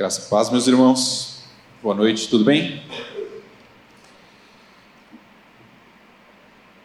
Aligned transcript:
Graça 0.00 0.22
e 0.22 0.30
paz, 0.30 0.48
meus 0.48 0.66
irmãos. 0.66 1.42
Boa 1.82 1.94
noite, 1.94 2.26
tudo 2.26 2.42
bem? 2.42 2.82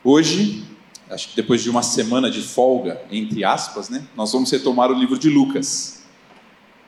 Hoje, 0.04 0.66
acho 1.10 1.29
que 1.29 1.36
depois 1.38 1.63
de 1.63 1.70
uma 1.70 1.81
semana 1.81 2.29
de 2.29 2.41
folga, 2.41 3.01
entre 3.09 3.46
aspas, 3.46 3.88
né, 3.88 4.05
nós 4.17 4.33
vamos 4.33 4.51
retomar 4.51 4.91
o 4.91 4.93
livro 4.93 5.17
de 5.17 5.29
Lucas. 5.29 6.04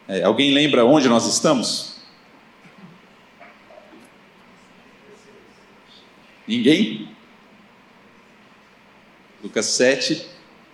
É, 0.05 0.23
alguém 0.23 0.53
lembra 0.53 0.83
onde 0.83 1.07
nós 1.07 1.25
estamos? 1.25 1.95
Ninguém? 6.45 7.07
Lucas 9.41 9.67
7, 9.67 10.27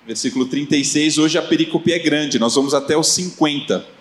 versículo 0.03 0.47
36. 0.47 1.19
Hoje 1.19 1.37
a 1.37 1.43
pericope 1.43 1.93
é 1.93 1.99
grande, 1.99 2.39
nós 2.39 2.55
vamos 2.55 2.73
até 2.73 2.97
os 2.97 3.09
50. 3.09 3.93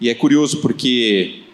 E 0.00 0.08
é 0.08 0.14
curioso 0.14 0.60
porque 0.60 1.44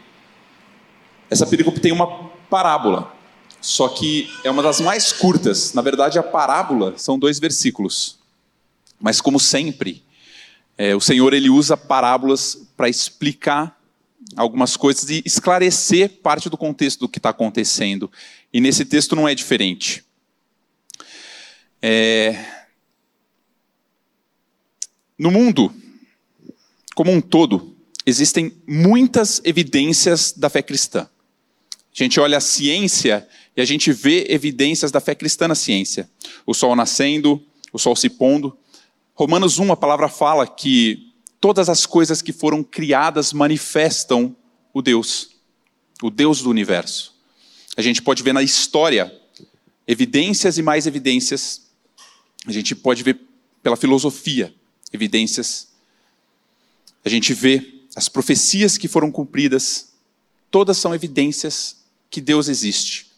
essa 1.30 1.46
perícope 1.46 1.80
tem 1.80 1.92
uma 1.92 2.28
parábola, 2.50 3.14
só 3.60 3.88
que 3.88 4.30
é 4.44 4.50
uma 4.50 4.62
das 4.62 4.80
mais 4.80 5.12
curtas. 5.12 5.72
Na 5.72 5.80
verdade, 5.80 6.18
a 6.18 6.22
parábola 6.22 6.94
são 6.96 7.18
dois 7.18 7.38
versículos. 7.38 8.18
Mas 9.00 9.20
como 9.20 9.40
sempre, 9.40 10.02
é, 10.76 10.94
o 10.94 11.00
Senhor 11.00 11.32
ele 11.32 11.48
usa 11.48 11.76
parábolas 11.76 12.66
para 12.76 12.88
explicar 12.88 13.80
algumas 14.36 14.76
coisas 14.76 15.08
e 15.10 15.22
esclarecer 15.24 16.20
parte 16.22 16.48
do 16.48 16.56
contexto 16.56 17.00
do 17.00 17.08
que 17.08 17.18
está 17.18 17.30
acontecendo. 17.30 18.10
E 18.52 18.60
nesse 18.60 18.84
texto 18.84 19.16
não 19.16 19.28
é 19.28 19.34
diferente. 19.34 20.04
É... 21.80 22.44
No 25.18 25.30
mundo, 25.30 25.72
como 26.94 27.12
um 27.12 27.20
todo, 27.20 27.73
existem 28.06 28.52
muitas 28.66 29.40
evidências 29.44 30.32
da 30.32 30.50
fé 30.50 30.62
cristã. 30.62 31.08
A 31.94 32.02
gente 32.02 32.18
olha 32.18 32.38
a 32.38 32.40
ciência 32.40 33.26
e 33.56 33.60
a 33.60 33.64
gente 33.64 33.92
vê 33.92 34.26
evidências 34.28 34.90
da 34.90 35.00
fé 35.00 35.14
cristã 35.14 35.46
na 35.46 35.54
ciência. 35.54 36.10
O 36.44 36.52
sol 36.52 36.74
nascendo, 36.74 37.42
o 37.72 37.78
sol 37.78 37.94
se 37.94 38.10
pondo. 38.10 38.56
Romanos 39.14 39.58
1, 39.58 39.72
a 39.72 39.76
palavra 39.76 40.08
fala 40.08 40.46
que 40.46 41.12
todas 41.40 41.68
as 41.68 41.86
coisas 41.86 42.20
que 42.20 42.32
foram 42.32 42.64
criadas 42.64 43.32
manifestam 43.32 44.34
o 44.72 44.82
Deus, 44.82 45.30
o 46.02 46.10
Deus 46.10 46.42
do 46.42 46.50
universo. 46.50 47.14
A 47.76 47.82
gente 47.82 48.02
pode 48.02 48.22
ver 48.22 48.34
na 48.34 48.42
história 48.42 49.12
evidências 49.86 50.58
e 50.58 50.62
mais 50.62 50.86
evidências. 50.86 51.70
A 52.46 52.52
gente 52.52 52.74
pode 52.74 53.02
ver 53.02 53.20
pela 53.62 53.76
filosofia 53.76 54.52
evidências. 54.92 55.68
A 57.04 57.08
gente 57.08 57.32
vê 57.32 57.73
as 57.94 58.08
profecias 58.08 58.76
que 58.76 58.88
foram 58.88 59.10
cumpridas, 59.10 59.92
todas 60.50 60.76
são 60.76 60.94
evidências 60.94 61.76
que 62.10 62.20
Deus 62.20 62.48
existe. 62.48 63.10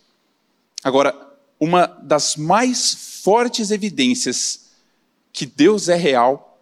Agora, 0.82 1.14
uma 1.58 1.86
das 1.86 2.36
mais 2.36 2.94
fortes 3.22 3.70
evidências 3.70 4.66
que 5.32 5.46
Deus 5.46 5.88
é 5.88 5.96
real 5.96 6.60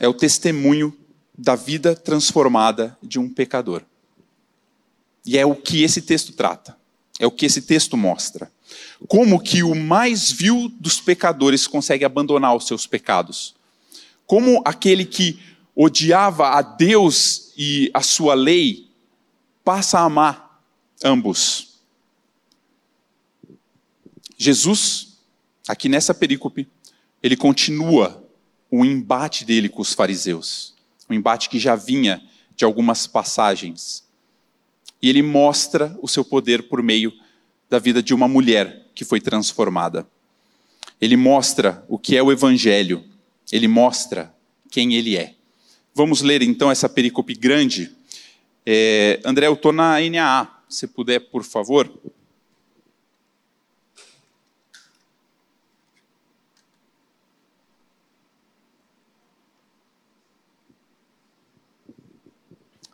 é 0.00 0.08
o 0.08 0.14
testemunho 0.14 0.96
da 1.36 1.54
vida 1.54 1.94
transformada 1.94 2.96
de 3.02 3.18
um 3.18 3.28
pecador. 3.28 3.82
E 5.24 5.36
é 5.36 5.44
o 5.44 5.54
que 5.54 5.82
esse 5.82 6.02
texto 6.02 6.32
trata. 6.32 6.76
É 7.18 7.26
o 7.26 7.30
que 7.30 7.46
esse 7.46 7.62
texto 7.62 7.96
mostra. 7.96 8.50
Como 9.06 9.40
que 9.40 9.62
o 9.62 9.74
mais 9.74 10.30
vil 10.30 10.70
dos 10.80 11.00
pecadores 11.00 11.66
consegue 11.66 12.04
abandonar 12.04 12.56
os 12.56 12.66
seus 12.66 12.86
pecados? 12.86 13.54
Como 14.26 14.62
aquele 14.64 15.04
que 15.04 15.38
odiava 15.80 16.48
a 16.58 16.62
Deus 16.62 17.52
e 17.56 17.88
a 17.94 18.02
sua 18.02 18.34
lei, 18.34 18.90
passa 19.64 20.00
a 20.00 20.02
amar 20.02 20.60
ambos. 21.04 21.78
Jesus, 24.36 25.18
aqui 25.68 25.88
nessa 25.88 26.12
perícope, 26.12 26.66
ele 27.22 27.36
continua 27.36 28.28
o 28.68 28.84
embate 28.84 29.44
dele 29.44 29.68
com 29.68 29.80
os 29.80 29.94
fariseus, 29.94 30.74
um 31.08 31.14
embate 31.14 31.48
que 31.48 31.60
já 31.60 31.76
vinha 31.76 32.20
de 32.56 32.64
algumas 32.64 33.06
passagens. 33.06 34.04
E 35.00 35.08
ele 35.08 35.22
mostra 35.22 35.96
o 36.02 36.08
seu 36.08 36.24
poder 36.24 36.68
por 36.68 36.82
meio 36.82 37.12
da 37.70 37.78
vida 37.78 38.02
de 38.02 38.12
uma 38.12 38.26
mulher 38.26 38.88
que 38.96 39.04
foi 39.04 39.20
transformada. 39.20 40.08
Ele 41.00 41.16
mostra 41.16 41.84
o 41.88 41.96
que 41.96 42.16
é 42.16 42.22
o 42.22 42.32
evangelho, 42.32 43.04
ele 43.52 43.68
mostra 43.68 44.34
quem 44.68 44.94
ele 44.94 45.16
é. 45.16 45.37
Vamos 45.94 46.22
ler 46.22 46.42
então 46.42 46.70
essa 46.70 46.88
pericope 46.88 47.34
grande. 47.34 47.90
É, 48.64 49.20
André, 49.24 49.46
eu 49.46 49.54
estou 49.54 49.72
na 49.72 49.98
NAA. 50.00 50.62
Se 50.68 50.86
puder, 50.86 51.20
por 51.20 51.42
favor. 51.42 51.90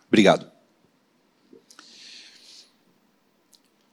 Obrigado. 0.06 0.48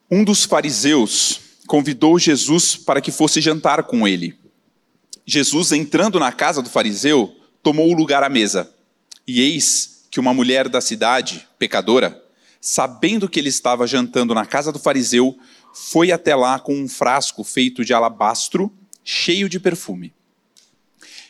Um 0.09 0.23
dos 0.23 0.43
fariseus 0.43 1.39
convidou 1.65 2.19
Jesus 2.19 2.75
para 2.75 3.01
que 3.01 3.11
fosse 3.11 3.41
jantar 3.41 3.83
com 3.83 4.07
ele. 4.07 4.37
Jesus, 5.25 5.71
entrando 5.71 6.19
na 6.19 6.31
casa 6.31 6.61
do 6.61 6.69
fariseu, 6.69 7.35
tomou 7.63 7.89
o 7.89 7.95
lugar 7.95 8.21
à 8.21 8.29
mesa. 8.29 8.71
E 9.33 9.39
eis 9.39 10.07
que 10.11 10.19
uma 10.19 10.33
mulher 10.33 10.67
da 10.67 10.81
cidade, 10.81 11.47
pecadora, 11.57 12.21
sabendo 12.59 13.29
que 13.29 13.39
ele 13.39 13.47
estava 13.47 13.87
jantando 13.87 14.35
na 14.35 14.45
casa 14.45 14.73
do 14.73 14.77
fariseu, 14.77 15.39
foi 15.73 16.11
até 16.11 16.35
lá 16.35 16.59
com 16.59 16.75
um 16.75 16.85
frasco 16.85 17.41
feito 17.41 17.85
de 17.85 17.93
alabastro, 17.93 18.69
cheio 19.05 19.47
de 19.47 19.57
perfume. 19.57 20.13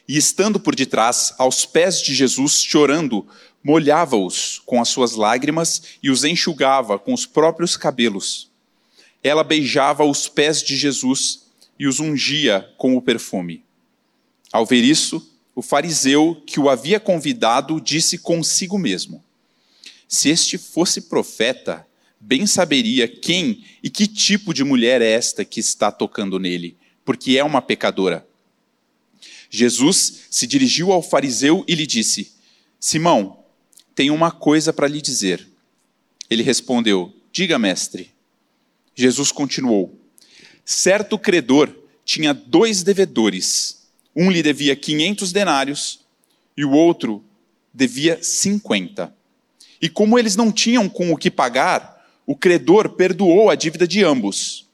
E 0.08 0.18
estando 0.18 0.60
por 0.60 0.74
detrás, 0.74 1.36
aos 1.38 1.64
pés 1.64 2.02
de 2.02 2.16
Jesus, 2.16 2.64
chorando, 2.64 3.28
molhava-os 3.64 4.60
com 4.66 4.82
as 4.82 4.90
suas 4.90 5.12
lágrimas 5.12 5.84
e 6.02 6.10
os 6.10 6.24
enxugava 6.24 6.98
com 6.98 7.14
os 7.14 7.28
próprios 7.28 7.78
cabelos. 7.78 8.50
Ela 9.22 9.44
beijava 9.44 10.04
os 10.04 10.28
pés 10.28 10.64
de 10.64 10.76
Jesus 10.76 11.52
e 11.78 11.86
os 11.86 12.00
ungia 12.00 12.68
com 12.80 12.98
o 12.98 13.02
perfume. 13.02 13.64
Ao 14.52 14.66
ver 14.66 14.84
isso, 14.84 15.31
o 15.56 15.62
fariseu 15.62 16.42
que 16.46 16.60
o 16.60 16.70
havia 16.70 17.00
convidado 17.00 17.80
disse 17.80 18.18
consigo 18.18 18.78
mesmo: 18.78 19.24
Se 20.08 20.30
este 20.30 20.58
fosse 20.58 21.02
profeta, 21.02 21.86
bem 22.20 22.46
saberia 22.46 23.08
quem 23.08 23.64
e 23.84 23.90
que 23.90 24.08
tipo 24.08 24.54
de 24.54 24.64
mulher 24.64 25.02
é 25.02 25.12
esta 25.12 25.44
que 25.44 25.60
está 25.60 25.92
tocando 25.92 26.40
nele, 26.40 26.78
porque 27.04 27.38
é 27.38 27.44
uma 27.44 27.62
pecadora. 27.62 28.28
Jesus 29.50 30.28
se 30.30 30.48
dirigiu 30.48 30.92
ao 30.92 31.02
fariseu 31.02 31.66
e 31.68 31.76
lhe 31.76 31.86
disse: 31.86 32.32
Simão, 32.80 33.44
tenho 33.94 34.14
uma 34.14 34.32
coisa 34.32 34.72
para 34.72 34.88
lhe 34.88 35.02
dizer. 35.02 35.46
Ele 36.30 36.44
respondeu: 36.44 37.14
Diga, 37.32 37.60
mestre. 37.60 38.12
Jesus 38.96 39.32
continuou: 39.32 40.00
Certo 40.64 41.20
credor 41.20 41.74
tinha 42.06 42.34
dois 42.34 42.84
devedores. 42.84 43.81
Um 44.16 44.30
lhe 44.30 44.44
devia 44.44 44.76
500 44.76 45.32
denários 45.32 46.02
e 46.56 46.66
o 46.66 46.72
outro 46.72 47.24
devia 47.74 48.22
50. 48.22 49.14
E 49.82 49.90
como 49.90 50.20
eles 50.20 50.36
não 50.36 50.52
tinham 50.52 50.88
com 50.88 51.12
o 51.12 51.18
que 51.18 51.32
pagar, 51.32 52.06
o 52.26 52.36
credor 52.36 52.90
perdoou 52.90 53.50
a 53.50 53.56
dívida 53.56 53.88
de 53.88 54.04
ambos. 54.04 54.68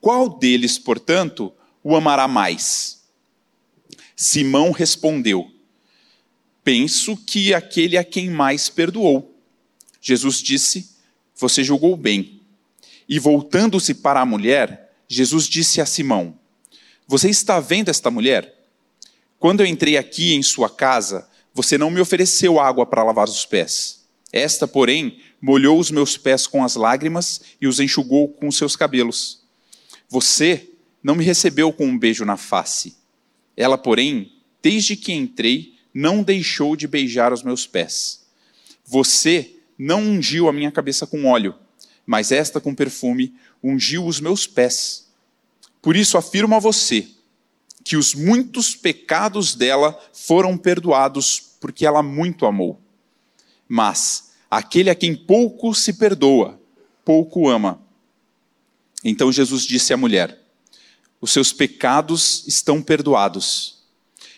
Qual 0.00 0.28
deles, 0.28 0.78
portanto, 0.78 1.52
o 1.82 1.94
amará 1.94 2.26
mais? 2.26 3.02
Simão 4.16 4.70
respondeu: 4.70 5.50
Penso 6.64 7.16
que 7.16 7.52
aquele 7.52 7.96
a 7.96 8.04
quem 8.04 8.30
mais 8.30 8.68
perdoou. 8.68 9.34
Jesus 10.00 10.42
disse: 10.42 10.90
Você 11.36 11.62
julgou 11.62 11.96
bem. 11.96 12.40
E 13.08 13.18
voltando-se 13.18 13.94
para 13.94 14.20
a 14.20 14.26
mulher, 14.26 14.92
Jesus 15.08 15.46
disse 15.48 15.80
a 15.80 15.86
Simão: 15.86 16.38
Você 17.06 17.28
está 17.28 17.60
vendo 17.60 17.88
esta 17.88 18.10
mulher? 18.10 18.59
Quando 19.40 19.60
eu 19.60 19.66
entrei 19.66 19.96
aqui 19.96 20.34
em 20.34 20.42
sua 20.42 20.68
casa, 20.68 21.26
você 21.54 21.78
não 21.78 21.90
me 21.90 21.98
ofereceu 21.98 22.60
água 22.60 22.84
para 22.84 23.02
lavar 23.02 23.26
os 23.26 23.46
pés. 23.46 24.04
Esta, 24.30 24.68
porém, 24.68 25.18
molhou 25.40 25.78
os 25.78 25.90
meus 25.90 26.18
pés 26.18 26.46
com 26.46 26.62
as 26.62 26.76
lágrimas 26.76 27.40
e 27.58 27.66
os 27.66 27.80
enxugou 27.80 28.28
com 28.28 28.48
os 28.48 28.58
seus 28.58 28.76
cabelos. 28.76 29.40
Você 30.10 30.68
não 31.02 31.14
me 31.14 31.24
recebeu 31.24 31.72
com 31.72 31.86
um 31.86 31.98
beijo 31.98 32.22
na 32.22 32.36
face. 32.36 32.98
Ela, 33.56 33.78
porém, 33.78 34.30
desde 34.62 34.94
que 34.94 35.10
entrei, 35.10 35.74
não 35.92 36.22
deixou 36.22 36.76
de 36.76 36.86
beijar 36.86 37.32
os 37.32 37.42
meus 37.42 37.66
pés. 37.66 38.26
Você 38.84 39.56
não 39.78 40.02
ungiu 40.02 40.50
a 40.50 40.52
minha 40.52 40.70
cabeça 40.70 41.06
com 41.06 41.24
óleo, 41.24 41.54
mas 42.04 42.30
esta 42.30 42.60
com 42.60 42.74
perfume 42.74 43.34
ungiu 43.64 44.04
os 44.04 44.20
meus 44.20 44.46
pés. 44.46 45.08
Por 45.80 45.96
isso 45.96 46.18
afirmo 46.18 46.54
a 46.54 46.58
você, 46.58 47.08
que 47.84 47.96
os 47.96 48.14
muitos 48.14 48.74
pecados 48.74 49.54
dela 49.54 49.98
foram 50.12 50.56
perdoados 50.56 51.56
porque 51.60 51.84
ela 51.86 52.02
muito 52.02 52.46
amou. 52.46 52.80
Mas 53.68 54.30
Aquele 54.50 54.90
a 54.90 54.96
quem 54.96 55.14
pouco 55.14 55.72
se 55.72 55.92
perdoa, 55.92 56.60
pouco 57.04 57.48
ama. 57.48 57.80
Então 59.04 59.30
Jesus 59.30 59.64
disse 59.64 59.92
à 59.92 59.96
mulher: 59.96 60.42
Os 61.20 61.30
seus 61.30 61.52
pecados 61.52 62.44
estão 62.48 62.82
perdoados. 62.82 63.78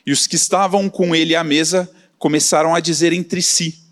E 0.04 0.12
os 0.12 0.26
que 0.26 0.36
estavam 0.36 0.90
com 0.90 1.14
ele 1.14 1.34
à 1.34 1.42
mesa 1.42 1.90
começaram 2.18 2.74
a 2.74 2.80
dizer 2.80 3.14
entre 3.14 3.40
si: 3.40 3.82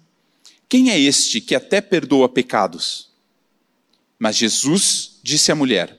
Quem 0.69 0.91
é 0.91 1.01
este 1.01 1.41
que 1.41 1.55
até 1.55 1.81
perdoa 1.81 2.29
pecados? 2.29 3.09
Mas 4.19 4.37
Jesus 4.37 5.21
disse 5.23 5.51
à 5.51 5.55
mulher: 5.55 5.99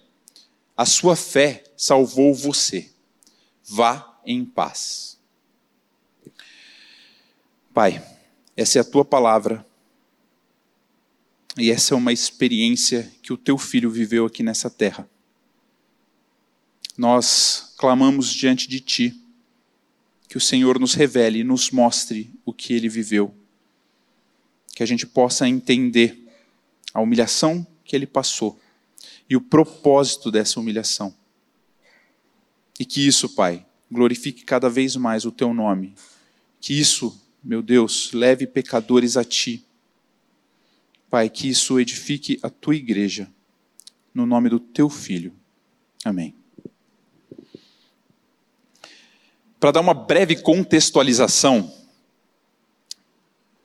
A 0.78 0.86
sua 0.86 1.16
fé 1.16 1.64
salvou 1.76 2.32
você. 2.32 2.92
Vá 3.74 4.20
em 4.26 4.44
paz. 4.44 5.18
Pai, 7.74 8.06
essa 8.58 8.80
é 8.80 8.82
a 8.82 8.84
tua 8.84 9.06
palavra. 9.06 9.66
E 11.58 11.72
essa 11.72 11.94
é 11.94 11.98
uma 11.98 12.12
experiência 12.12 13.10
que 13.22 13.32
o 13.32 13.38
teu 13.38 13.58
filho 13.58 13.90
viveu 13.90 14.26
aqui 14.26 14.44
nessa 14.44 14.70
terra. 14.70 15.10
Nós 16.98 17.74
clamamos 17.78 18.34
diante 18.34 18.68
de 18.68 18.82
ti 18.82 19.18
que 20.28 20.36
o 20.36 20.42
Senhor 20.42 20.78
nos 20.78 20.94
revele 20.94 21.40
e 21.40 21.44
nos 21.46 21.72
mostre 21.72 22.30
o 22.44 22.52
que 22.52 22.74
ele 22.74 22.90
viveu. 22.90 23.34
Que 24.76 24.84
a 24.84 24.86
gente 24.86 25.08
possa 25.08 25.48
entender 25.48 26.28
a 26.94 27.00
humilhação 27.00 27.66
que 27.86 27.96
ele 27.96 28.06
passou 28.06 28.60
e 29.30 29.38
o 29.38 29.40
propósito 29.40 30.30
dessa 30.30 30.60
humilhação. 30.60 31.21
E 32.80 32.86
que 32.86 33.06
isso, 33.06 33.30
Pai, 33.30 33.66
glorifique 33.92 34.44
cada 34.44 34.70
vez 34.70 34.96
mais 34.96 35.26
o 35.26 35.32
teu 35.32 35.54
nome. 35.54 35.94
Que 36.60 36.80
isso, 36.80 37.20
meu 37.44 37.62
Deus, 37.62 38.12
leve 38.14 38.48
pecadores 38.48 39.18
a 39.18 39.24
ti. 39.24 39.66
Pai, 41.10 41.30
que 41.30 41.50
isso 41.50 41.80
edifique 41.80 42.40
a 42.42 42.50
tua 42.50 42.76
igreja. 42.76 43.30
No 44.14 44.26
nome 44.26 44.50
do 44.50 44.60
teu 44.60 44.90
filho. 44.90 45.34
Amém. 46.04 46.34
Para 49.60 49.72
dar 49.72 49.82
uma 49.82 49.94
breve 49.94 50.38
contextualização, 50.38 51.72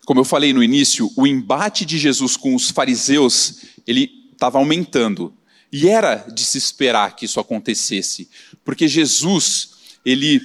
como 0.05 0.21
eu 0.21 0.25
falei 0.25 0.53
no 0.53 0.63
início, 0.63 1.11
o 1.17 1.27
embate 1.27 1.85
de 1.85 1.99
Jesus 1.99 2.37
com 2.37 2.55
os 2.55 2.71
fariseus, 2.71 3.65
ele 3.87 4.31
estava 4.33 4.59
aumentando. 4.59 5.35
E 5.73 5.89
era 5.89 6.27
de 6.33 6.45
se 6.45 6.59
esperar 6.59 7.17
que 7.17 7.25
isso 7.25 7.41
acontecesse, 7.41 8.29
porque 8.65 8.87
Jesus, 8.87 9.71
ele 10.05 10.41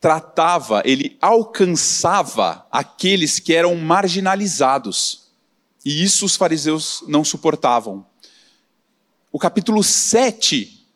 tratava, 0.00 0.82
ele 0.84 1.16
alcançava 1.20 2.66
aqueles 2.70 3.38
que 3.38 3.52
eram 3.52 3.74
marginalizados. 3.74 5.26
E 5.84 6.02
isso 6.02 6.24
os 6.24 6.36
fariseus 6.36 7.02
não 7.08 7.24
suportavam. 7.24 8.06
O 9.32 9.38
capítulo 9.38 9.82
7 9.82 10.86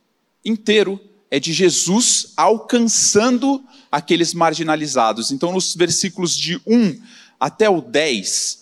inteiro 0.44 1.00
é 1.30 1.38
de 1.38 1.52
Jesus 1.52 2.32
alcançando 2.36 3.64
aqueles 3.90 4.32
marginalizados. 4.32 5.30
Então, 5.30 5.52
nos 5.52 5.74
versículos 5.74 6.36
de 6.36 6.60
1 6.66 7.00
até 7.38 7.68
o 7.68 7.80
10, 7.80 8.59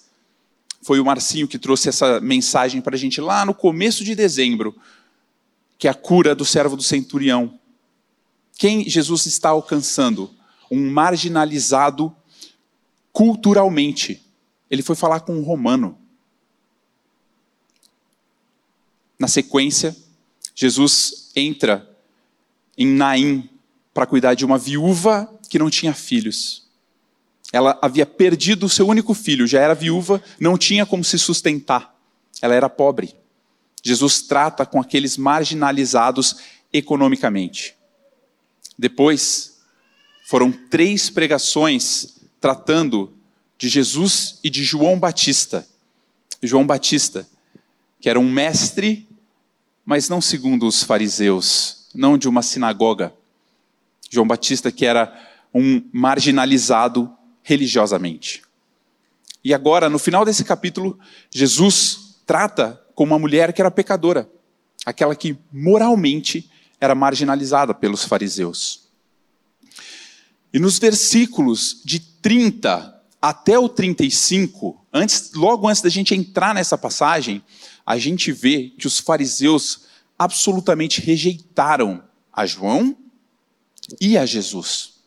foi 0.88 1.00
o 1.00 1.04
Marcinho 1.04 1.46
que 1.46 1.58
trouxe 1.58 1.90
essa 1.90 2.18
mensagem 2.18 2.80
para 2.80 2.96
a 2.96 2.98
gente 2.98 3.20
lá 3.20 3.44
no 3.44 3.52
começo 3.52 4.02
de 4.02 4.14
dezembro, 4.14 4.74
que 5.76 5.86
é 5.86 5.90
a 5.90 5.94
cura 5.94 6.34
do 6.34 6.46
servo 6.46 6.78
do 6.78 6.82
centurião. 6.82 7.60
Quem 8.56 8.88
Jesus 8.88 9.26
está 9.26 9.50
alcançando? 9.50 10.34
Um 10.70 10.90
marginalizado 10.90 12.16
culturalmente. 13.12 14.24
Ele 14.70 14.80
foi 14.80 14.96
falar 14.96 15.20
com 15.20 15.34
um 15.34 15.42
romano. 15.42 15.98
Na 19.18 19.28
sequência, 19.28 19.94
Jesus 20.54 21.30
entra 21.36 21.86
em 22.78 22.86
Naim 22.86 23.46
para 23.92 24.06
cuidar 24.06 24.32
de 24.32 24.46
uma 24.46 24.56
viúva 24.56 25.30
que 25.50 25.58
não 25.58 25.68
tinha 25.68 25.92
filhos. 25.92 26.66
Ela 27.52 27.78
havia 27.80 28.04
perdido 28.04 28.66
o 28.66 28.68
seu 28.68 28.86
único 28.86 29.14
filho, 29.14 29.46
já 29.46 29.60
era 29.60 29.74
viúva, 29.74 30.22
não 30.38 30.58
tinha 30.58 30.84
como 30.84 31.02
se 31.02 31.18
sustentar. 31.18 31.94
Ela 32.42 32.54
era 32.54 32.68
pobre. 32.68 33.14
Jesus 33.82 34.22
trata 34.22 34.66
com 34.66 34.80
aqueles 34.80 35.16
marginalizados 35.16 36.36
economicamente. 36.72 37.74
Depois, 38.78 39.58
foram 40.26 40.52
três 40.52 41.08
pregações 41.08 42.18
tratando 42.40 43.14
de 43.56 43.68
Jesus 43.68 44.38
e 44.44 44.50
de 44.50 44.62
João 44.62 44.98
Batista. 44.98 45.66
João 46.42 46.66
Batista, 46.66 47.26
que 48.00 48.08
era 48.08 48.20
um 48.20 48.30
mestre, 48.30 49.08
mas 49.84 50.08
não 50.08 50.20
segundo 50.20 50.66
os 50.66 50.82
fariseus, 50.82 51.88
não 51.94 52.18
de 52.18 52.28
uma 52.28 52.42
sinagoga. 52.42 53.12
João 54.10 54.26
Batista, 54.26 54.70
que 54.70 54.84
era 54.84 55.12
um 55.52 55.82
marginalizado 55.92 57.10
religiosamente. 57.48 58.42
E 59.42 59.54
agora, 59.54 59.88
no 59.88 59.98
final 59.98 60.22
desse 60.22 60.44
capítulo, 60.44 60.98
Jesus 61.30 62.20
trata 62.26 62.78
com 62.94 63.04
uma 63.04 63.18
mulher 63.18 63.54
que 63.54 63.62
era 63.62 63.70
pecadora, 63.70 64.30
aquela 64.84 65.16
que 65.16 65.34
moralmente 65.50 66.50
era 66.78 66.94
marginalizada 66.94 67.72
pelos 67.72 68.04
fariseus. 68.04 68.90
E 70.52 70.58
nos 70.58 70.78
versículos 70.78 71.80
de 71.82 72.00
30 72.00 72.94
até 73.20 73.58
o 73.58 73.66
35, 73.66 74.84
antes, 74.92 75.32
logo 75.32 75.66
antes 75.66 75.80
da 75.80 75.88
gente 75.88 76.14
entrar 76.14 76.54
nessa 76.54 76.76
passagem, 76.76 77.42
a 77.86 77.96
gente 77.96 78.30
vê 78.30 78.74
que 78.78 78.86
os 78.86 78.98
fariseus 78.98 79.86
absolutamente 80.18 81.00
rejeitaram 81.00 82.04
a 82.30 82.44
João 82.44 82.94
e 83.98 84.18
a 84.18 84.26
Jesus. 84.26 84.97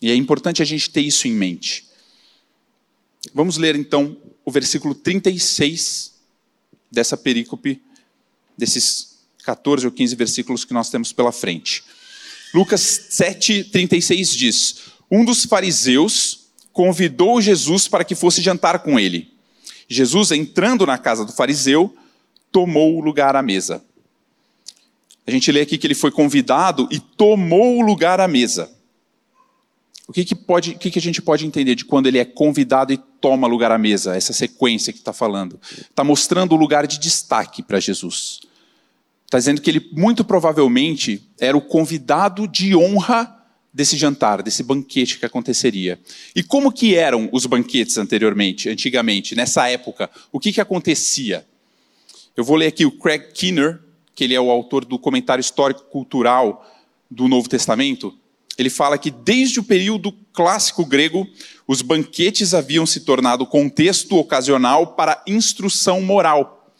E 0.00 0.10
é 0.10 0.14
importante 0.14 0.62
a 0.62 0.64
gente 0.64 0.90
ter 0.90 1.02
isso 1.02 1.28
em 1.28 1.32
mente. 1.32 1.86
Vamos 3.34 3.56
ler 3.56 3.76
então 3.76 4.16
o 4.44 4.50
versículo 4.50 4.94
36 4.94 6.14
dessa 6.90 7.16
perícope, 7.16 7.80
desses 8.56 9.18
14 9.44 9.86
ou 9.86 9.92
15 9.92 10.14
versículos 10.16 10.64
que 10.64 10.72
nós 10.72 10.90
temos 10.90 11.12
pela 11.12 11.32
frente. 11.32 11.84
Lucas 12.54 12.80
7, 13.10 13.64
36 13.64 14.36
diz: 14.36 14.76
Um 15.10 15.24
dos 15.24 15.44
fariseus 15.44 16.46
convidou 16.72 17.40
Jesus 17.40 17.86
para 17.86 18.04
que 18.04 18.14
fosse 18.14 18.40
jantar 18.40 18.80
com 18.80 18.98
ele. 18.98 19.32
Jesus, 19.88 20.30
entrando 20.30 20.86
na 20.86 20.96
casa 20.96 21.24
do 21.24 21.32
fariseu, 21.32 21.94
tomou 22.50 22.96
o 22.96 23.00
lugar 23.00 23.36
à 23.36 23.42
mesa. 23.42 23.84
A 25.26 25.30
gente 25.30 25.50
lê 25.52 25.60
aqui 25.60 25.76
que 25.76 25.86
ele 25.86 25.94
foi 25.94 26.10
convidado 26.10 26.88
e 26.90 26.98
tomou 26.98 27.78
o 27.78 27.82
lugar 27.82 28.20
à 28.20 28.26
mesa. 28.26 28.70
O 30.10 30.12
que, 30.12 30.24
que, 30.24 30.34
pode, 30.34 30.72
o 30.72 30.78
que, 30.80 30.90
que 30.90 30.98
a 30.98 31.02
gente 31.02 31.22
pode 31.22 31.46
entender 31.46 31.76
de 31.76 31.84
quando 31.84 32.08
ele 32.08 32.18
é 32.18 32.24
convidado 32.24 32.92
e 32.92 32.96
toma 32.96 33.46
lugar 33.46 33.70
à 33.70 33.78
mesa? 33.78 34.16
Essa 34.16 34.32
sequência 34.32 34.92
que 34.92 34.98
está 34.98 35.12
falando. 35.12 35.60
Está 35.88 36.02
mostrando 36.02 36.52
o 36.52 36.58
lugar 36.58 36.84
de 36.84 36.98
destaque 36.98 37.62
para 37.62 37.78
Jesus. 37.78 38.40
Está 39.24 39.38
dizendo 39.38 39.60
que 39.60 39.70
ele, 39.70 39.88
muito 39.92 40.24
provavelmente, 40.24 41.22
era 41.38 41.56
o 41.56 41.60
convidado 41.60 42.48
de 42.48 42.74
honra 42.74 43.40
desse 43.72 43.96
jantar, 43.96 44.42
desse 44.42 44.64
banquete 44.64 45.16
que 45.16 45.24
aconteceria. 45.24 46.00
E 46.34 46.42
como 46.42 46.72
que 46.72 46.96
eram 46.96 47.28
os 47.30 47.46
banquetes 47.46 47.96
anteriormente, 47.96 48.68
antigamente, 48.68 49.36
nessa 49.36 49.68
época? 49.68 50.10
O 50.32 50.40
que, 50.40 50.52
que 50.52 50.60
acontecia? 50.60 51.46
Eu 52.36 52.42
vou 52.42 52.56
ler 52.56 52.66
aqui 52.66 52.84
o 52.84 52.90
Craig 52.90 53.30
Kinner, 53.32 53.78
que 54.12 54.24
ele 54.24 54.34
é 54.34 54.40
o 54.40 54.50
autor 54.50 54.84
do 54.84 54.98
comentário 54.98 55.40
histórico-cultural 55.40 56.68
do 57.08 57.28
Novo 57.28 57.48
Testamento, 57.48 58.12
ele 58.60 58.70
fala 58.70 58.98
que 58.98 59.10
desde 59.10 59.58
o 59.58 59.64
período 59.64 60.12
clássico 60.32 60.84
grego, 60.84 61.26
os 61.66 61.82
banquetes 61.82 62.52
haviam 62.54 62.84
se 62.84 63.00
tornado 63.00 63.46
contexto 63.46 64.16
ocasional 64.16 64.88
para 64.94 65.22
instrução 65.26 66.00
moral. 66.00 66.72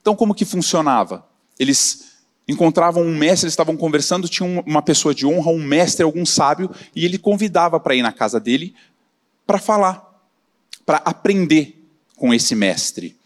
Então, 0.00 0.16
como 0.16 0.34
que 0.34 0.44
funcionava? 0.44 1.26
Eles 1.58 2.12
encontravam 2.48 3.02
um 3.02 3.16
mestre, 3.16 3.44
eles 3.44 3.52
estavam 3.52 3.76
conversando, 3.76 4.28
tinha 4.28 4.62
uma 4.66 4.82
pessoa 4.82 5.14
de 5.14 5.26
honra, 5.26 5.50
um 5.50 5.62
mestre, 5.62 6.02
algum 6.02 6.26
sábio, 6.26 6.70
e 6.96 7.04
ele 7.04 7.18
convidava 7.18 7.78
para 7.78 7.94
ir 7.94 8.02
na 8.02 8.12
casa 8.12 8.40
dele 8.40 8.74
para 9.46 9.58
falar, 9.58 10.04
para 10.84 10.96
aprender 10.98 11.80
com 12.16 12.32
esse 12.32 12.54
mestre. 12.54 13.16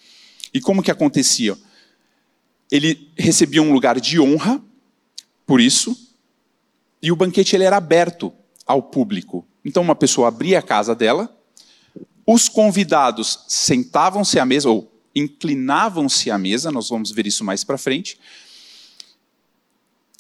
E 0.52 0.60
como 0.60 0.82
que 0.82 0.90
acontecia? 0.90 1.56
ele 2.70 3.10
recebia 3.16 3.62
um 3.62 3.72
lugar 3.72 4.00
de 4.00 4.20
honra, 4.20 4.62
por 5.46 5.60
isso, 5.60 5.96
e 7.02 7.12
o 7.12 7.16
banquete 7.16 7.54
ele 7.54 7.64
era 7.64 7.76
aberto 7.76 8.32
ao 8.66 8.82
público. 8.82 9.46
Então 9.64 9.82
uma 9.82 9.94
pessoa 9.94 10.28
abria 10.28 10.58
a 10.58 10.62
casa 10.62 10.94
dela, 10.94 11.34
os 12.26 12.48
convidados 12.48 13.44
sentavam-se 13.46 14.38
à 14.38 14.44
mesa 14.44 14.68
ou 14.68 14.92
inclinavam-se 15.14 16.30
à 16.30 16.38
mesa, 16.38 16.70
nós 16.70 16.88
vamos 16.88 17.10
ver 17.10 17.26
isso 17.26 17.44
mais 17.44 17.64
para 17.64 17.78
frente. 17.78 18.18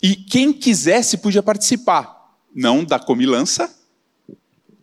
E 0.02 0.14
quem 0.14 0.52
quisesse 0.52 1.18
podia 1.18 1.42
participar, 1.42 2.36
não 2.54 2.84
da 2.84 2.98
comilança, 2.98 3.74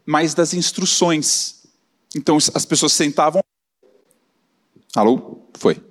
mas 0.06 0.34
das 0.34 0.54
instruções. 0.54 1.64
Então 2.16 2.38
as 2.38 2.66
pessoas 2.66 2.94
sentavam 2.94 3.44
Alô? 4.96 5.40
Foi. 5.56 5.82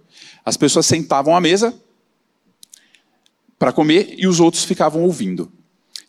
As 0.45 0.57
pessoas 0.57 0.87
sentavam 0.87 1.35
à 1.35 1.41
mesa 1.41 1.75
para 3.59 3.73
comer 3.73 4.15
e 4.17 4.29
os 4.29 4.39
outros 4.39 4.65
ficavam 4.65 5.03
ouvindo. 5.03 5.51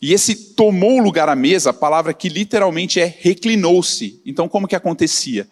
E 0.04 0.12
esse 0.12 0.36
tomou 0.36 1.00
lugar 1.00 1.30
à 1.30 1.36
mesa, 1.36 1.70
a 1.70 1.74
palavra 1.74 2.14
que 2.14 2.28
literalmente 2.28 3.00
é 3.00 3.06
reclinou-se. 3.06 4.22
Então, 4.26 4.50
como 4.50 4.68
que 4.68 4.76
acontecia? 4.76 5.48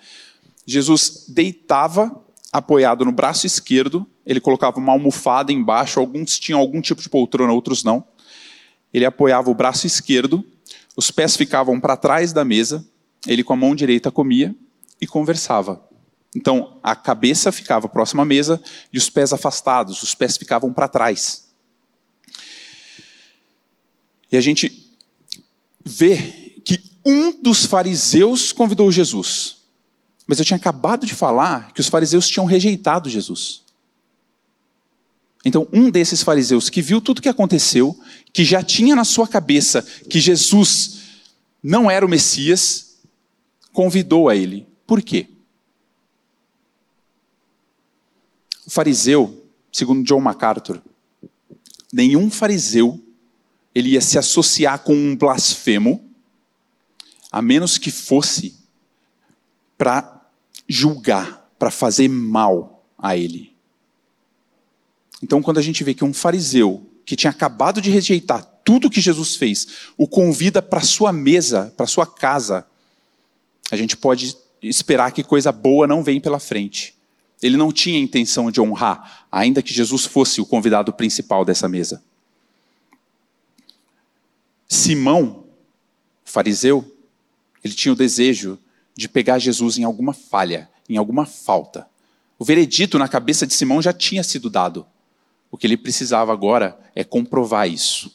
Jesus 0.66 1.24
deitava 1.30 2.22
apoiado 2.52 3.06
no 3.06 3.14
braço 3.14 3.48
esquerdo, 3.48 4.06
ele 4.26 4.42
colocava 4.42 4.78
uma 4.78 4.92
almofada 4.92 5.54
embaixo, 5.54 6.02
alguns 6.02 6.38
tinham 6.38 6.60
algum 6.60 6.82
tipo 6.82 7.02
de 7.02 7.08
poltrona, 7.08 7.54
outros 7.54 7.82
não. 7.82 8.04
Ele 8.94 9.06
apoiava 9.06 9.50
o 9.50 9.56
braço 9.56 9.88
esquerdo, 9.88 10.44
os 10.98 11.10
pés 11.12 11.38
ficavam 11.38 11.80
para 11.80 11.96
trás 11.96 12.34
da 12.34 12.44
mesa, 12.44 12.86
ele 13.26 13.46
com 13.46 13.54
a 13.54 13.56
mão 13.56 13.74
direita 13.74 14.12
comia 14.12 14.54
e 15.00 15.08
conversava. 15.08 15.82
Então, 16.36 16.78
a 16.84 16.94
cabeça 16.94 17.54
ficava 17.54 17.88
próxima 17.88 18.24
à 18.24 18.26
mesa 18.26 18.62
e 18.92 18.98
os 18.98 19.10
pés 19.10 19.32
afastados, 19.32 20.04
os 20.04 20.14
pés 20.14 20.36
ficavam 20.36 20.74
para 20.74 20.90
trás. 20.90 21.51
E 24.32 24.38
a 24.38 24.42
gente 24.42 24.90
vê 25.84 26.18
que 26.64 26.82
um 27.06 27.42
dos 27.42 27.66
fariseus 27.66 28.52
convidou 28.52 28.92
Jesus. 28.92 29.58
Mas 30.26 30.40
eu 30.40 30.46
tinha 30.46 30.58
acabado 30.58 31.06
de 31.06 31.14
falar 31.14 31.74
que 31.74 31.82
os 31.82 31.88
fariseus 31.88 32.28
tinham 32.30 32.46
rejeitado 32.46 33.10
Jesus. 33.10 33.64
Então, 35.44 35.68
um 35.74 35.90
desses 35.90 36.22
fariseus 36.22 36.70
que 36.70 36.82
viu 36.82 37.02
tudo 37.02 37.18
o 37.18 37.22
que 37.22 37.28
aconteceu, 37.28 38.00
que 38.32 38.46
já 38.46 38.64
tinha 38.64 38.96
na 38.96 39.04
sua 39.04 39.28
cabeça 39.28 39.82
que 39.82 40.20
Jesus 40.20 41.00
não 41.62 41.90
era 41.90 42.06
o 42.06 42.10
Messias, 42.10 43.00
convidou 43.74 44.30
a 44.30 44.36
ele. 44.36 44.68
Por 44.86 45.02
quê? 45.02 45.28
O 48.66 48.70
fariseu, 48.70 49.46
segundo 49.72 50.06
John 50.06 50.22
MacArthur, 50.22 50.82
nenhum 51.92 52.30
fariseu 52.30 53.04
ele 53.74 53.92
ia 53.92 54.02
se 54.02 54.18
associar 54.18 54.80
com 54.80 54.94
um 54.94 55.16
blasfemo, 55.16 56.04
a 57.32 57.42
menos 57.42 57.78
que 57.78 57.90
fosse 57.90 58.56
para 59.78 60.22
julgar, 60.68 61.50
para 61.58 61.72
fazer 61.72 62.10
mal 62.10 62.86
a 62.98 63.16
ele. 63.16 63.56
Então, 65.24 65.42
quando 65.42 65.60
a 65.60 65.62
gente 65.62 65.84
vê 65.84 65.94
que 65.94 66.04
um 66.04 66.14
fariseu 66.14 66.86
que 67.06 67.16
tinha 67.16 67.32
acabado 67.32 67.82
de 67.82 67.90
rejeitar 67.90 68.44
tudo 68.64 68.90
que 68.90 69.02
Jesus 69.02 69.36
fez, 69.36 69.68
o 69.98 70.08
convida 70.08 70.62
para 70.62 70.82
sua 70.82 71.12
mesa, 71.12 71.74
para 71.76 71.88
sua 71.88 72.06
casa, 72.06 72.66
a 73.72 73.78
gente 73.78 73.98
pode 73.98 74.36
esperar 74.62 75.12
que 75.12 75.24
coisa 75.24 75.52
boa 75.52 75.88
não 75.88 76.04
vem 76.04 76.20
pela 76.20 76.40
frente. 76.40 76.96
Ele 77.42 77.58
não 77.58 77.72
tinha 77.72 78.00
intenção 78.00 78.52
de 78.52 78.62
honrar, 78.62 79.26
ainda 79.32 79.64
que 79.64 79.74
Jesus 79.74 80.06
fosse 80.06 80.40
o 80.40 80.46
convidado 80.46 80.94
principal 80.94 81.44
dessa 81.44 81.68
mesa. 81.68 82.04
Simão, 84.92 85.46
fariseu, 86.26 86.98
ele 87.64 87.74
tinha 87.74 87.94
o 87.94 87.96
desejo 87.96 88.60
de 88.94 89.08
pegar 89.08 89.40
Jesus 89.40 89.78
em 89.78 89.86
alguma 89.86 90.12
falha, 90.12 90.70
em 90.90 90.98
alguma 90.98 91.26
falta. 91.26 91.88
O 92.38 92.44
veredito 92.44 93.00
na 93.00 93.08
cabeça 93.08 93.48
de 93.48 93.54
Simão 93.54 93.82
já 93.82 93.94
tinha 93.94 94.22
sido 94.22 94.50
dado. 94.50 94.86
O 95.50 95.58
que 95.58 95.66
ele 95.66 95.78
precisava 95.78 96.34
agora 96.34 96.78
é 96.94 97.06
comprovar 97.06 97.70
isso. 97.70 98.14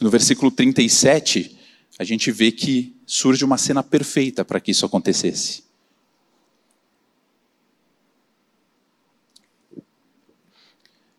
No 0.00 0.10
versículo 0.10 0.50
37, 0.50 1.56
a 1.96 2.02
gente 2.02 2.32
vê 2.32 2.50
que 2.50 2.96
surge 3.06 3.44
uma 3.44 3.56
cena 3.56 3.84
perfeita 3.84 4.44
para 4.44 4.58
que 4.58 4.72
isso 4.72 4.84
acontecesse. 4.84 5.62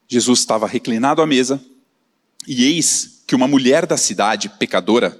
Jesus 0.05 0.39
estava 0.39 0.67
reclinado 0.67 1.21
à 1.21 1.25
mesa, 1.25 1.63
e 2.47 2.65
eis 2.65 3.23
que 3.27 3.35
uma 3.35 3.47
mulher 3.47 3.85
da 3.85 3.97
cidade, 3.97 4.49
pecadora, 4.49 5.19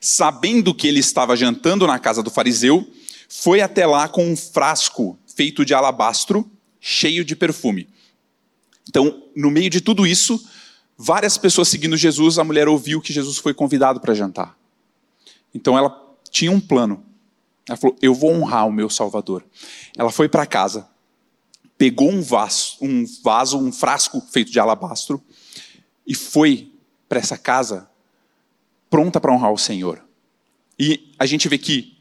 sabendo 0.00 0.74
que 0.74 0.86
ele 0.86 1.00
estava 1.00 1.36
jantando 1.36 1.86
na 1.86 1.98
casa 1.98 2.22
do 2.22 2.30
fariseu, 2.30 2.88
foi 3.28 3.60
até 3.60 3.86
lá 3.86 4.08
com 4.08 4.24
um 4.24 4.36
frasco 4.36 5.18
feito 5.34 5.64
de 5.64 5.74
alabastro, 5.74 6.50
cheio 6.80 7.24
de 7.24 7.36
perfume. 7.36 7.88
Então, 8.88 9.22
no 9.36 9.50
meio 9.50 9.70
de 9.70 9.80
tudo 9.80 10.06
isso, 10.06 10.42
várias 10.96 11.36
pessoas 11.38 11.68
seguindo 11.68 11.96
Jesus, 11.96 12.38
a 12.38 12.44
mulher 12.44 12.68
ouviu 12.68 13.00
que 13.00 13.12
Jesus 13.12 13.38
foi 13.38 13.54
convidado 13.54 14.00
para 14.00 14.14
jantar. 14.14 14.56
Então, 15.54 15.76
ela 15.76 15.96
tinha 16.30 16.50
um 16.50 16.60
plano. 16.60 17.04
Ela 17.68 17.76
falou: 17.76 17.96
Eu 18.00 18.14
vou 18.14 18.32
honrar 18.32 18.66
o 18.66 18.72
meu 18.72 18.88
Salvador. 18.88 19.44
Ela 19.96 20.10
foi 20.10 20.28
para 20.28 20.46
casa, 20.46 20.88
pegou 21.76 22.10
um 22.10 22.22
vaso, 22.22 22.76
um 22.80 23.04
vaso, 23.22 23.58
um 23.58 23.72
frasco 23.72 24.20
feito 24.32 24.50
de 24.50 24.58
alabastro 24.58 25.22
e 26.06 26.14
foi 26.14 26.72
para 27.08 27.18
essa 27.18 27.36
casa 27.36 27.90
pronta 28.88 29.20
para 29.20 29.32
honrar 29.32 29.52
o 29.52 29.58
Senhor. 29.58 30.02
E 30.78 31.12
a 31.18 31.26
gente 31.26 31.48
vê 31.48 31.58
que 31.58 31.96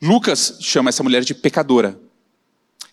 Lucas 0.00 0.58
chama 0.60 0.88
essa 0.88 1.02
mulher 1.02 1.24
de 1.24 1.34
pecadora. 1.34 1.98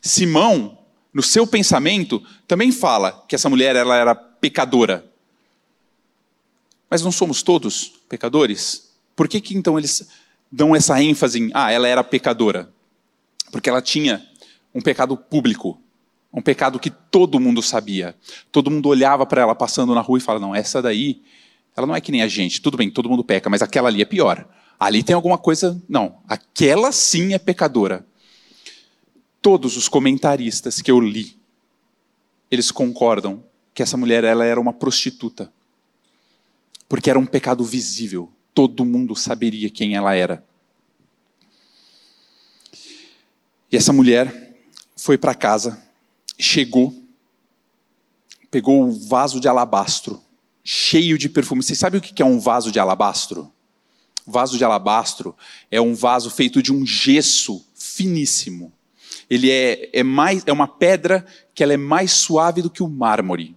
Simão, 0.02 0.78
no 1.14 1.22
seu 1.22 1.46
pensamento, 1.46 2.24
também 2.48 2.72
fala 2.72 3.24
que 3.28 3.36
essa 3.36 3.50
mulher 3.50 3.76
ela 3.76 3.96
era 3.96 4.16
pecadora. 4.16 5.06
Mas 6.90 7.02
não 7.02 7.12
somos 7.12 7.44
todos 7.44 7.94
pecadores? 8.10 8.92
Por 9.16 9.28
que, 9.28 9.40
que 9.40 9.56
então 9.56 9.78
eles 9.78 10.08
dão 10.52 10.76
essa 10.76 11.02
ênfase 11.02 11.40
em, 11.40 11.52
ah, 11.54 11.72
ela 11.72 11.88
era 11.88 12.04
pecadora? 12.04 12.72
Porque 13.52 13.70
ela 13.70 13.82
tinha 13.82 14.26
um 14.74 14.82
pecado 14.82 15.16
público, 15.16 15.80
um 16.34 16.42
pecado 16.42 16.80
que 16.80 16.90
todo 16.90 17.40
mundo 17.40 17.62
sabia. 17.62 18.16
Todo 18.52 18.72
mundo 18.72 18.88
olhava 18.90 19.26
para 19.26 19.42
ela 19.42 19.56
passando 19.56 19.94
na 19.94 20.02
rua 20.02 20.18
e 20.18 20.22
falava: 20.22 20.46
não, 20.46 20.56
essa 20.56 20.82
daí 20.82 21.22
ela 21.76 21.88
não 21.88 21.96
é 21.96 22.02
que 22.02 22.12
nem 22.12 22.22
a 22.22 22.28
gente, 22.28 22.62
tudo 22.62 22.78
bem, 22.78 22.90
todo 22.90 23.10
mundo 23.10 23.24
peca, 23.24 23.50
mas 23.50 23.62
aquela 23.62 23.88
ali 23.88 24.02
é 24.02 24.06
pior. 24.06 24.48
Ali 24.80 25.04
tem 25.04 25.16
alguma 25.16 25.38
coisa. 25.38 25.82
Não, 25.88 26.20
aquela 26.28 26.92
sim 26.92 27.34
é 27.34 27.40
pecadora. 27.40 28.06
Todos 29.42 29.78
os 29.78 29.88
comentaristas 29.88 30.82
que 30.82 30.92
eu 30.92 31.00
li, 31.00 31.38
eles 32.50 32.72
concordam 32.72 33.44
que 33.74 33.82
essa 33.82 33.98
mulher 33.98 34.24
ela 34.24 34.46
era 34.46 34.60
uma 34.60 34.74
prostituta. 34.74 35.52
Porque 36.90 37.10
era 37.10 37.18
um 37.18 37.26
pecado 37.26 37.64
visível. 37.64 38.32
Todo 38.54 38.84
mundo 38.84 39.16
saberia 39.16 39.70
quem 39.70 39.96
ela 39.96 40.14
era. 40.14 40.44
E 43.72 43.78
essa 43.78 43.94
mulher 43.94 44.58
foi 44.98 45.18
para 45.18 45.34
casa, 45.34 45.82
chegou, 46.38 46.94
pegou 48.50 48.84
o 48.84 48.92
vaso 48.92 49.40
de 49.40 49.48
alabastro 49.48 50.22
cheio 50.64 51.18
de 51.18 51.30
perfume. 51.30 51.64
Você 51.64 51.76
sabe 51.76 51.98
o 51.98 52.02
que 52.02 52.22
é 52.22 52.26
um 52.26 52.40
vaso 52.40 52.72
de 52.72 52.80
alabastro? 52.80 53.52
Vaso 54.26 54.58
de 54.58 54.64
alabastro 54.64 55.36
é 55.70 55.82
um 55.82 55.94
vaso 55.94 56.30
feito 56.30 56.62
de 56.62 56.72
um 56.72 56.86
gesso 56.86 57.66
finíssimo. 57.74 58.72
Ele 59.30 59.50
é, 59.50 59.90
é, 59.94 60.04
mais, 60.04 60.44
é 60.46 60.52
uma 60.52 60.68
pedra 60.68 61.26
que 61.54 61.64
ela 61.64 61.74
é 61.74 61.78
mais 61.78 62.12
suave 62.12 62.62
do 62.62 62.70
que 62.70 62.84
o 62.84 62.88
mármore. 62.88 63.56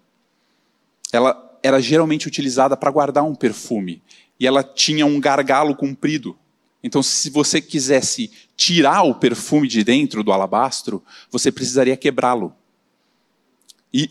Ela 1.13 1.59
era 1.63 1.81
geralmente 1.81 2.27
utilizada 2.27 2.77
para 2.77 2.91
guardar 2.91 3.25
um 3.25 3.35
perfume. 3.35 4.03
E 4.39 4.47
ela 4.47 4.63
tinha 4.63 5.07
um 5.07 5.21
gargalo 5.21 5.77
comprido. 5.77 6.37
Então, 6.83 7.03
se 7.03 7.31
você 7.31 7.61
quisesse 7.61 8.31
tirar 8.57 9.03
o 9.03 9.15
perfume 9.15 9.67
de 9.67 9.83
dentro 9.83 10.23
do 10.23 10.33
alabastro, 10.33 11.03
você 11.31 11.51
precisaria 11.51 11.97
quebrá-lo. 11.97 12.55
E 13.95 14.11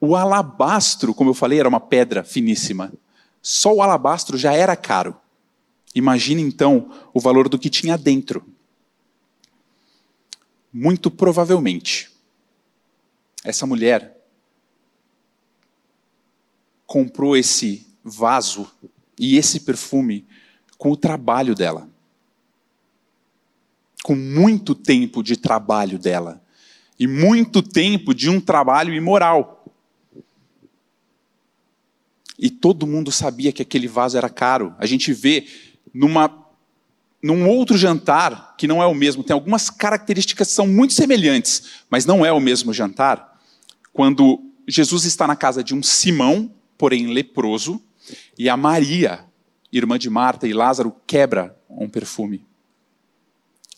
o 0.00 0.16
alabastro, 0.16 1.14
como 1.14 1.30
eu 1.30 1.34
falei, 1.34 1.60
era 1.60 1.68
uma 1.68 1.78
pedra 1.78 2.24
finíssima. 2.24 2.92
Só 3.40 3.72
o 3.72 3.80
alabastro 3.80 4.36
já 4.36 4.52
era 4.52 4.74
caro. 4.74 5.16
Imagine 5.94 6.42
então 6.42 6.90
o 7.14 7.20
valor 7.20 7.48
do 7.48 7.58
que 7.58 7.70
tinha 7.70 7.96
dentro. 7.96 8.44
Muito 10.72 11.12
provavelmente, 11.12 12.10
essa 13.44 13.66
mulher 13.66 14.16
comprou 16.86 17.36
esse 17.36 17.86
vaso 18.02 18.68
e 19.18 19.36
esse 19.36 19.60
perfume 19.60 20.26
com 20.76 20.90
o 20.90 20.96
trabalho 20.96 21.54
dela. 21.54 21.88
Com 24.02 24.16
muito 24.16 24.74
tempo 24.74 25.22
de 25.22 25.36
trabalho 25.36 25.98
dela. 25.98 26.39
E 27.00 27.06
muito 27.06 27.62
tempo 27.62 28.14
de 28.14 28.28
um 28.28 28.38
trabalho 28.38 28.92
imoral. 28.92 29.64
E 32.38 32.50
todo 32.50 32.86
mundo 32.86 33.10
sabia 33.10 33.52
que 33.52 33.62
aquele 33.62 33.88
vaso 33.88 34.18
era 34.18 34.28
caro. 34.28 34.74
A 34.78 34.84
gente 34.84 35.10
vê 35.10 35.46
numa, 35.94 36.30
num 37.22 37.48
outro 37.48 37.78
jantar, 37.78 38.54
que 38.58 38.66
não 38.66 38.82
é 38.82 38.86
o 38.86 38.94
mesmo, 38.94 39.24
tem 39.24 39.32
algumas 39.32 39.70
características 39.70 40.48
que 40.48 40.54
são 40.54 40.66
muito 40.66 40.92
semelhantes, 40.92 41.82
mas 41.88 42.04
não 42.04 42.24
é 42.24 42.30
o 42.30 42.38
mesmo 42.38 42.70
jantar. 42.70 43.40
Quando 43.94 44.38
Jesus 44.68 45.06
está 45.06 45.26
na 45.26 45.34
casa 45.34 45.64
de 45.64 45.74
um 45.74 45.82
Simão, 45.82 46.52
porém 46.76 47.14
leproso, 47.14 47.82
e 48.38 48.46
a 48.46 48.58
Maria, 48.58 49.24
irmã 49.72 49.98
de 49.98 50.10
Marta 50.10 50.46
e 50.46 50.52
Lázaro, 50.52 50.94
quebra 51.06 51.56
um 51.66 51.88
perfume. 51.88 52.44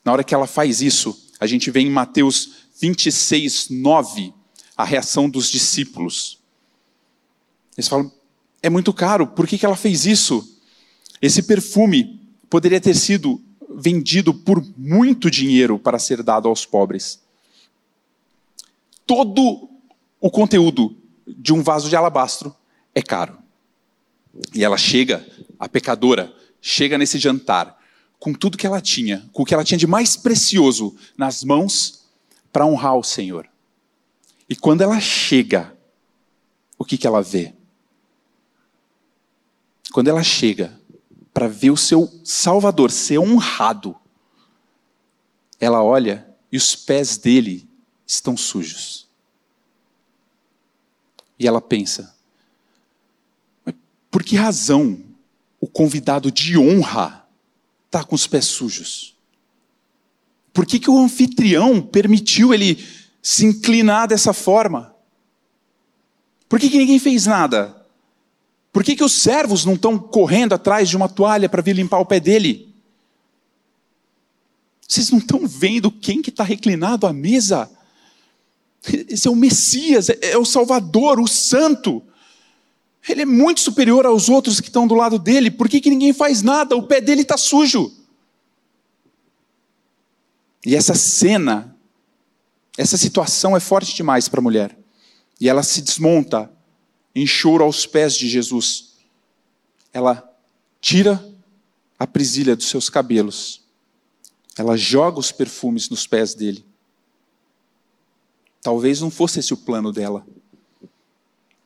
Na 0.05 0.11
hora 0.11 0.25
que 0.25 0.35
ela 0.35 0.49
faz 0.49 0.83
isso, 0.83 1.31
a 1.39 1.47
gente 1.47 1.71
vê 1.71 1.81
em 1.81 1.91
Mateus 1.91 2.62
26, 2.83 3.69
9, 3.71 4.35
a 4.77 4.85
reação 4.85 5.31
dos 5.31 5.49
discípulos. 5.49 6.41
Eles 7.79 7.87
falam: 7.87 8.11
é 8.61 8.69
muito 8.69 8.93
caro, 8.93 9.29
por 9.29 9.47
que, 9.47 9.57
que 9.57 9.65
ela 9.65 9.77
fez 9.77 10.05
isso? 10.05 10.59
Esse 11.21 11.45
perfume 11.45 12.21
poderia 12.51 12.81
ter 12.81 12.97
sido 12.97 13.41
vendido 13.71 14.35
por 14.35 14.61
muito 14.77 15.31
dinheiro 15.31 15.79
para 15.79 15.99
ser 15.99 16.25
dado 16.25 16.49
aos 16.49 16.67
pobres. 16.67 17.23
Todo 19.07 19.71
o 20.21 20.31
conteúdo 20.31 20.97
de 21.25 21.53
um 21.53 21.63
vaso 21.63 21.89
de 21.89 21.95
alabastro 21.95 22.55
é 22.93 23.01
caro. 23.01 23.39
E 24.53 24.65
ela 24.65 24.77
chega, 24.77 25.25
a 25.59 25.69
pecadora, 25.69 26.35
chega 26.61 26.99
nesse 26.99 27.19
jantar 27.19 27.79
com 28.19 28.33
tudo 28.33 28.59
que 28.59 28.67
ela 28.67 28.81
tinha, 28.81 29.29
com 29.33 29.43
o 29.43 29.47
que 29.47 29.55
ela 29.55 29.65
tinha 29.65 29.79
de 29.79 29.87
mais 29.87 30.17
precioso 30.17 30.97
nas 31.17 31.45
mãos 31.45 32.02
para 32.53 32.67
honrar 32.67 32.97
o 32.97 33.03
Senhor. 33.03 33.49
E 34.49 34.55
quando 34.55 34.83
ela 34.83 35.01
chega, 35.01 35.77
o 36.79 36.85
que, 36.85 36.99
que 36.99 37.07
ela 37.07 37.23
vê? 37.23 37.55
Quando 39.93 40.09
ela 40.09 40.23
chega 40.23 40.79
para 41.33 41.49
ver 41.49 41.71
o 41.71 41.77
seu 41.77 42.13
Salvador 42.25 42.91
ser 42.91 43.19
honrado, 43.19 43.97
ela 45.59 45.83
olha 45.83 46.29
e 46.51 46.57
os 46.57 46.77
pés 46.77 47.17
dele 47.17 47.69
estão 48.07 48.37
sujos. 48.37 49.09
E 51.39 51.47
ela 51.47 51.61
pensa: 51.61 52.15
por 54.11 54.23
que 54.23 54.37
razão 54.37 55.03
o 55.59 55.67
convidado 55.67 56.31
de 56.31 56.59
honra 56.59 57.27
está 57.87 58.05
com 58.05 58.15
os 58.15 58.27
pés 58.27 58.45
sujos? 58.45 59.12
Por 60.53 60.67
que, 60.67 60.79
que 60.79 60.91
o 60.91 60.99
anfitrião 60.99 61.81
permitiu 61.81 62.53
ele 62.53 62.85
se 63.23 63.47
inclinar 63.47 64.09
dessa 64.09 64.33
forma? 64.33 64.95
Por 66.49 66.61
que, 66.61 66.69
que 66.69 66.79
ninguém 66.79 66.99
fez 66.99 67.27
nada? 67.27 67.75
Por 68.73 68.85
que, 68.85 68.97
que 68.97 69.05
os 69.05 69.23
servos 69.23 69.65
não 69.65 69.75
estão 69.75 69.99
correndo 69.99 70.55
atrás 70.55 70.89
de 70.89 70.97
uma 70.97 71.09
toalha 71.09 71.49
para 71.49 71.63
vir 71.63 71.75
limpar 71.75 71.99
o 71.99 72.07
pé 72.07 72.21
dele? 72.21 72.75
Vocês 74.87 75.11
não 75.11 75.19
estão 75.19 75.47
vendo 75.47 75.91
quem 75.91 76.21
que 76.21 76.31
está 76.31 76.45
reclinado 76.45 77.07
à 77.07 77.13
mesa? 77.13 77.71
Esse 79.09 79.29
é 79.29 79.31
o 79.31 79.37
Messias, 79.37 80.11
é, 80.11 80.19
é 80.33 80.39
o 80.39 80.45
Salvador, 80.45 81.21
o 81.21 81.29
Santo. 81.29 82.03
Ele 83.09 83.23
é 83.23 83.27
muito 83.27 83.61
superior 83.61 84.05
aos 84.05 84.29
outros 84.29 84.61
que 84.61 84.69
estão 84.69 84.87
do 84.87 84.95
lado 84.95 85.19
dele. 85.19 85.51
Por 85.51 85.69
que, 85.69 85.81
que 85.81 85.91
ninguém 85.91 86.13
faz 86.13 86.43
nada? 86.43 86.77
O 86.77 86.83
pé 86.83 87.01
dele 87.01 87.23
está 87.23 87.37
sujo. 87.37 87.91
E 90.65 90.77
essa 90.77 90.95
cena, 90.95 91.77
essa 92.79 92.97
situação 92.97 93.57
é 93.57 93.61
forte 93.61 93.95
demais 93.95 94.29
para 94.29 94.41
a 94.41 94.43
mulher. 94.43 94.79
E 95.41 95.49
ela 95.49 95.63
se 95.63 95.83
desmonta 95.83 96.51
em 97.15 97.27
choro 97.27 97.65
aos 97.65 97.85
pés 97.85 98.15
de 98.15 98.29
Jesus. 98.29 98.95
Ela 99.93 100.29
tira 100.81 101.25
a 101.99 102.07
presilha 102.07 102.55
dos 102.55 102.69
seus 102.69 102.89
cabelos. 102.89 103.63
Ela 104.57 104.77
joga 104.77 105.19
os 105.19 105.33
perfumes 105.33 105.89
nos 105.89 106.07
pés 106.07 106.35
dele. 106.35 106.65
Talvez 108.61 109.01
não 109.01 109.11
fosse 109.11 109.41
esse 109.41 109.53
o 109.53 109.57
plano 109.57 109.93
dela. 109.93 110.25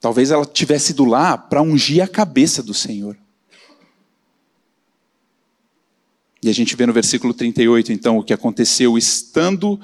Talvez 0.01 0.31
ela 0.31 0.47
tivesse 0.47 0.93
ido 0.93 1.05
lá 1.05 1.37
para 1.37 1.61
ungir 1.61 2.03
a 2.03 2.09
cabeça 2.09 2.63
do 2.63 2.73
Senhor. 2.73 3.19
E 6.47 6.49
a 6.49 6.55
gente 6.55 6.77
vê 6.77 6.87
no 6.87 6.93
versículo 6.93 7.35
38, 7.35 7.93
então, 7.93 8.19
o 8.19 8.23
que 8.23 8.33
aconteceu 8.33 8.97
estando 8.97 9.81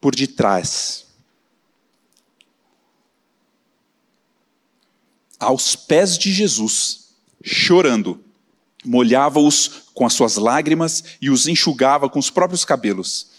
por 0.00 0.14
detrás 0.14 1.04
aos 5.44 5.74
pés 5.74 6.16
de 6.16 6.32
Jesus, 6.32 7.08
chorando, 7.42 8.22
molhava-os 8.84 9.82
com 9.92 10.06
as 10.06 10.12
suas 10.12 10.36
lágrimas 10.36 11.02
e 11.20 11.28
os 11.28 11.48
enxugava 11.48 12.08
com 12.08 12.20
os 12.20 12.30
próprios 12.30 12.64
cabelos. 12.64 13.32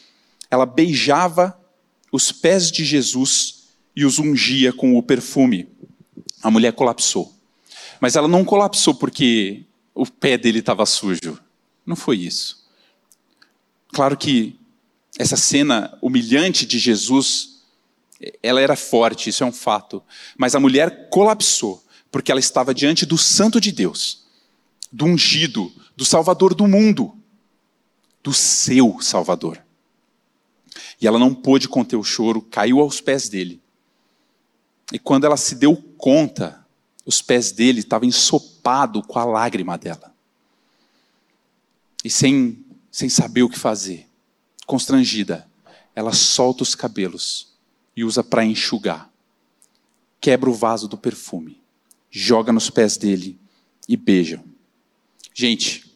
Ela 0.52 0.66
beijava 0.66 1.58
os 2.12 2.34
pés 2.34 2.70
de 2.70 2.84
Jesus 2.84 3.70
e 3.96 4.04
os 4.04 4.20
ungia 4.20 4.74
com 4.74 4.98
o 4.98 5.02
perfume. 5.02 5.70
A 6.44 6.52
mulher 6.52 6.74
colapsou. 6.74 7.34
Mas 8.02 8.18
ela 8.18 8.28
não 8.28 8.44
colapsou 8.44 8.94
porque 8.94 9.64
o 9.94 10.06
pé 10.06 10.38
dele 10.38 10.60
estava 10.60 10.86
sujo. 10.86 11.45
Não 11.86 11.96
foi 11.96 12.18
isso. 12.18 12.66
Claro 13.90 14.18
que 14.18 14.60
essa 15.18 15.38
cena 15.38 15.98
humilhante 16.02 16.66
de 16.66 16.78
Jesus, 16.80 17.62
ela 18.42 18.60
era 18.60 18.76
forte, 18.76 19.30
isso 19.30 19.44
é 19.44 19.48
um 19.48 19.52
fato. 19.52 20.04
Mas 20.38 20.56
a 20.56 20.60
mulher 20.60 21.10
colapsou 21.10 21.84
porque 22.12 22.32
ela 22.32 22.40
estava 22.40 22.74
diante 22.74 23.06
do 23.06 23.18
Santo 23.18 23.60
de 23.60 23.72
Deus, 23.72 24.24
do 24.92 25.06
ungido, 25.06 25.72
do 25.96 26.06
Salvador 26.06 26.54
do 26.54 26.68
mundo, 26.68 27.18
do 28.24 28.34
seu 28.34 29.02
Salvador. 29.02 29.62
E 31.00 31.06
ela 31.06 31.20
não 31.20 31.34
pôde 31.34 31.68
conter 31.68 31.98
o 31.98 32.04
choro, 32.04 32.42
caiu 32.42 32.80
aos 32.80 33.02
pés 33.02 33.28
dele. 33.28 33.62
E 34.92 35.00
quando 35.00 35.26
ela 35.26 35.38
se 35.38 35.56
deu 35.56 35.76
conta, 35.98 36.66
os 37.06 37.22
pés 37.22 37.52
dele 37.52 37.80
estavam 37.80 38.08
ensopados 38.08 39.04
com 39.06 39.20
a 39.20 39.26
lágrima 39.26 39.78
dela. 39.78 40.15
E 42.06 42.10
sem, 42.10 42.64
sem 42.90 43.10
saber 43.10 43.44
o 43.44 43.50
que 43.50 43.60
fazer, 43.60 44.08
constrangida, 44.66 45.46
ela 45.94 46.14
solta 46.14 46.64
os 46.64 46.74
cabelos 46.74 47.58
e 47.98 48.06
usa 48.06 48.24
para 48.24 48.46
enxugar. 48.46 49.10
Quebra 50.22 50.50
o 50.50 50.54
vaso 50.54 50.88
do 50.88 50.98
perfume 50.98 51.66
joga 52.18 52.54
nos 52.54 52.70
pés 52.70 52.96
dele 52.96 53.38
e 53.90 53.98
beijam. 53.98 54.42
Gente, 55.34 55.94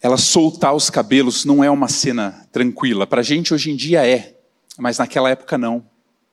ela 0.00 0.16
soltar 0.16 0.72
os 0.72 0.88
cabelos 0.88 1.44
não 1.44 1.64
é 1.64 1.68
uma 1.68 1.88
cena 1.88 2.46
tranquila. 2.52 3.08
Para 3.08 3.20
a 3.20 3.24
gente 3.24 3.52
hoje 3.52 3.72
em 3.72 3.76
dia 3.76 4.06
é, 4.06 4.36
mas 4.78 4.98
naquela 4.98 5.28
época 5.28 5.58
não. 5.58 5.84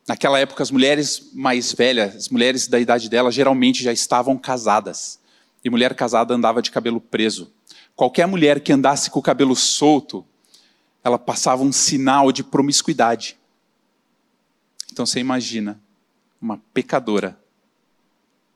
Naquela 0.08 0.38
época 0.38 0.62
as 0.62 0.70
mulheres 0.70 1.32
mais 1.34 1.74
velhas, 1.74 2.16
as 2.16 2.30
mulheres 2.30 2.68
da 2.68 2.80
idade 2.80 3.10
dela, 3.10 3.32
geralmente 3.32 3.82
já 3.82 3.92
estavam 3.92 4.38
casadas. 4.38 5.20
E 5.66 5.70
mulher 5.72 5.96
casada 5.96 6.32
andava 6.32 6.62
de 6.62 6.70
cabelo 6.70 7.02
preso. 7.02 7.52
Qualquer 7.96 8.28
mulher 8.28 8.60
que 8.60 8.72
andasse 8.72 9.10
com 9.10 9.18
o 9.18 9.24
cabelo 9.24 9.56
solto, 9.56 10.24
ela 11.04 11.18
passava 11.18 11.64
um 11.64 11.72
sinal 11.72 12.32
de 12.32 12.44
promiscuidade. 12.44 13.36
Então 14.92 15.08
você 15.08 15.20
imagina 15.20 15.82
uma 16.40 16.62
pecadora, 16.72 17.40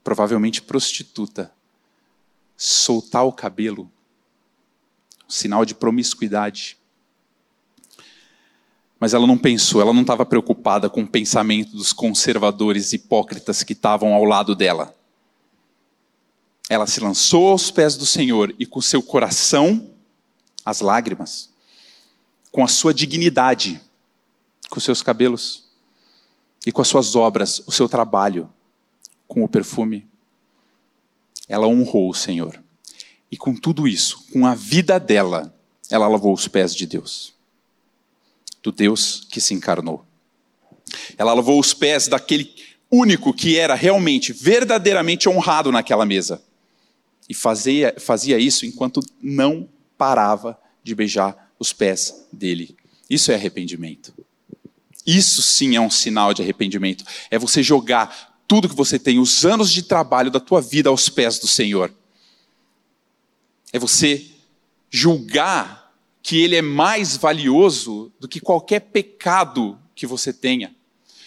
provavelmente 0.03 0.61
prostituta, 0.61 1.51
soltar 2.55 3.25
o 3.25 3.33
cabelo, 3.33 3.91
sinal 5.27 5.65
de 5.65 5.73
promiscuidade. 5.73 6.77
Mas 8.99 9.15
ela 9.15 9.25
não 9.25 9.37
pensou, 9.37 9.81
ela 9.81 9.93
não 9.93 10.01
estava 10.01 10.27
preocupada 10.27 10.91
com 10.91 11.01
o 11.01 11.07
pensamento 11.07 11.71
dos 11.71 11.91
conservadores 11.91 12.93
hipócritas 12.93 13.63
que 13.63 13.73
estavam 13.73 14.13
ao 14.13 14.25
lado 14.25 14.55
dela. 14.55 14.98
Ela 16.69 16.85
se 16.85 16.99
lançou 16.99 17.47
aos 17.47 17.71
pés 17.71 17.97
do 17.97 18.05
Senhor 18.05 18.55
e 18.59 18.65
com 18.65 18.79
seu 18.79 19.01
coração, 19.01 19.89
as 20.63 20.81
lágrimas, 20.81 21.49
com 22.51 22.63
a 22.63 22.67
sua 22.67 22.93
dignidade, 22.93 23.81
com 24.69 24.79
seus 24.79 25.01
cabelos, 25.01 25.67
e 26.65 26.71
com 26.71 26.81
as 26.81 26.87
suas 26.87 27.15
obras, 27.15 27.63
o 27.65 27.71
seu 27.71 27.89
trabalho, 27.89 28.47
com 29.27 29.43
o 29.43 29.49
perfume. 29.49 30.07
Ela 31.47 31.67
honrou 31.67 32.09
o 32.09 32.13
Senhor. 32.13 32.61
E 33.31 33.37
com 33.37 33.55
tudo 33.55 33.87
isso, 33.87 34.25
com 34.31 34.45
a 34.45 34.53
vida 34.53 34.99
dela, 34.99 35.55
ela 35.89 36.07
lavou 36.07 36.33
os 36.33 36.47
pés 36.47 36.75
de 36.75 36.85
Deus. 36.85 37.33
Do 38.61 38.71
Deus 38.71 39.25
que 39.31 39.41
se 39.41 39.55
encarnou. 39.55 40.05
Ela 41.17 41.33
lavou 41.33 41.59
os 41.59 41.73
pés 41.73 42.07
daquele 42.07 42.53
único 42.91 43.33
que 43.33 43.57
era 43.57 43.73
realmente, 43.73 44.33
verdadeiramente 44.33 45.29
honrado 45.29 45.71
naquela 45.71 46.05
mesa. 46.05 46.43
E 47.29 47.33
fazia, 47.33 47.95
fazia 47.99 48.39
isso 48.39 48.65
enquanto 48.65 49.01
não 49.21 49.69
parava 49.97 50.59
de 50.83 50.95
beijar 50.95 51.53
os 51.59 51.71
pés 51.71 52.27
dele. 52.33 52.75
Isso 53.07 53.31
é 53.31 53.35
arrependimento. 53.35 54.13
Isso 55.05 55.41
sim 55.41 55.75
é 55.75 55.81
um 55.81 55.89
sinal 55.89 56.33
de 56.33 56.41
arrependimento. 56.41 57.03
É 57.29 57.37
você 57.37 57.61
jogar 57.61 58.41
tudo 58.47 58.67
que 58.67 58.75
você 58.75 58.97
tem, 58.97 59.19
os 59.19 59.45
anos 59.45 59.71
de 59.71 59.83
trabalho 59.83 60.31
da 60.31 60.39
tua 60.39 60.59
vida 60.59 60.89
aos 60.89 61.07
pés 61.07 61.37
do 61.37 61.47
Senhor. 61.47 61.93
É 63.71 63.77
você 63.77 64.25
julgar 64.89 65.93
que 66.23 66.41
ele 66.41 66.55
é 66.55 66.61
mais 66.61 67.15
valioso 67.15 68.11
do 68.19 68.27
que 68.27 68.39
qualquer 68.39 68.79
pecado 68.79 69.79
que 69.95 70.07
você 70.07 70.33
tenha. 70.33 70.75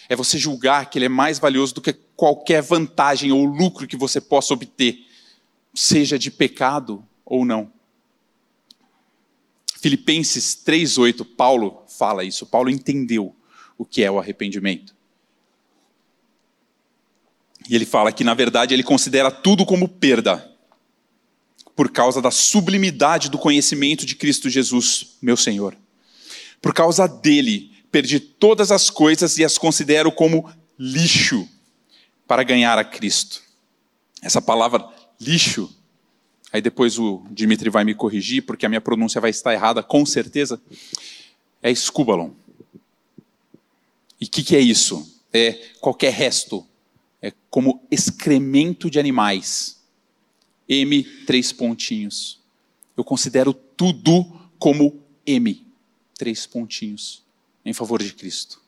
É 0.09 0.15
você 0.15 0.37
julgar 0.37 0.89
que 0.89 0.97
ele 0.97 1.05
é 1.05 1.09
mais 1.09 1.39
valioso 1.39 1.75
do 1.75 1.81
que 1.81 1.93
qualquer 2.15 2.61
vantagem 2.61 3.31
ou 3.31 3.45
lucro 3.45 3.87
que 3.87 3.97
você 3.97 4.19
possa 4.19 4.53
obter, 4.53 5.05
seja 5.73 6.19
de 6.19 6.29
pecado 6.29 7.03
ou 7.25 7.43
não. 7.43 7.71
Filipenses 9.79 10.55
3:8, 10.55 11.25
Paulo 11.25 11.83
fala 11.87 12.23
isso. 12.23 12.45
Paulo 12.45 12.69
entendeu 12.69 13.35
o 13.77 13.83
que 13.83 14.03
é 14.03 14.09
o 14.09 14.19
arrependimento. 14.19 14.95
E 17.67 17.75
ele 17.75 17.85
fala 17.85 18.11
que, 18.11 18.23
na 18.23 18.33
verdade, 18.33 18.73
ele 18.73 18.83
considera 18.83 19.31
tudo 19.31 19.65
como 19.65 19.87
perda, 19.87 20.51
por 21.75 21.91
causa 21.91 22.21
da 22.21 22.29
sublimidade 22.29 23.29
do 23.29 23.37
conhecimento 23.37 24.05
de 24.05 24.15
Cristo 24.15 24.49
Jesus, 24.49 25.17
meu 25.21 25.35
Senhor. 25.35 25.75
Por 26.61 26.73
causa 26.73 27.07
dele, 27.07 27.73
perdi 27.91 28.19
todas 28.19 28.71
as 28.71 28.89
coisas 28.89 29.37
e 29.37 29.43
as 29.43 29.57
considero 29.57 30.11
como 30.11 30.49
lixo 30.77 31.47
para 32.27 32.43
ganhar 32.43 32.77
a 32.77 32.83
Cristo. 32.83 33.41
Essa 34.21 34.41
palavra 34.41 34.92
lixo, 35.23 35.73
aí 36.51 36.61
depois 36.61 36.99
o 36.99 37.23
Dimitri 37.31 37.69
vai 37.69 37.83
me 37.83 37.95
corrigir, 37.95 38.43
porque 38.45 38.65
a 38.65 38.69
minha 38.69 38.81
pronúncia 38.81 39.19
vai 39.19 39.29
estar 39.29 39.53
errada, 39.53 39.81
com 39.81 40.05
certeza, 40.05 40.61
é 41.61 41.71
escúbalon. 41.71 42.31
E 44.19 44.25
o 44.25 44.29
que, 44.29 44.43
que 44.43 44.55
é 44.55 44.59
isso? 44.59 45.21
É 45.33 45.53
qualquer 45.79 46.13
resto 46.13 46.65
é 47.21 47.31
como 47.49 47.81
excremento 47.89 48.89
de 48.89 48.99
animais. 48.99 49.81
M, 50.67 51.03
três 51.25 51.53
pontinhos. 51.53 52.41
Eu 52.97 53.03
considero 53.03 53.53
tudo 53.53 54.25
como 54.59 55.01
M, 55.25 55.65
três 56.17 56.45
pontinhos, 56.45 57.23
em 57.63 57.73
favor 57.73 58.03
de 58.03 58.13
Cristo. 58.13 58.61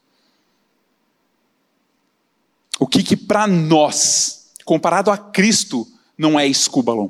O 2.80 2.88
que 2.88 3.04
que 3.04 3.16
para 3.16 3.46
nós, 3.46 4.52
comparado 4.64 5.12
a 5.12 5.18
Cristo, 5.18 5.88
não 6.18 6.40
é 6.40 6.48
escúbalon? 6.48 7.10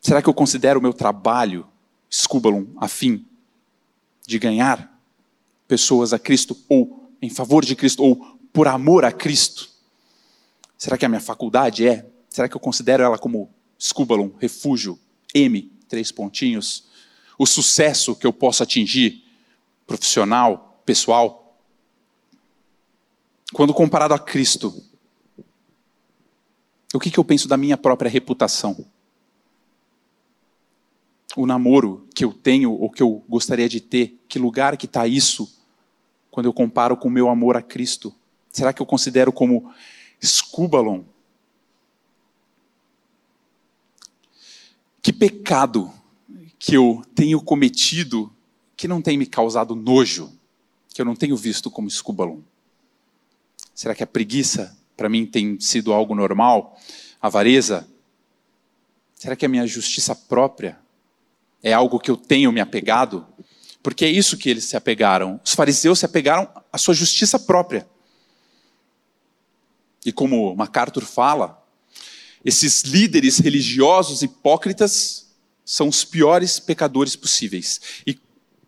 Será 0.00 0.22
que 0.22 0.28
eu 0.28 0.34
considero 0.34 0.80
o 0.80 0.82
meu 0.82 0.94
trabalho 0.94 1.66
escúbalon 2.08 2.66
a 2.78 2.88
fim 2.88 3.26
de 4.26 4.38
ganhar 4.38 4.98
pessoas 5.68 6.12
a 6.12 6.18
Cristo 6.18 6.56
ou 6.68 7.10
em 7.20 7.28
favor 7.28 7.64
de 7.64 7.76
Cristo 7.76 8.02
ou 8.02 8.16
por 8.52 8.66
amor 8.66 9.04
a 9.04 9.12
Cristo? 9.12 9.68
Será 10.78 10.96
que 10.96 11.04
a 11.04 11.08
minha 11.08 11.20
faculdade 11.20 11.86
é? 11.86 12.08
Será 12.28 12.48
que 12.48 12.56
eu 12.56 12.60
considero 12.60 13.02
ela 13.02 13.18
como 13.18 13.50
escúbalon, 13.78 14.30
refúgio, 14.38 14.98
M, 15.34 15.70
três 15.88 16.10
pontinhos? 16.10 16.84
O 17.38 17.46
sucesso 17.46 18.16
que 18.16 18.26
eu 18.26 18.32
posso 18.32 18.62
atingir, 18.62 19.22
profissional, 19.86 20.82
pessoal? 20.86 21.58
Quando 23.52 23.74
comparado 23.74 24.14
a 24.14 24.18
Cristo, 24.18 24.82
o 26.92 26.98
que, 26.98 27.10
que 27.10 27.18
eu 27.18 27.24
penso 27.24 27.46
da 27.46 27.56
minha 27.56 27.76
própria 27.76 28.10
reputação? 28.10 28.84
O 31.36 31.46
namoro 31.46 32.08
que 32.14 32.24
eu 32.24 32.32
tenho 32.32 32.72
ou 32.72 32.90
que 32.90 33.02
eu 33.02 33.22
gostaria 33.28 33.68
de 33.68 33.80
ter, 33.80 34.18
que 34.28 34.38
lugar 34.38 34.76
que 34.76 34.86
está 34.86 35.06
isso 35.06 35.56
quando 36.30 36.46
eu 36.46 36.52
comparo 36.52 36.96
com 36.96 37.08
o 37.08 37.10
meu 37.10 37.28
amor 37.28 37.56
a 37.56 37.62
Cristo? 37.62 38.12
Será 38.50 38.72
que 38.72 38.82
eu 38.82 38.86
considero 38.86 39.32
como 39.32 39.72
escúbalon? 40.20 41.04
Que 45.00 45.12
pecado 45.12 45.92
que 46.58 46.76
eu 46.76 47.02
tenho 47.14 47.40
cometido 47.40 48.32
que 48.76 48.88
não 48.88 49.00
tem 49.00 49.16
me 49.16 49.26
causado 49.26 49.76
nojo, 49.76 50.32
que 50.88 51.00
eu 51.00 51.04
não 51.04 51.14
tenho 51.14 51.36
visto 51.36 51.70
como 51.70 51.86
escúbalon? 51.86 52.40
Será 53.72 53.94
que 53.94 54.02
a 54.02 54.06
preguiça 54.06 54.76
para 55.00 55.08
mim 55.08 55.24
tem 55.24 55.58
sido 55.58 55.94
algo 55.94 56.14
normal? 56.14 56.78
Avareza? 57.22 57.88
Será 59.14 59.34
que 59.34 59.46
a 59.46 59.48
minha 59.48 59.66
justiça 59.66 60.14
própria 60.14 60.78
é 61.62 61.72
algo 61.72 61.98
que 61.98 62.10
eu 62.10 62.18
tenho 62.18 62.52
me 62.52 62.60
apegado? 62.60 63.26
Porque 63.82 64.04
é 64.04 64.10
isso 64.10 64.36
que 64.36 64.50
eles 64.50 64.64
se 64.64 64.76
apegaram. 64.76 65.40
Os 65.42 65.54
fariseus 65.54 66.00
se 66.00 66.04
apegaram 66.04 66.46
à 66.70 66.76
sua 66.76 66.92
justiça 66.92 67.38
própria. 67.38 67.88
E 70.04 70.12
como 70.12 70.54
MacArthur 70.54 71.06
fala, 71.06 71.66
esses 72.44 72.82
líderes 72.82 73.38
religiosos 73.38 74.20
hipócritas 74.20 75.30
são 75.64 75.88
os 75.88 76.04
piores 76.04 76.60
pecadores 76.60 77.16
possíveis. 77.16 77.80
E, 78.06 78.20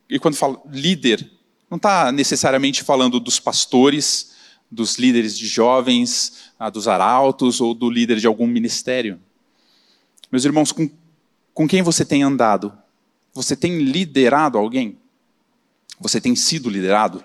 e 0.09 0.19
quando 0.19 0.37
fala 0.37 0.59
líder, 0.71 1.31
não 1.69 1.77
está 1.77 2.11
necessariamente 2.11 2.83
falando 2.83 3.21
dos 3.21 3.39
pastores, 3.39 4.32
dos 4.73 4.97
líderes 4.97 5.37
de 5.37 5.47
jovens, 5.47 6.51
ah, 6.59 6.71
dos 6.71 6.89
arautos 6.89 7.61
ou 7.61 7.75
do 7.75 7.91
líder 7.91 8.19
de 8.19 8.27
algum 8.27 8.47
ministério. 8.47 9.21
Meus 10.31 10.47
irmãos, 10.47 10.73
com, 10.73 10.91
com 11.53 11.69
quem 11.69 11.83
você 11.83 12.07
tem 12.07 12.23
andado? 12.23 12.73
Você 13.35 13.55
tem 13.55 13.79
liderado 13.79 14.57
alguém? 14.57 14.99
Você 16.01 16.23
tem 16.23 16.35
sido 16.35 16.71
liderado? 16.71 17.23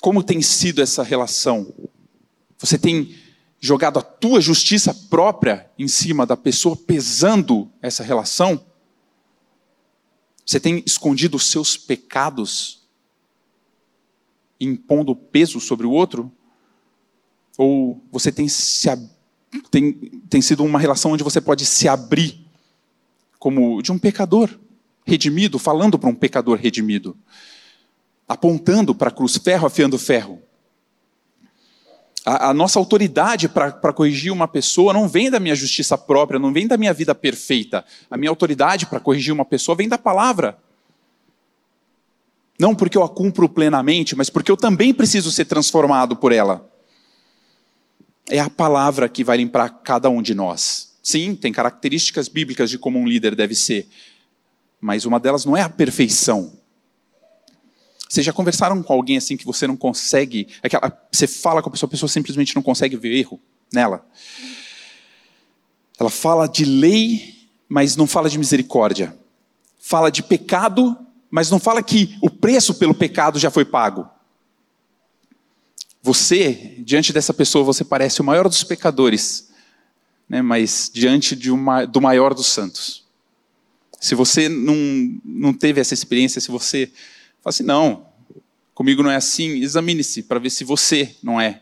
Como 0.00 0.24
tem 0.24 0.42
sido 0.42 0.82
essa 0.82 1.04
relação? 1.04 1.72
Você 2.58 2.76
tem 2.76 3.16
jogado 3.60 4.00
a 4.00 4.02
tua 4.02 4.40
justiça 4.40 4.92
própria 5.08 5.70
em 5.78 5.86
cima 5.86 6.26
da 6.26 6.36
pessoa, 6.36 6.76
pesando 6.76 7.70
essa 7.80 8.02
relação? 8.02 8.64
Você 10.44 10.58
tem 10.58 10.82
escondido 10.84 11.36
os 11.36 11.46
seus 11.46 11.76
pecados, 11.76 12.81
impondo 14.64 15.14
peso 15.14 15.60
sobre 15.60 15.86
o 15.86 15.90
outro? 15.90 16.30
Ou 17.58 18.02
você 18.10 18.32
tem, 18.32 18.48
se, 18.48 18.88
tem, 19.70 19.92
tem 20.28 20.40
sido 20.40 20.64
uma 20.64 20.78
relação 20.78 21.12
onde 21.12 21.24
você 21.24 21.40
pode 21.40 21.66
se 21.66 21.88
abrir 21.88 22.46
como 23.38 23.82
de 23.82 23.90
um 23.90 23.98
pecador 23.98 24.48
redimido, 25.04 25.58
falando 25.58 25.98
para 25.98 26.08
um 26.08 26.14
pecador 26.14 26.58
redimido? 26.58 27.16
apontando 28.32 28.94
para 28.94 29.08
a 29.08 29.12
cruz, 29.12 29.36
ferro 29.36 29.66
afiando 29.66 29.98
ferro. 29.98 30.40
A, 32.24 32.50
a 32.50 32.54
nossa 32.54 32.78
autoridade 32.78 33.48
para 33.48 33.92
corrigir 33.92 34.32
uma 34.32 34.48
pessoa 34.48 34.92
não 34.92 35.08
vem 35.08 35.30
da 35.30 35.40
minha 35.40 35.54
justiça 35.54 35.98
própria, 35.98 36.38
não 36.38 36.52
vem 36.52 36.66
da 36.66 36.76
minha 36.76 36.92
vida 36.92 37.14
perfeita. 37.14 37.84
A 38.10 38.16
minha 38.16 38.30
autoridade 38.30 38.86
para 38.86 39.00
corrigir 39.00 39.34
uma 39.34 39.44
pessoa 39.44 39.76
vem 39.76 39.88
da 39.88 39.98
palavra. 39.98 40.56
Não 42.58 42.74
porque 42.74 42.96
eu 42.96 43.02
a 43.02 43.08
cumpro 43.08 43.48
plenamente, 43.48 44.14
mas 44.14 44.30
porque 44.30 44.50
eu 44.50 44.56
também 44.56 44.92
preciso 44.92 45.30
ser 45.30 45.46
transformado 45.46 46.16
por 46.16 46.32
ela. 46.32 46.70
É 48.28 48.38
a 48.38 48.50
palavra 48.50 49.08
que 49.08 49.24
vai 49.24 49.36
limpar 49.36 49.68
cada 49.82 50.08
um 50.08 50.22
de 50.22 50.34
nós. 50.34 50.92
Sim, 51.02 51.34
tem 51.34 51.52
características 51.52 52.28
bíblicas 52.28 52.70
de 52.70 52.78
como 52.78 52.98
um 52.98 53.06
líder 53.06 53.34
deve 53.34 53.54
ser, 53.54 53.88
mas 54.80 55.04
uma 55.04 55.18
delas 55.18 55.44
não 55.44 55.56
é 55.56 55.62
a 55.62 55.68
perfeição. 55.68 56.52
Vocês 58.08 58.24
já 58.24 58.32
conversaram 58.32 58.82
com 58.82 58.92
alguém 58.92 59.16
assim 59.16 59.36
que 59.36 59.44
você 59.46 59.66
não 59.66 59.76
consegue, 59.76 60.46
é 60.62 60.68
você 61.10 61.26
fala 61.26 61.62
com 61.62 61.70
a 61.70 61.72
pessoa, 61.72 61.88
a 61.88 61.90
pessoa 61.90 62.08
simplesmente 62.08 62.54
não 62.54 62.62
consegue 62.62 62.94
ver 62.94 63.16
erro 63.16 63.40
nela? 63.72 64.06
Ela 65.98 66.10
fala 66.10 66.46
de 66.46 66.64
lei, 66.64 67.48
mas 67.68 67.96
não 67.96 68.06
fala 68.06 68.28
de 68.28 68.38
misericórdia. 68.38 69.16
Fala 69.78 70.10
de 70.10 70.22
pecado, 70.22 70.96
mas 71.32 71.50
não 71.50 71.58
fala 71.58 71.82
que 71.82 72.16
o 72.22 72.30
preço 72.30 72.74
pelo 72.74 72.94
pecado 72.94 73.40
já 73.40 73.50
foi 73.50 73.64
pago. 73.64 74.08
Você, 76.00 76.76
diante 76.78 77.12
dessa 77.12 77.34
pessoa, 77.34 77.64
você 77.64 77.84
parece 77.84 78.20
o 78.20 78.24
maior 78.24 78.48
dos 78.48 78.62
pecadores, 78.62 79.50
né, 80.28 80.40
mas 80.40 80.88
diante 80.94 81.50
uma, 81.50 81.84
do 81.84 82.00
maior 82.00 82.34
dos 82.34 82.46
santos. 82.46 83.02
Se 84.00 84.14
você 84.14 84.48
não, 84.48 84.76
não 85.24 85.52
teve 85.52 85.80
essa 85.80 85.94
experiência, 85.94 86.40
se 86.40 86.50
você 86.50 86.92
Fala 87.42 87.50
assim, 87.50 87.64
não, 87.64 88.06
comigo 88.72 89.02
não 89.02 89.10
é 89.10 89.16
assim. 89.16 89.60
Examine-se 89.60 90.22
para 90.22 90.38
ver 90.38 90.50
se 90.50 90.62
você 90.62 91.16
não 91.22 91.40
é 91.40 91.60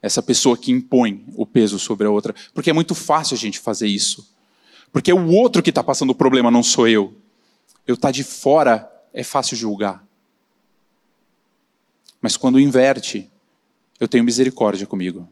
essa 0.00 0.22
pessoa 0.22 0.56
que 0.56 0.70
impõe 0.70 1.24
o 1.34 1.44
peso 1.44 1.80
sobre 1.80 2.06
a 2.06 2.10
outra. 2.10 2.32
Porque 2.54 2.70
é 2.70 2.72
muito 2.72 2.94
fácil 2.94 3.34
a 3.34 3.38
gente 3.38 3.58
fazer 3.58 3.88
isso. 3.88 4.32
Porque 4.92 5.10
é 5.10 5.14
o 5.14 5.26
outro 5.26 5.62
que 5.64 5.70
está 5.70 5.82
passando 5.82 6.10
o 6.10 6.14
problema, 6.14 6.48
não 6.48 6.62
sou 6.62 6.86
eu. 6.86 7.12
Eu 7.84 7.96
estar 7.96 8.08
tá 8.08 8.12
de 8.12 8.22
fora 8.22 8.88
é 9.16 9.24
fácil 9.24 9.56
julgar. 9.56 10.06
Mas 12.20 12.36
quando 12.36 12.60
inverte, 12.60 13.30
eu 13.98 14.06
tenho 14.06 14.22
misericórdia 14.22 14.86
comigo. 14.86 15.26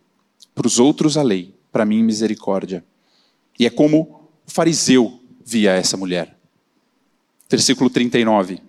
Para 0.55 0.67
os 0.67 0.79
outros 0.79 1.19
a 1.19 1.23
lei, 1.23 1.55
para 1.71 1.85
mim 1.85 2.03
misericórdia. 2.03 2.83
E 3.59 3.67
é 3.67 3.71
como 3.71 4.31
o 4.47 4.51
fariseu 4.51 5.23
via 5.45 5.73
essa 5.73 5.99
mulher. 5.99 6.35
Versículo 7.47 7.91
39. 7.91 8.63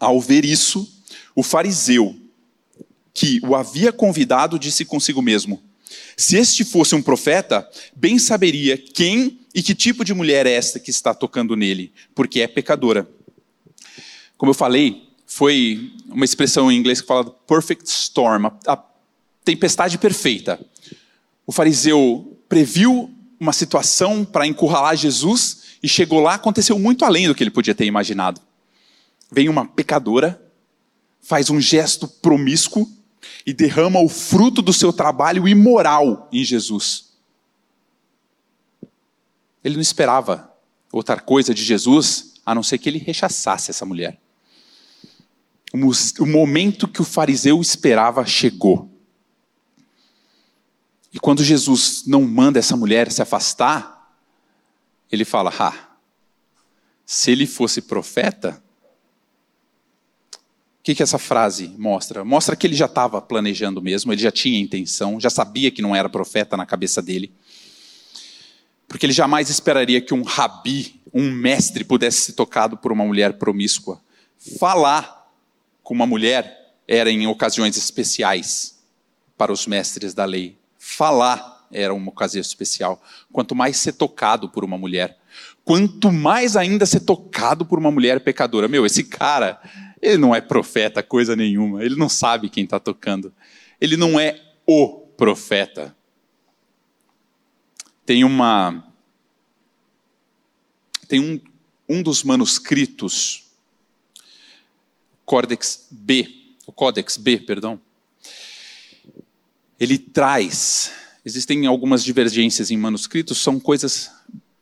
Ao 0.00 0.18
ver 0.18 0.46
isso, 0.46 0.90
o 1.36 1.42
fariseu 1.42 2.16
que 3.12 3.38
o 3.44 3.54
havia 3.54 3.92
convidado 3.92 4.58
disse 4.58 4.86
consigo 4.86 5.20
mesmo: 5.20 5.62
Se 6.22 6.36
este 6.36 6.64
fosse 6.64 6.94
um 6.94 7.02
profeta, 7.02 7.68
bem 7.96 8.16
saberia 8.16 8.78
quem 8.78 9.40
e 9.52 9.60
que 9.60 9.74
tipo 9.74 10.04
de 10.04 10.14
mulher 10.14 10.46
é 10.46 10.52
esta 10.52 10.78
que 10.78 10.88
está 10.88 11.12
tocando 11.12 11.56
nele, 11.56 11.92
porque 12.14 12.40
é 12.40 12.46
pecadora. 12.46 13.10
Como 14.38 14.50
eu 14.50 14.54
falei, 14.54 15.08
foi 15.26 15.92
uma 16.08 16.24
expressão 16.24 16.70
em 16.70 16.78
inglês 16.78 17.00
que 17.00 17.08
fala 17.08 17.28
perfect 17.28 17.88
storm, 17.88 18.46
a 18.68 18.84
tempestade 19.44 19.98
perfeita. 19.98 20.64
O 21.44 21.50
fariseu 21.50 22.38
previu 22.48 23.10
uma 23.40 23.52
situação 23.52 24.24
para 24.24 24.46
encurralar 24.46 24.94
Jesus 24.94 25.62
e 25.82 25.88
chegou 25.88 26.20
lá, 26.20 26.34
aconteceu 26.34 26.78
muito 26.78 27.04
além 27.04 27.26
do 27.26 27.34
que 27.34 27.42
ele 27.42 27.50
podia 27.50 27.74
ter 27.74 27.84
imaginado. 27.84 28.40
Vem 29.28 29.48
uma 29.48 29.66
pecadora, 29.66 30.40
faz 31.20 31.50
um 31.50 31.60
gesto 31.60 32.06
promíscuo 32.06 32.88
e 33.46 33.52
derrama 33.52 34.00
o 34.00 34.08
fruto 34.08 34.62
do 34.62 34.72
seu 34.72 34.92
trabalho 34.92 35.48
imoral 35.48 36.28
em 36.32 36.44
Jesus. 36.44 37.12
Ele 39.62 39.74
não 39.74 39.82
esperava 39.82 40.52
outra 40.90 41.20
coisa 41.20 41.54
de 41.54 41.62
Jesus 41.62 42.34
a 42.44 42.54
não 42.54 42.62
ser 42.62 42.78
que 42.78 42.88
ele 42.88 42.98
rechaçasse 42.98 43.70
essa 43.70 43.86
mulher. 43.86 44.20
O 46.20 46.26
momento 46.26 46.86
que 46.86 47.00
o 47.00 47.04
fariseu 47.04 47.60
esperava 47.60 48.26
chegou. 48.26 48.90
E 51.12 51.18
quando 51.18 51.44
Jesus 51.44 52.04
não 52.06 52.22
manda 52.22 52.58
essa 52.58 52.76
mulher 52.76 53.10
se 53.10 53.22
afastar, 53.22 54.14
ele 55.10 55.24
fala: 55.24 55.52
ah, 55.58 55.96
se 57.06 57.30
ele 57.30 57.46
fosse 57.46 57.82
profeta, 57.82 58.62
o 60.82 60.84
que, 60.84 60.96
que 60.96 61.02
essa 61.04 61.16
frase 61.16 61.72
mostra? 61.78 62.24
Mostra 62.24 62.56
que 62.56 62.66
ele 62.66 62.74
já 62.74 62.86
estava 62.86 63.22
planejando 63.22 63.80
mesmo, 63.80 64.12
ele 64.12 64.20
já 64.20 64.32
tinha 64.32 64.58
intenção, 64.58 65.20
já 65.20 65.30
sabia 65.30 65.70
que 65.70 65.80
não 65.80 65.94
era 65.94 66.08
profeta 66.08 66.56
na 66.56 66.66
cabeça 66.66 67.00
dele. 67.00 67.32
Porque 68.88 69.06
ele 69.06 69.12
jamais 69.12 69.48
esperaria 69.48 70.00
que 70.00 70.12
um 70.12 70.24
rabi, 70.24 71.00
um 71.14 71.30
mestre, 71.30 71.84
pudesse 71.84 72.22
ser 72.22 72.32
tocado 72.32 72.76
por 72.76 72.90
uma 72.90 73.04
mulher 73.04 73.34
promíscua. 73.34 74.00
Falar 74.58 75.32
com 75.84 75.94
uma 75.94 76.04
mulher 76.04 76.74
era 76.88 77.08
em 77.08 77.28
ocasiões 77.28 77.76
especiais 77.76 78.76
para 79.38 79.52
os 79.52 79.68
mestres 79.68 80.14
da 80.14 80.24
lei. 80.24 80.58
Falar 80.76 81.64
era 81.70 81.94
uma 81.94 82.08
ocasião 82.08 82.40
especial. 82.40 83.00
Quanto 83.32 83.54
mais 83.54 83.76
ser 83.76 83.92
tocado 83.92 84.48
por 84.48 84.64
uma 84.64 84.76
mulher, 84.76 85.16
quanto 85.64 86.10
mais 86.10 86.56
ainda 86.56 86.84
ser 86.86 87.00
tocado 87.00 87.64
por 87.64 87.78
uma 87.78 87.92
mulher 87.92 88.18
pecadora. 88.18 88.66
Meu, 88.66 88.84
esse 88.84 89.04
cara 89.04 89.60
ele 90.02 90.18
não 90.18 90.34
é 90.34 90.40
profeta, 90.40 91.00
coisa 91.00 91.36
nenhuma. 91.36 91.84
Ele 91.84 91.94
não 91.94 92.08
sabe 92.08 92.50
quem 92.50 92.64
está 92.64 92.80
tocando. 92.80 93.32
Ele 93.80 93.96
não 93.96 94.18
é 94.18 94.42
o 94.66 94.98
profeta. 95.16 95.96
Tem 98.04 98.24
uma. 98.24 98.84
Tem 101.06 101.20
um, 101.20 101.40
um 101.88 102.02
dos 102.02 102.24
manuscritos, 102.24 103.44
Codex 105.24 105.86
B, 105.90 106.56
o 106.66 106.72
Codex 106.72 107.16
B, 107.16 107.38
perdão. 107.38 107.80
Ele 109.78 109.98
traz. 109.98 110.92
Existem 111.24 111.66
algumas 111.66 112.02
divergências 112.02 112.72
em 112.72 112.76
manuscritos, 112.76 113.38
são 113.38 113.60
coisas 113.60 114.10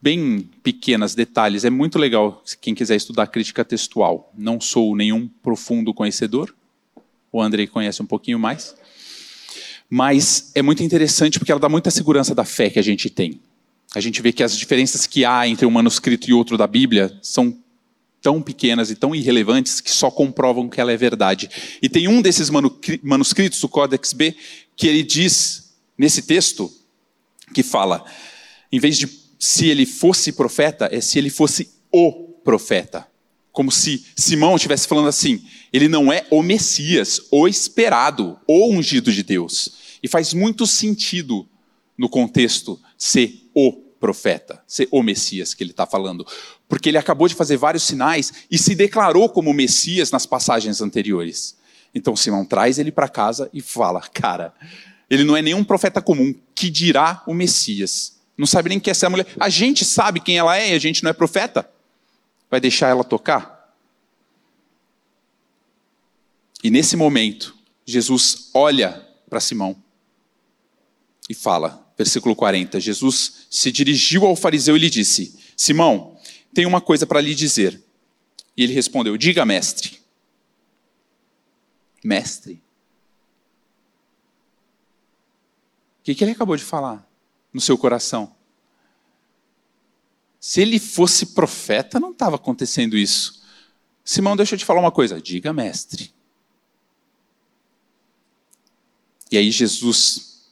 bem 0.01 0.49
pequenas, 0.63 1.15
detalhes. 1.15 1.65
É 1.65 1.71
muito 1.71 1.99
legal 1.99 2.43
quem 2.61 2.75
quiser 2.75 2.97
estudar 2.97 3.27
crítica 3.27 3.65
textual. 3.65 4.33
Não 4.37 4.61
sou 4.61 4.97
nenhum 4.97 5.29
profundo 5.43 5.93
conhecedor. 5.93 6.55
O 7.33 7.41
Andrei 7.41 7.67
conhece 7.67 8.03
um 8.03 8.07
pouquinho 8.07 8.39
mais. 8.39 8.75
Mas 9.89 10.53
é 10.55 10.63
muito 10.63 10.83
interessante 10.83 11.39
porque 11.39 11.51
ela 11.51 11.61
dá 11.61 11.69
muita 11.69 11.91
segurança 11.91 12.35
da 12.35 12.45
fé 12.45 12.71
que 12.71 12.79
a 12.79 12.83
gente 12.83 13.11
tem. 13.11 13.41
A 13.95 14.01
gente 14.01 14.23
vê 14.23 14.33
que 14.33 14.43
as 14.43 14.57
diferenças 14.57 15.07
que 15.07 15.25
há 15.25 15.47
entre 15.47 15.67
um 15.67 15.71
manuscrito 15.71 16.31
e 16.31 16.33
outro 16.33 16.57
da 16.57 16.67
Bíblia 16.67 17.19
são 17.21 17.57
tão 18.23 18.41
pequenas 18.41 18.91
e 18.91 18.95
tão 18.95 19.15
irrelevantes 19.15 19.81
que 19.81 19.91
só 19.91 20.11
comprovam 20.11 20.69
que 20.69 20.81
ela 20.81 20.93
é 20.93 20.97
verdade. 20.97 21.51
E 21.83 21.89
tem 21.89 22.07
um 22.07 22.23
desses 22.23 22.51
manuscritos, 23.03 23.63
o 23.65 23.69
Codex 23.69 24.13
B, 24.13 24.37
que 24.77 24.87
ele 24.87 25.03
diz 25.03 25.73
nesse 25.99 26.23
texto 26.23 26.73
que 27.53 27.63
fala, 27.63 28.05
em 28.71 28.79
vez 28.79 28.97
de 28.97 29.07
se 29.42 29.66
ele 29.68 29.87
fosse 29.87 30.33
profeta, 30.33 30.87
é 30.92 31.00
se 31.00 31.18
ele 31.18 31.31
fosse 31.31 31.70
o 31.90 32.12
profeta. 32.44 33.09
Como 33.50 33.72
se 33.72 34.05
Simão 34.14 34.55
estivesse 34.55 34.87
falando 34.87 35.09
assim: 35.09 35.42
ele 35.72 35.88
não 35.88 36.12
é 36.12 36.26
o 36.31 36.42
Messias, 36.42 37.22
o 37.31 37.48
esperado, 37.48 38.38
o 38.46 38.70
ungido 38.70 39.11
de 39.11 39.22
Deus. 39.22 39.72
E 40.03 40.09
faz 40.09 40.35
muito 40.35 40.66
sentido 40.66 41.48
no 41.96 42.09
contexto 42.09 42.79
ser 42.98 43.48
o 43.55 43.72
profeta, 43.72 44.62
ser 44.66 44.88
o 44.90 45.03
Messias 45.03 45.55
que 45.55 45.64
ele 45.64 45.70
está 45.70 45.87
falando. 45.87 46.26
Porque 46.68 46.90
ele 46.90 46.98
acabou 46.98 47.26
de 47.26 47.35
fazer 47.35 47.57
vários 47.57 47.83
sinais 47.83 48.33
e 48.50 48.59
se 48.59 48.74
declarou 48.74 49.29
como 49.29 49.53
Messias 49.55 50.11
nas 50.11 50.26
passagens 50.26 50.81
anteriores. 50.83 51.57
Então 51.94 52.14
Simão 52.14 52.44
traz 52.44 52.79
ele 52.79 52.92
para 52.92 53.09
casa 53.09 53.48
e 53.55 53.62
fala: 53.62 54.00
cara, 54.00 54.55
ele 55.09 55.24
não 55.24 55.37
é 55.37 55.40
nenhum 55.40 55.64
profeta 55.64 56.03
comum, 56.03 56.35
que 56.55 56.68
dirá 56.68 57.22
o 57.26 57.33
Messias. 57.33 58.19
Não 58.40 58.46
sabe 58.46 58.70
nem 58.70 58.81
quem 58.81 58.90
é 58.90 58.92
essa 58.92 59.11
mulher. 59.11 59.26
A 59.38 59.50
gente 59.50 59.85
sabe 59.85 60.18
quem 60.18 60.38
ela 60.38 60.57
é 60.57 60.70
e 60.70 60.72
a 60.72 60.79
gente 60.79 61.05
não 61.05 61.11
é 61.11 61.12
profeta. 61.12 61.70
Vai 62.50 62.59
deixar 62.59 62.88
ela 62.88 63.05
tocar? 63.05 63.76
E 66.64 66.70
nesse 66.70 66.96
momento, 66.96 67.55
Jesus 67.85 68.48
olha 68.55 69.07
para 69.29 69.40
Simão 69.40 69.76
e 71.29 71.35
fala, 71.35 71.87
versículo 71.98 72.35
40. 72.35 72.81
Jesus 72.81 73.46
se 73.50 73.70
dirigiu 73.70 74.24
ao 74.24 74.35
fariseu 74.35 74.74
e 74.74 74.79
lhe 74.79 74.88
disse: 74.88 75.38
Simão, 75.55 76.18
tenho 76.55 76.68
uma 76.70 76.81
coisa 76.81 77.07
para 77.07 77.20
lhe 77.20 77.35
dizer. 77.35 77.79
E 78.57 78.64
ele 78.64 78.72
respondeu: 78.72 79.18
Diga, 79.18 79.44
mestre. 79.44 80.00
Mestre. 82.03 82.55
O 86.00 86.05
que, 86.05 86.14
que 86.14 86.24
ele 86.24 86.33
acabou 86.33 86.57
de 86.57 86.64
falar? 86.64 87.10
No 87.53 87.61
seu 87.61 87.77
coração. 87.77 88.35
Se 90.41 90.61
ele 90.61 90.79
fosse 90.79 91.27
profeta, 91.27 92.01
não 92.01 92.13
estava 92.13 92.37
acontecendo 92.37 92.97
isso. 92.97 93.43
Simão, 94.05 94.37
deixa 94.37 94.55
eu 94.55 94.59
te 94.59 94.65
falar 94.65 94.81
uma 94.81 94.91
coisa. 94.91 95.21
Diga, 95.21 95.53
mestre. 95.53 96.13
E 99.31 99.37
aí 99.37 99.51
Jesus 99.51 100.51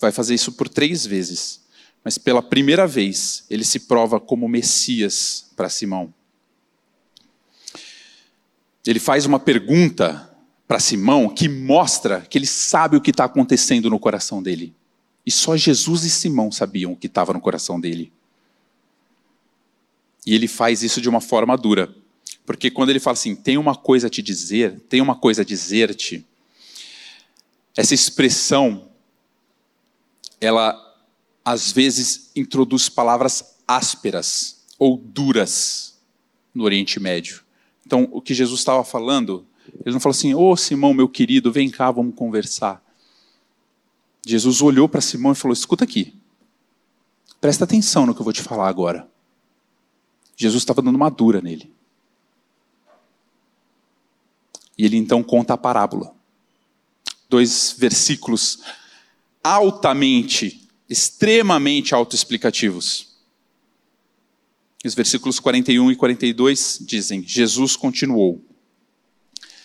vai 0.00 0.12
fazer 0.12 0.34
isso 0.34 0.52
por 0.52 0.68
três 0.68 1.06
vezes. 1.06 1.62
Mas 2.04 2.18
pela 2.18 2.42
primeira 2.42 2.86
vez, 2.86 3.44
ele 3.48 3.64
se 3.64 3.80
prova 3.80 4.20
como 4.20 4.48
Messias 4.48 5.50
para 5.56 5.68
Simão. 5.68 6.12
Ele 8.86 9.00
faz 9.00 9.26
uma 9.26 9.38
pergunta 9.38 10.34
para 10.66 10.80
Simão 10.80 11.28
que 11.28 11.48
mostra 11.48 12.22
que 12.22 12.36
ele 12.36 12.46
sabe 12.46 12.96
o 12.96 13.00
que 13.00 13.10
está 13.10 13.24
acontecendo 13.24 13.90
no 13.90 13.98
coração 13.98 14.42
dele. 14.42 14.74
E 15.28 15.30
só 15.30 15.58
Jesus 15.58 16.04
e 16.04 16.10
Simão 16.10 16.50
sabiam 16.50 16.92
o 16.92 16.96
que 16.96 17.06
estava 17.06 17.34
no 17.34 17.40
coração 17.42 17.78
dele. 17.78 18.10
E 20.24 20.34
ele 20.34 20.48
faz 20.48 20.82
isso 20.82 21.02
de 21.02 21.08
uma 21.10 21.20
forma 21.20 21.54
dura. 21.54 21.94
Porque 22.46 22.70
quando 22.70 22.88
ele 22.88 22.98
fala 22.98 23.12
assim, 23.12 23.36
tem 23.36 23.58
uma 23.58 23.74
coisa 23.76 24.06
a 24.06 24.10
te 24.10 24.22
dizer, 24.22 24.80
tem 24.88 25.02
uma 25.02 25.14
coisa 25.14 25.42
a 25.42 25.44
dizer-te, 25.44 26.26
essa 27.76 27.92
expressão, 27.92 28.88
ela 30.40 30.74
às 31.44 31.72
vezes 31.72 32.30
introduz 32.34 32.88
palavras 32.88 33.58
ásperas 33.68 34.64
ou 34.78 34.96
duras 34.96 35.98
no 36.54 36.64
Oriente 36.64 36.98
Médio. 36.98 37.42
Então, 37.86 38.08
o 38.12 38.22
que 38.22 38.32
Jesus 38.32 38.60
estava 38.60 38.82
falando, 38.82 39.46
ele 39.84 39.92
não 39.92 40.00
falou 40.00 40.16
assim, 40.16 40.32
ô 40.32 40.52
oh, 40.52 40.56
Simão, 40.56 40.94
meu 40.94 41.06
querido, 41.06 41.52
vem 41.52 41.68
cá, 41.68 41.90
vamos 41.90 42.14
conversar. 42.14 42.82
Jesus 44.28 44.60
olhou 44.60 44.86
para 44.86 45.00
Simão 45.00 45.32
e 45.32 45.34
falou: 45.34 45.54
Escuta 45.54 45.84
aqui, 45.84 46.12
presta 47.40 47.64
atenção 47.64 48.04
no 48.04 48.14
que 48.14 48.20
eu 48.20 48.24
vou 48.24 48.32
te 48.32 48.42
falar 48.42 48.68
agora. 48.68 49.10
Jesus 50.36 50.62
estava 50.62 50.82
dando 50.82 50.96
uma 50.96 51.08
dura 51.08 51.40
nele. 51.40 51.72
E 54.76 54.84
ele 54.84 54.98
então 54.98 55.22
conta 55.22 55.54
a 55.54 55.56
parábola. 55.56 56.14
Dois 57.26 57.74
versículos 57.78 58.58
altamente, 59.42 60.68
extremamente 60.90 61.94
autoexplicativos. 61.94 63.16
Os 64.84 64.94
versículos 64.94 65.40
41 65.40 65.90
e 65.90 65.96
42 65.96 66.80
dizem: 66.82 67.26
Jesus 67.26 67.76
continuou. 67.76 68.44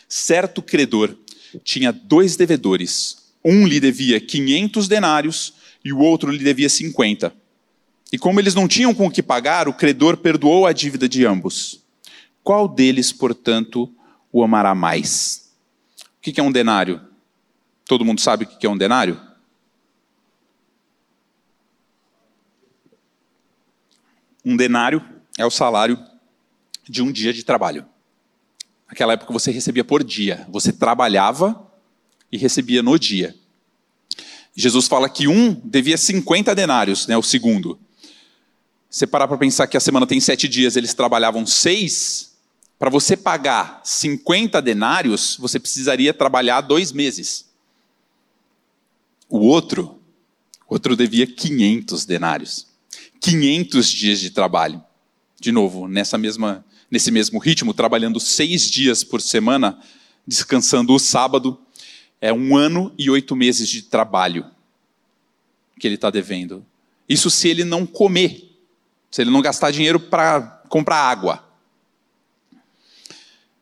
Certo 0.08 0.62
credor 0.62 1.17
tinha 1.65 1.91
dois 1.91 2.38
devedores. 2.38 3.23
Um 3.44 3.68
lhe 3.68 3.80
devia 3.80 4.20
500 4.20 4.88
denários 4.88 5.54
e 5.84 5.92
o 5.92 6.00
outro 6.00 6.32
lhe 6.32 6.44
devia 6.44 6.70
50. 6.70 7.34
E 8.12 8.18
como 8.18 8.40
eles 8.40 8.54
não 8.56 8.68
tinham 8.68 8.94
com 8.94 9.08
o 9.08 9.12
que 9.12 9.24
pagar, 9.24 9.68
o 9.68 9.74
credor 9.74 10.18
perdoou 10.18 10.66
a 10.66 10.72
dívida 10.72 11.10
de 11.10 11.26
ambos. 11.26 11.84
Qual 12.44 12.68
deles, 12.68 13.12
portanto, 13.12 13.94
o 14.32 14.44
amará 14.44 14.76
mais? 14.76 15.52
O 16.18 16.22
que 16.22 16.40
é 16.40 16.44
um 16.44 16.52
denário? 16.52 17.02
Todo 17.86 18.06
mundo 18.06 18.22
sabe 18.22 18.46
o 18.46 18.48
que 18.48 18.66
é 18.66 18.70
um 18.70 18.78
denário? 18.78 19.20
Um 24.46 24.56
denário 24.56 25.04
é 25.38 25.46
o 25.46 25.52
salário 25.52 25.98
de 26.88 27.02
um 27.02 27.12
dia 27.12 27.34
de 27.34 27.44
trabalho. 27.44 27.86
Naquela 28.88 29.14
época 29.14 29.34
você 29.34 29.52
recebia 29.52 29.84
por 29.84 30.04
dia. 30.04 30.46
Você 30.50 30.72
trabalhava 30.72 31.73
e 32.34 32.38
recebia 32.38 32.82
no 32.82 32.98
dia. 32.98 33.36
Jesus 34.56 34.88
fala 34.88 35.08
que 35.08 35.28
um 35.28 35.54
devia 35.54 35.96
50 35.96 36.56
denários, 36.56 37.06
né, 37.06 37.15
o 37.15 37.22
segundo. 37.22 37.80
Você 38.89 39.06
parar 39.06 39.28
para 39.28 39.38
pensar 39.38 39.67
que 39.67 39.78
a 39.78 39.80
semana 39.80 40.08
tem 40.08 40.19
sete 40.19 40.48
dias, 40.48 40.76
eles 40.76 40.96
trabalhavam 40.96 41.46
seis, 41.46 42.34
para 42.80 42.89
você 42.89 43.15
pagar 43.15 43.82
50 43.84 44.60
denários, 44.63 45.38
você 45.39 45.60
precisaria 45.60 46.12
trabalhar 46.12 46.62
dois 46.62 46.91
meses. 46.91 47.46
O 49.30 49.38
outro, 49.38 50.02
o 50.67 50.74
outro 50.74 50.96
devia 50.96 51.28
500 51.28 52.04
denários. 52.04 52.65
500 53.22 53.89
dias 53.89 54.19
de 54.19 54.32
trabalho. 54.32 54.84
De 55.39 55.52
novo, 55.52 55.88
nessa 55.88 56.17
mesma, 56.17 56.65
nesse 56.89 57.12
mesmo 57.12 57.38
ritmo, 57.38 57.76
trabalhando 57.76 58.19
seis 58.19 58.72
dias 58.72 59.04
por 59.04 59.22
semana, 59.22 59.80
descansando 60.26 60.93
o 60.93 61.00
sábado, 61.00 61.62
é 62.24 62.32
um 62.32 62.56
ano 62.56 62.90
e 62.98 63.10
oito 63.10 63.36
meses 63.36 63.68
de 63.68 63.82
trabalho 63.82 64.46
que 65.78 65.86
ele 65.86 65.96
está 65.96 66.10
devendo. 66.10 66.66
Isso 67.08 67.30
se 67.30 67.50
ele 67.50 67.66
não 67.66 67.86
comer, 67.86 68.50
se 69.12 69.22
ele 69.22 69.30
não 69.30 69.42
gastar 69.42 69.72
dinheiro 69.72 70.00
para 70.00 70.40
comprar 70.70 70.96
água. 70.96 71.46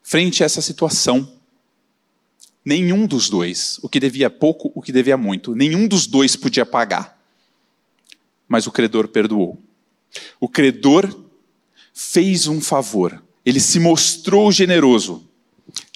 Frente 0.04 0.44
a 0.44 0.46
essa 0.46 0.62
situação, 0.62 1.34
nenhum 2.64 3.08
dos 3.08 3.32
dois, 3.32 3.80
o 3.82 3.90
que 3.90 4.00
devia 4.00 4.30
pouco, 4.30 4.72
o 4.76 4.82
que 4.84 4.92
devia 4.92 5.18
muito, 5.18 5.56
nenhum 5.56 5.88
dos 5.88 6.06
dois 6.06 6.36
podia 6.36 6.64
pagar. 6.64 7.20
Mas 8.48 8.68
o 8.68 8.72
credor 8.72 9.08
perdoou. 9.08 9.60
O 10.40 10.48
credor 10.48 11.26
fez 11.96 12.46
um 12.46 12.62
favor, 12.62 13.24
ele 13.44 13.60
se 13.60 13.80
mostrou 13.80 14.52
generoso 14.52 15.31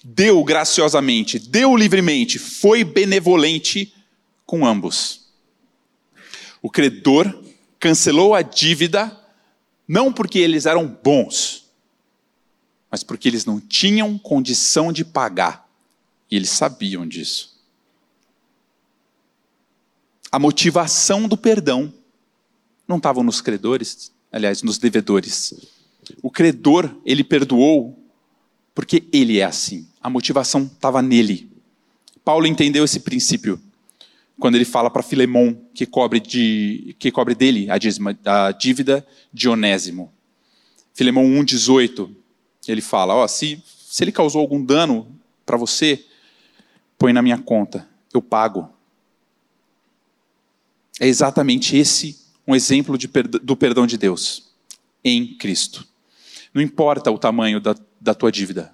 deu 0.08 0.44
graciosamente, 0.44 1.36
deu 1.36 1.76
livremente, 1.76 2.38
foi 2.38 2.84
benevolente 2.84 3.92
com 4.46 4.64
ambos. 4.64 5.26
O 6.62 6.70
credor 6.70 7.42
cancelou 7.80 8.32
a 8.32 8.40
dívida 8.40 9.20
não 9.86 10.12
porque 10.12 10.38
eles 10.38 10.64
eram 10.64 10.86
bons, 10.86 11.68
mas 12.88 13.02
porque 13.02 13.26
eles 13.26 13.44
não 13.44 13.60
tinham 13.60 14.16
condição 14.16 14.92
de 14.92 15.04
pagar. 15.04 15.68
E 16.30 16.36
eles 16.36 16.50
sabiam 16.50 17.06
disso. 17.06 17.60
A 20.30 20.38
motivação 20.38 21.26
do 21.26 21.36
perdão 21.36 21.92
não 22.86 22.98
estava 22.98 23.24
nos 23.24 23.40
credores, 23.40 24.12
aliás, 24.30 24.62
nos 24.62 24.78
devedores. 24.78 25.52
O 26.22 26.30
credor, 26.30 26.94
ele 27.04 27.24
perdoou 27.24 28.05
porque 28.76 29.04
ele 29.10 29.40
é 29.40 29.44
assim. 29.44 29.88
A 30.02 30.10
motivação 30.10 30.64
estava 30.64 31.00
nele. 31.00 31.50
Paulo 32.22 32.46
entendeu 32.46 32.84
esse 32.84 33.00
princípio 33.00 33.58
quando 34.38 34.54
ele 34.54 34.66
fala 34.66 34.90
para 34.90 35.02
Filemon 35.02 35.54
que 35.72 35.86
cobre, 35.86 36.20
de, 36.20 36.94
que 36.98 37.10
cobre 37.10 37.34
dele 37.34 37.70
a, 37.70 37.78
dízima, 37.78 38.16
a 38.22 38.52
dívida 38.52 39.04
de 39.32 39.48
Onésimo. 39.48 40.12
Filemon 40.92 41.24
1,18, 41.42 42.10
ele 42.68 42.82
fala: 42.82 43.14
ó, 43.14 43.26
se, 43.26 43.62
se 43.64 44.04
ele 44.04 44.12
causou 44.12 44.42
algum 44.42 44.62
dano 44.62 45.10
para 45.46 45.56
você, 45.56 46.04
põe 46.98 47.14
na 47.14 47.22
minha 47.22 47.38
conta, 47.38 47.88
eu 48.12 48.20
pago. 48.20 48.68
É 51.00 51.06
exatamente 51.06 51.74
esse 51.78 52.18
um 52.46 52.54
exemplo 52.54 52.98
de, 52.98 53.08
do 53.42 53.56
perdão 53.56 53.86
de 53.86 53.96
Deus 53.96 54.50
em 55.02 55.34
Cristo. 55.38 55.86
Não 56.52 56.60
importa 56.60 57.10
o 57.10 57.18
tamanho 57.18 57.58
da, 57.58 57.74
da 58.06 58.14
tua 58.14 58.32
dívida. 58.32 58.72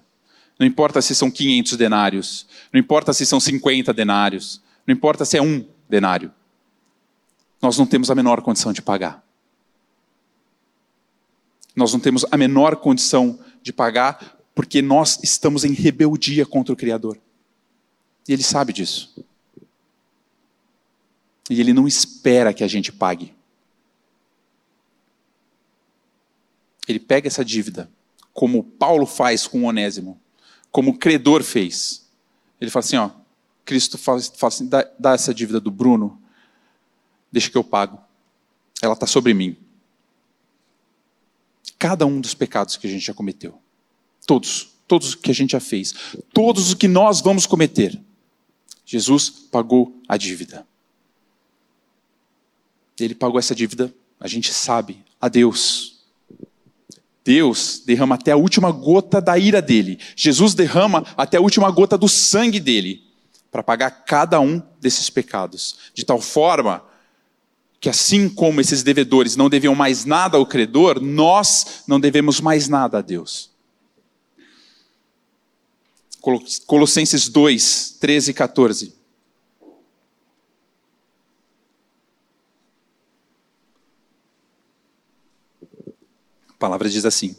Não 0.57 0.65
importa 0.65 1.01
se 1.01 1.13
são 1.15 1.29
500 1.29 1.75
denários. 1.75 2.47
Não 2.71 2.79
importa 2.79 3.11
se 3.11 3.25
são 3.25 3.39
50 3.39 3.91
denários. 3.93 4.61
Não 4.85 4.93
importa 4.93 5.25
se 5.25 5.35
é 5.35 5.41
um 5.41 5.67
denário. 5.89 6.31
Nós 7.61 7.77
não 7.77 7.85
temos 7.85 8.11
a 8.11 8.15
menor 8.15 8.41
condição 8.41 8.71
de 8.71 8.81
pagar. 8.81 9.23
Nós 11.75 11.91
não 11.91 11.99
temos 11.99 12.23
a 12.29 12.37
menor 12.37 12.75
condição 12.75 13.39
de 13.61 13.73
pagar 13.73 14.37
porque 14.53 14.81
nós 14.81 15.19
estamos 15.23 15.65
em 15.65 15.73
rebeldia 15.73 16.45
contra 16.45 16.71
o 16.71 16.77
Criador. 16.77 17.17
E 18.27 18.33
Ele 18.33 18.43
sabe 18.43 18.71
disso. 18.71 19.25
E 21.49 21.59
Ele 21.59 21.73
não 21.73 21.87
espera 21.87 22.53
que 22.53 22.63
a 22.63 22.67
gente 22.67 22.91
pague. 22.91 23.33
Ele 26.87 26.99
pega 26.99 27.27
essa 27.27 27.43
dívida, 27.43 27.89
como 28.33 28.63
Paulo 28.63 29.05
faz 29.05 29.47
com 29.47 29.63
Onésimo, 29.63 30.19
como 30.71 30.91
o 30.91 30.97
credor 30.97 31.43
fez. 31.43 32.09
Ele 32.59 32.71
fala 32.71 32.83
assim: 32.83 32.97
ó, 32.97 33.11
Cristo 33.63 33.97
fala, 33.97 34.21
fala 34.21 34.53
assim: 34.53 34.67
dá, 34.67 34.89
dá 34.99 35.13
essa 35.13 35.33
dívida 35.33 35.59
do 35.59 35.69
Bruno, 35.71 36.21
deixa 37.31 37.49
que 37.49 37.57
eu 37.57 37.63
pago. 37.63 37.99
Ela 38.81 38.93
está 38.93 39.05
sobre 39.05 39.33
mim. 39.33 39.55
Cada 41.77 42.05
um 42.05 42.19
dos 42.19 42.33
pecados 42.33 42.77
que 42.77 42.87
a 42.87 42.89
gente 42.89 43.05
já 43.05 43.13
cometeu. 43.13 43.61
Todos. 44.25 44.73
Todos 44.87 45.09
os 45.09 45.15
que 45.15 45.31
a 45.31 45.33
gente 45.33 45.51
já 45.51 45.59
fez. 45.59 45.93
Todos 46.33 46.69
os 46.69 46.73
que 46.73 46.87
nós 46.87 47.21
vamos 47.21 47.45
cometer. 47.45 48.01
Jesus 48.85 49.29
pagou 49.29 50.01
a 50.07 50.17
dívida. 50.17 50.67
Ele 52.99 53.15
pagou 53.15 53.39
essa 53.39 53.55
dívida, 53.55 53.93
a 54.19 54.27
gente 54.27 54.53
sabe, 54.53 55.03
a 55.19 55.27
Deus. 55.27 55.92
Deus 57.23 57.81
derrama 57.85 58.15
até 58.15 58.31
a 58.31 58.37
última 58.37 58.71
gota 58.71 59.21
da 59.21 59.37
ira 59.37 59.61
dele. 59.61 59.99
Jesus 60.15 60.53
derrama 60.53 61.05
até 61.15 61.37
a 61.37 61.41
última 61.41 61.71
gota 61.71 61.97
do 61.97 62.09
sangue 62.09 62.59
dele 62.59 63.01
para 63.51 63.63
pagar 63.63 63.91
cada 64.05 64.39
um 64.39 64.61
desses 64.81 65.09
pecados. 65.09 65.77
De 65.93 66.03
tal 66.03 66.19
forma 66.19 66.83
que, 67.79 67.89
assim 67.89 68.27
como 68.27 68.59
esses 68.59 68.83
devedores 68.83 69.35
não 69.35 69.49
deviam 69.49 69.75
mais 69.75 70.05
nada 70.05 70.37
ao 70.37 70.45
credor, 70.45 70.99
nós 70.99 71.83
não 71.87 71.99
devemos 71.99 72.41
mais 72.41 72.67
nada 72.67 72.97
a 72.97 73.01
Deus. 73.01 73.51
Colossenses 76.65 77.27
2, 77.27 77.97
13 77.99 78.31
e 78.31 78.33
14. 78.33 79.02
Palavra 86.63 86.89
diz 86.89 87.03
assim: 87.03 87.35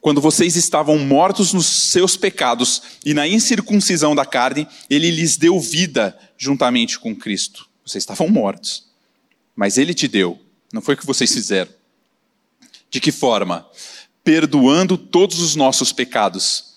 Quando 0.00 0.20
vocês 0.20 0.54
estavam 0.54 0.98
mortos 1.00 1.52
nos 1.52 1.66
seus 1.66 2.16
pecados 2.16 2.80
e 3.04 3.12
na 3.12 3.26
incircuncisão 3.26 4.14
da 4.14 4.24
carne, 4.24 4.68
ele 4.88 5.10
lhes 5.10 5.36
deu 5.36 5.58
vida 5.58 6.16
juntamente 6.38 6.96
com 7.00 7.14
Cristo. 7.14 7.68
Vocês 7.84 8.02
estavam 8.02 8.28
mortos, 8.28 8.86
mas 9.56 9.78
ele 9.78 9.92
te 9.92 10.06
deu, 10.06 10.38
não 10.72 10.80
foi 10.80 10.94
o 10.94 10.96
que 10.96 11.04
vocês 11.04 11.32
fizeram. 11.32 11.72
De 12.88 13.00
que 13.00 13.10
forma? 13.10 13.66
Perdoando 14.22 14.96
todos 14.96 15.40
os 15.40 15.56
nossos 15.56 15.92
pecados, 15.92 16.74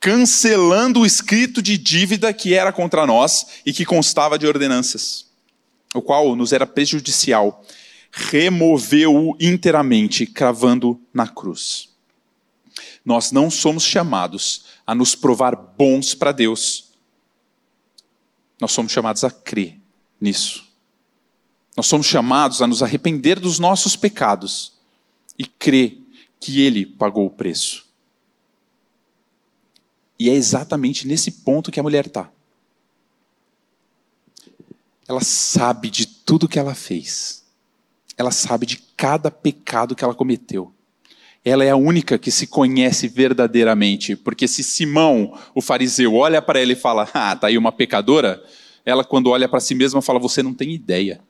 cancelando 0.00 1.00
o 1.00 1.06
escrito 1.06 1.62
de 1.62 1.78
dívida 1.78 2.32
que 2.32 2.54
era 2.54 2.72
contra 2.72 3.06
nós 3.06 3.46
e 3.64 3.72
que 3.72 3.84
constava 3.84 4.36
de 4.36 4.48
ordenanças, 4.48 5.26
o 5.94 6.02
qual 6.02 6.34
nos 6.34 6.52
era 6.52 6.66
prejudicial 6.66 7.64
removeu-o 8.10 9.36
inteiramente, 9.40 10.26
cravando 10.26 11.00
na 11.14 11.28
cruz. 11.28 11.88
Nós 13.04 13.32
não 13.32 13.50
somos 13.50 13.84
chamados 13.84 14.64
a 14.86 14.94
nos 14.94 15.14
provar 15.14 15.54
bons 15.56 16.14
para 16.14 16.32
Deus. 16.32 16.90
Nós 18.60 18.72
somos 18.72 18.92
chamados 18.92 19.24
a 19.24 19.30
crer 19.30 19.78
nisso. 20.20 20.68
Nós 21.76 21.86
somos 21.86 22.06
chamados 22.06 22.60
a 22.60 22.66
nos 22.66 22.82
arrepender 22.82 23.38
dos 23.38 23.58
nossos 23.58 23.96
pecados 23.96 24.72
e 25.38 25.46
crer 25.46 25.98
que 26.38 26.60
Ele 26.60 26.84
pagou 26.84 27.26
o 27.26 27.30
preço. 27.30 27.88
E 30.18 30.28
é 30.28 30.34
exatamente 30.34 31.06
nesse 31.06 31.30
ponto 31.30 31.70
que 31.70 31.80
a 31.80 31.82
mulher 31.82 32.06
está. 32.06 32.30
Ela 35.08 35.22
sabe 35.22 35.88
de 35.88 36.06
tudo 36.06 36.48
que 36.48 36.58
ela 36.58 36.74
fez 36.74 37.39
ela 38.20 38.30
sabe 38.30 38.66
de 38.66 38.76
cada 38.76 39.30
pecado 39.30 39.96
que 39.96 40.04
ela 40.04 40.14
cometeu. 40.14 40.74
Ela 41.42 41.64
é 41.64 41.70
a 41.70 41.76
única 41.76 42.18
que 42.18 42.30
se 42.30 42.46
conhece 42.46 43.08
verdadeiramente, 43.08 44.14
porque 44.14 44.46
se 44.46 44.62
Simão, 44.62 45.38
o 45.54 45.62
fariseu, 45.62 46.14
olha 46.14 46.42
para 46.42 46.60
ela 46.60 46.72
e 46.72 46.76
fala: 46.76 47.08
"Ah, 47.14 47.34
tá 47.34 47.46
aí 47.46 47.56
uma 47.56 47.72
pecadora", 47.72 48.44
ela 48.84 49.02
quando 49.02 49.30
olha 49.30 49.48
para 49.48 49.58
si 49.58 49.74
mesma 49.74 50.02
fala: 50.02 50.18
"Você 50.18 50.42
não 50.42 50.52
tem 50.52 50.74
ideia". 50.74 51.22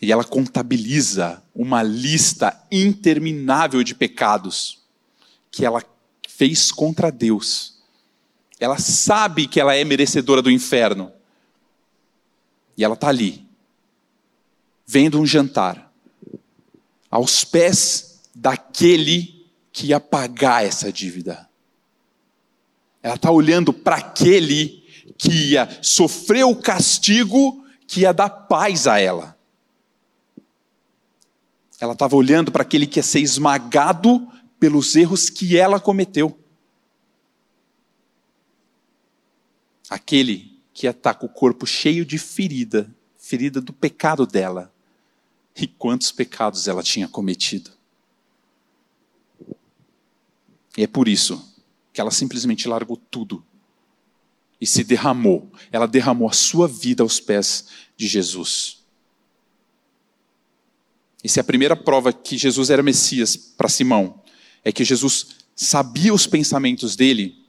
E 0.00 0.10
ela 0.10 0.24
contabiliza 0.24 1.42
uma 1.54 1.82
lista 1.82 2.58
interminável 2.72 3.82
de 3.82 3.94
pecados 3.94 4.82
que 5.50 5.64
ela 5.64 5.82
fez 6.26 6.72
contra 6.72 7.12
Deus. 7.12 7.82
Ela 8.58 8.78
sabe 8.78 9.46
que 9.46 9.60
ela 9.60 9.74
é 9.74 9.84
merecedora 9.84 10.40
do 10.40 10.50
inferno. 10.50 11.12
E 12.76 12.82
ela 12.82 12.94
está 12.94 13.08
ali, 13.08 13.43
vendo 14.86 15.20
um 15.20 15.26
jantar 15.26 15.92
aos 17.10 17.44
pés 17.44 18.22
daquele 18.34 19.46
que 19.72 19.88
ia 19.88 20.00
pagar 20.00 20.64
essa 20.64 20.92
dívida. 20.92 21.48
Ela 23.02 23.14
está 23.14 23.30
olhando 23.30 23.72
para 23.72 23.96
aquele 23.96 24.82
que 25.16 25.52
ia 25.52 25.68
sofrer 25.82 26.44
o 26.44 26.56
castigo 26.56 27.64
que 27.86 28.00
ia 28.00 28.12
dar 28.12 28.30
paz 28.30 28.86
a 28.86 28.98
ela. 28.98 29.38
Ela 31.78 31.92
estava 31.92 32.16
olhando 32.16 32.50
para 32.50 32.62
aquele 32.62 32.86
que 32.86 32.98
ia 32.98 33.02
ser 33.02 33.20
esmagado 33.20 34.26
pelos 34.58 34.96
erros 34.96 35.30
que 35.30 35.56
ela 35.56 35.78
cometeu. 35.78 36.36
Aquele 39.88 40.60
que 40.72 40.86
ia 40.86 40.90
estar 40.90 41.14
com 41.14 41.26
o 41.26 41.28
corpo 41.28 41.66
cheio 41.66 42.04
de 42.04 42.18
ferida, 42.18 42.92
ferida 43.16 43.60
do 43.60 43.72
pecado 43.72 44.26
dela. 44.26 44.73
E 45.56 45.66
quantos 45.66 46.10
pecados 46.10 46.66
ela 46.68 46.82
tinha 46.82 47.08
cometido. 47.08 47.70
E 50.76 50.82
é 50.82 50.86
por 50.86 51.08
isso 51.08 51.54
que 51.92 52.00
ela 52.00 52.10
simplesmente 52.10 52.66
largou 52.66 52.96
tudo 52.96 53.44
e 54.60 54.66
se 54.66 54.82
derramou. 54.82 55.50
Ela 55.70 55.86
derramou 55.86 56.28
a 56.28 56.32
sua 56.32 56.66
vida 56.66 57.02
aos 57.02 57.20
pés 57.20 57.66
de 57.96 58.06
Jesus. 58.06 58.82
Essa 61.22 61.40
é 61.40 61.42
a 61.42 61.44
primeira 61.44 61.76
prova 61.76 62.12
que 62.12 62.36
Jesus 62.36 62.68
era 62.68 62.82
Messias 62.82 63.36
para 63.36 63.68
Simão. 63.68 64.22
É 64.64 64.72
que 64.72 64.84
Jesus 64.84 65.28
sabia 65.54 66.12
os 66.12 66.26
pensamentos 66.26 66.96
dele. 66.96 67.42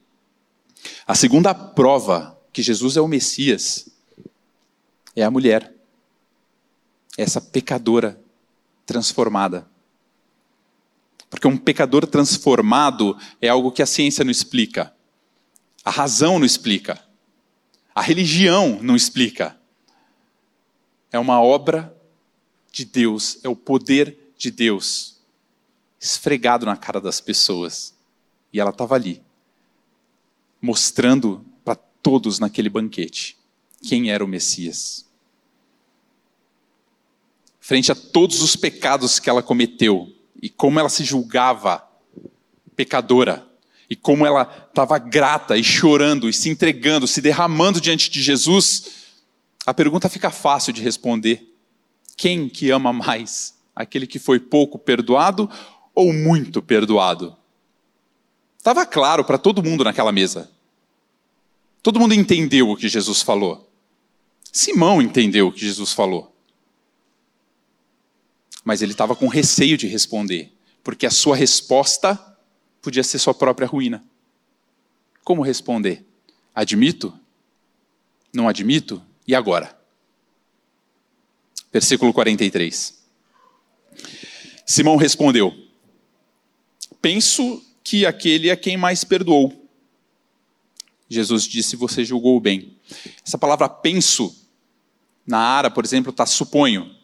A 1.06 1.16
segunda 1.16 1.54
prova 1.54 2.40
que 2.54 2.62
Jesus 2.62 2.96
é 2.96 3.02
o 3.02 3.08
Messias 3.08 3.90
é 5.16 5.24
a 5.24 5.32
mulher. 5.32 5.75
Essa 7.18 7.40
pecadora 7.40 8.20
transformada. 8.86 9.68
Porque 11.30 11.48
um 11.48 11.58
pecador 11.58 12.06
transformado 12.06 13.18
é 13.42 13.48
algo 13.48 13.72
que 13.72 13.82
a 13.82 13.86
ciência 13.86 14.24
não 14.24 14.32
explica. 14.32 14.94
A 15.84 15.92
razão 15.92 16.40
não 16.40 16.46
explica. 16.46 17.04
A 17.94 18.02
religião 18.02 18.80
não 18.82 18.96
explica. 18.96 19.58
É 21.12 21.20
uma 21.20 21.42
obra 21.42 21.96
de 22.72 22.84
Deus, 22.84 23.40
é 23.44 23.50
o 23.50 23.56
poder 23.56 24.34
de 24.38 24.52
Deus 24.52 25.16
esfregado 26.00 26.66
na 26.66 26.78
cara 26.78 27.02
das 27.02 27.20
pessoas. 27.20 27.94
E 28.54 28.60
ela 28.60 28.70
estava 28.70 28.96
ali, 28.96 29.22
mostrando 30.62 31.44
para 31.64 31.76
todos 31.76 32.40
naquele 32.40 32.70
banquete 32.70 33.38
quem 33.82 34.12
era 34.12 34.24
o 34.24 34.28
Messias. 34.28 35.05
Frente 37.66 37.92
a 37.92 37.96
todos 37.96 38.44
os 38.44 38.56
pecados 38.56 39.18
que 39.18 39.28
ela 39.28 39.42
cometeu 39.42 40.16
e 40.40 40.52
como 40.52 40.80
ela 40.80 40.88
se 40.88 41.04
julgava 41.04 41.84
pecadora, 42.76 43.44
e 43.90 43.96
como 43.96 44.24
ela 44.24 44.68
estava 44.70 45.00
grata 45.00 45.58
e 45.58 45.64
chorando 45.64 46.30
e 46.30 46.34
se 46.34 46.48
entregando, 46.48 47.08
se 47.08 47.22
derramando 47.22 47.82
diante 47.82 48.08
de 48.12 48.22
Jesus, 48.22 48.92
a 49.66 49.74
pergunta 49.74 50.08
fica 50.08 50.30
fácil 50.30 50.72
de 50.72 50.84
responder. 50.84 51.56
Quem 52.16 52.48
que 52.48 52.70
ama 52.70 52.94
mais? 52.94 53.56
Aquele 53.76 54.06
que 54.06 54.20
foi 54.20 54.40
pouco 54.40 54.78
perdoado 54.78 55.50
ou 55.96 56.14
muito 56.14 56.62
perdoado? 56.62 57.36
Estava 58.60 58.86
claro 58.86 59.26
para 59.26 59.40
todo 59.40 59.64
mundo 59.64 59.84
naquela 59.84 60.12
mesa. 60.12 60.52
Todo 61.82 62.00
mundo 62.00 62.14
entendeu 62.14 62.70
o 62.70 62.78
que 62.78 62.88
Jesus 62.88 63.24
falou. 63.24 63.68
Simão 64.52 65.02
entendeu 65.02 65.48
o 65.48 65.52
que 65.52 65.62
Jesus 65.62 65.94
falou. 65.94 66.35
Mas 68.66 68.82
ele 68.82 68.92
estava 68.92 69.16
com 69.16 69.28
receio 69.28 69.78
de 69.78 69.88
responder, 69.88 70.52
porque 70.84 71.06
a 71.06 71.12
sua 71.12 71.36
resposta 71.36 72.20
podia 72.82 73.04
ser 73.04 73.20
sua 73.20 73.34
própria 73.34 73.68
ruína. 73.68 74.04
Como 75.24 75.42
responder? 75.42 76.04
Admito? 76.54 77.18
Não 78.34 78.50
admito? 78.50 79.02
E 79.28 79.34
agora? 79.34 79.80
Versículo 81.72 82.12
43. 82.12 83.02
Simão 84.66 84.96
respondeu: 84.96 85.54
Penso 87.02 87.64
que 87.84 88.06
aquele 88.06 88.50
é 88.50 88.56
quem 88.56 88.76
mais 88.76 89.04
perdoou. 89.04 89.70
Jesus 91.08 91.44
disse: 91.44 91.76
Você 91.76 92.04
julgou 92.04 92.40
bem. 92.40 92.78
Essa 93.26 93.38
palavra 93.38 93.70
penso, 93.70 94.36
na 95.26 95.38
Ara, 95.38 95.70
por 95.70 95.86
exemplo, 95.86 96.10
está 96.10 96.26
suponho. 96.26 96.96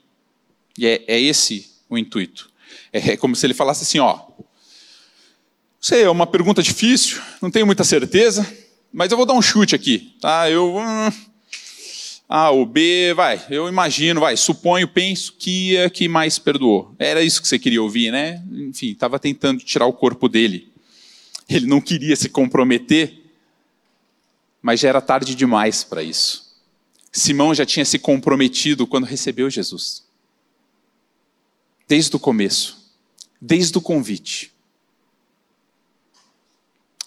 E 0.78 0.88
é, 0.88 1.04
é 1.08 1.20
esse 1.20 1.70
o 1.90 1.98
intuito. 1.98 2.50
É, 2.92 3.12
é 3.12 3.18
como 3.18 3.36
se 3.36 3.46
ele 3.46 3.54
falasse 3.54 3.84
assim: 3.84 4.00
Ó, 4.00 4.20
sei, 5.80 6.04
é 6.04 6.10
uma 6.10 6.28
pergunta 6.28 6.62
difícil, 6.62 7.22
não 7.42 7.52
tenho 7.52 7.66
muita 7.66 7.84
certeza, 7.84 8.46
mas 8.92 9.12
eu 9.12 9.18
vou 9.18 9.26
dar 9.26 9.34
um 9.34 9.42
chute 9.42 9.76
aqui, 9.76 10.16
tá? 10.22 10.50
Eu 10.50 10.78
hum, 10.78 11.12
A 12.30 12.50
ou 12.50 12.66
B, 12.66 13.14
vai, 13.14 13.46
eu 13.50 13.68
imagino, 13.68 14.22
vai, 14.22 14.38
suponho, 14.38 14.88
penso 14.88 15.34
que 15.34 15.76
é 15.76 15.90
que 15.90 16.08
mais 16.08 16.40
perdoou. 16.40 16.94
Era 16.98 17.22
isso 17.22 17.42
que 17.42 17.48
você 17.48 17.60
queria 17.60 17.82
ouvir, 17.82 18.12
né? 18.12 18.42
Enfim, 18.52 18.92
estava 18.92 19.20
tentando 19.20 19.64
tirar 19.64 19.86
o 19.86 19.94
corpo 19.94 20.30
dele. 20.30 20.72
Ele 21.50 21.66
não 21.66 21.82
queria 21.82 22.16
se 22.16 22.30
comprometer, 22.30 23.22
mas 24.62 24.80
já 24.80 24.90
era 24.90 25.02
tarde 25.02 25.36
demais 25.36 25.84
para 25.84 26.02
isso. 26.02 26.50
Simão 27.12 27.54
já 27.54 27.66
tinha 27.66 27.84
se 27.84 28.00
comprometido 28.00 28.88
quando 28.88 29.04
recebeu 29.04 29.50
Jesus. 29.50 30.04
Desde 31.92 32.16
o 32.16 32.20
começo, 32.20 32.90
desde 33.42 33.78
o 33.78 33.82
convite. 33.82 34.54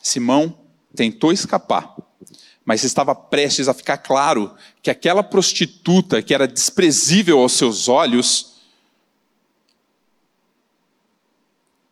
Simão 0.03 0.59
tentou 0.95 1.33
escapar, 1.33 1.97
mas 2.67 2.85
estava 2.85 3.15
prestes 3.15 3.67
a 3.67 3.73
ficar 3.73 3.97
claro 3.97 4.55
que 4.83 4.91
aquela 4.91 5.23
prostituta 5.23 6.21
que 6.21 6.35
era 6.35 6.47
desprezível 6.47 7.39
aos 7.39 7.55
seus 7.55 7.89
olhos, 7.89 8.57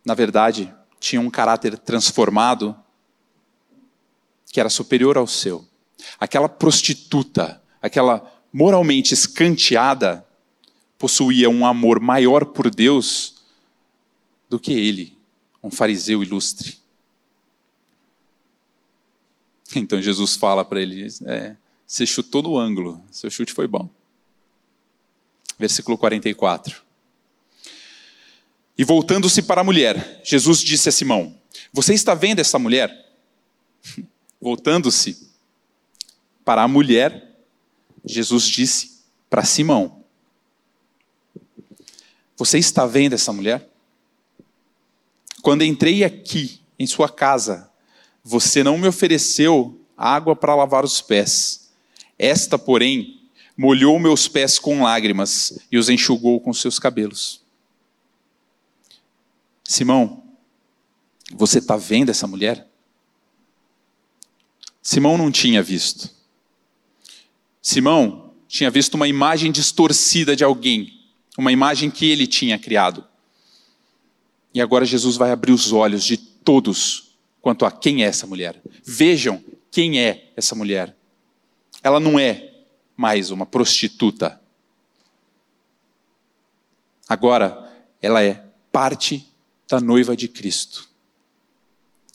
na 0.05 0.13
verdade, 0.13 0.71
tinha 1.01 1.23
um 1.23 1.31
caráter 1.31 1.79
transformado 1.79 2.77
que 4.53 4.61
era 4.61 4.69
superior 4.69 5.17
ao 5.17 5.27
seu. 5.27 5.67
Aquela 6.21 6.47
prostituta, 6.47 7.63
aquela 7.81 8.31
moralmente 8.53 9.15
escanteada, 9.15 10.27
possuía 11.03 11.51
um 11.51 11.67
amor 11.67 11.99
maior 11.99 12.45
por 12.45 12.73
Deus 12.73 13.43
do 14.49 14.57
que 14.57 14.73
ele, 14.73 15.19
um 15.61 15.69
fariseu 15.69 16.23
ilustre. 16.23 16.79
Então 19.75 20.01
Jesus 20.01 20.37
fala 20.37 20.65
para 20.65 20.81
ele: 20.81 21.09
é, 21.27 21.57
Você 21.85 22.07
chutou 22.07 22.41
no 22.41 22.57
ângulo, 22.57 23.05
seu 23.11 23.29
chute 23.29 23.53
foi 23.53 23.67
bom. 23.67 23.91
Versículo 25.59 25.99
44. 25.99 26.81
E 28.79 28.85
voltando-se 28.85 29.43
para 29.43 29.63
a 29.63 29.65
mulher, 29.65 30.23
Jesus 30.23 30.61
disse 30.61 30.89
a 30.89 30.93
Simão: 30.93 31.37
Você 31.73 31.95
está 31.95 32.15
vendo 32.15 32.39
essa 32.39 32.61
mulher? 32.61 33.13
Voltando-se 34.41 35.29
para 36.45 36.63
a 36.63 36.69
mulher, 36.69 37.37
Jesus 38.05 38.47
disse 38.47 39.03
para 39.29 39.45
Simão: 39.45 40.02
Você 42.37 42.59
está 42.59 42.87
vendo 42.87 43.15
essa 43.15 43.33
mulher? 43.33 43.69
Quando 45.43 45.65
entrei 45.65 46.05
aqui 46.05 46.61
em 46.79 46.87
sua 46.87 47.09
casa, 47.09 47.71
você 48.23 48.63
não 48.63 48.79
me 48.79 48.87
ofereceu 48.87 49.81
água 49.97 50.35
para 50.35 50.55
lavar 50.55 50.85
os 50.85 51.01
pés. 51.01 51.73
Esta, 52.19 52.59
porém, 52.59 53.21
molhou 53.57 53.99
meus 53.99 54.29
pés 54.29 54.59
com 54.59 54.83
lágrimas 54.83 55.59
e 55.71 55.77
os 55.77 55.89
enxugou 55.89 56.41
com 56.41 56.53
seus 56.53 56.79
cabelos. 56.79 57.41
Simão, 59.65 60.23
você 61.35 61.59
está 61.59 61.77
vendo 61.77 62.11
essa 62.11 62.27
mulher? 62.27 62.69
Simão 64.83 65.17
não 65.17 65.31
tinha 65.31 65.63
visto. 65.63 66.11
Simão 67.61 68.35
tinha 68.49 68.71
visto 68.71 68.95
uma 68.95 69.09
imagem 69.09 69.51
distorcida 69.51 70.37
de 70.37 70.45
alguém, 70.45 71.02
uma 71.39 71.53
imagem 71.53 71.91
que 71.91 72.11
ele 72.11 72.27
tinha 72.27 72.59
criado. 72.59 73.05
E 74.55 74.61
agora 74.61 74.85
Jesus 74.85 75.17
vai 75.17 75.31
abrir 75.31 75.53
os 75.53 75.73
olhos 75.73 76.05
de 76.05 76.17
todos 76.17 77.17
quanto 77.41 77.65
a 77.65 77.71
quem 77.71 78.05
é 78.05 78.07
essa 78.07 78.27
mulher. 78.27 78.61
Vejam 78.85 79.43
quem 79.71 79.99
é 79.99 80.31
essa 80.37 80.55
mulher. 80.55 80.97
Ela 81.83 81.99
não 81.99 82.19
é 82.19 82.53
mais 82.97 83.31
uma 83.31 83.47
prostituta. 83.47 84.41
Agora, 87.09 87.73
ela 88.01 88.23
é 88.23 88.45
parte 88.71 89.27
da 89.69 89.81
noiva 89.81 90.17
de 90.17 90.29
Cristo. 90.29 90.89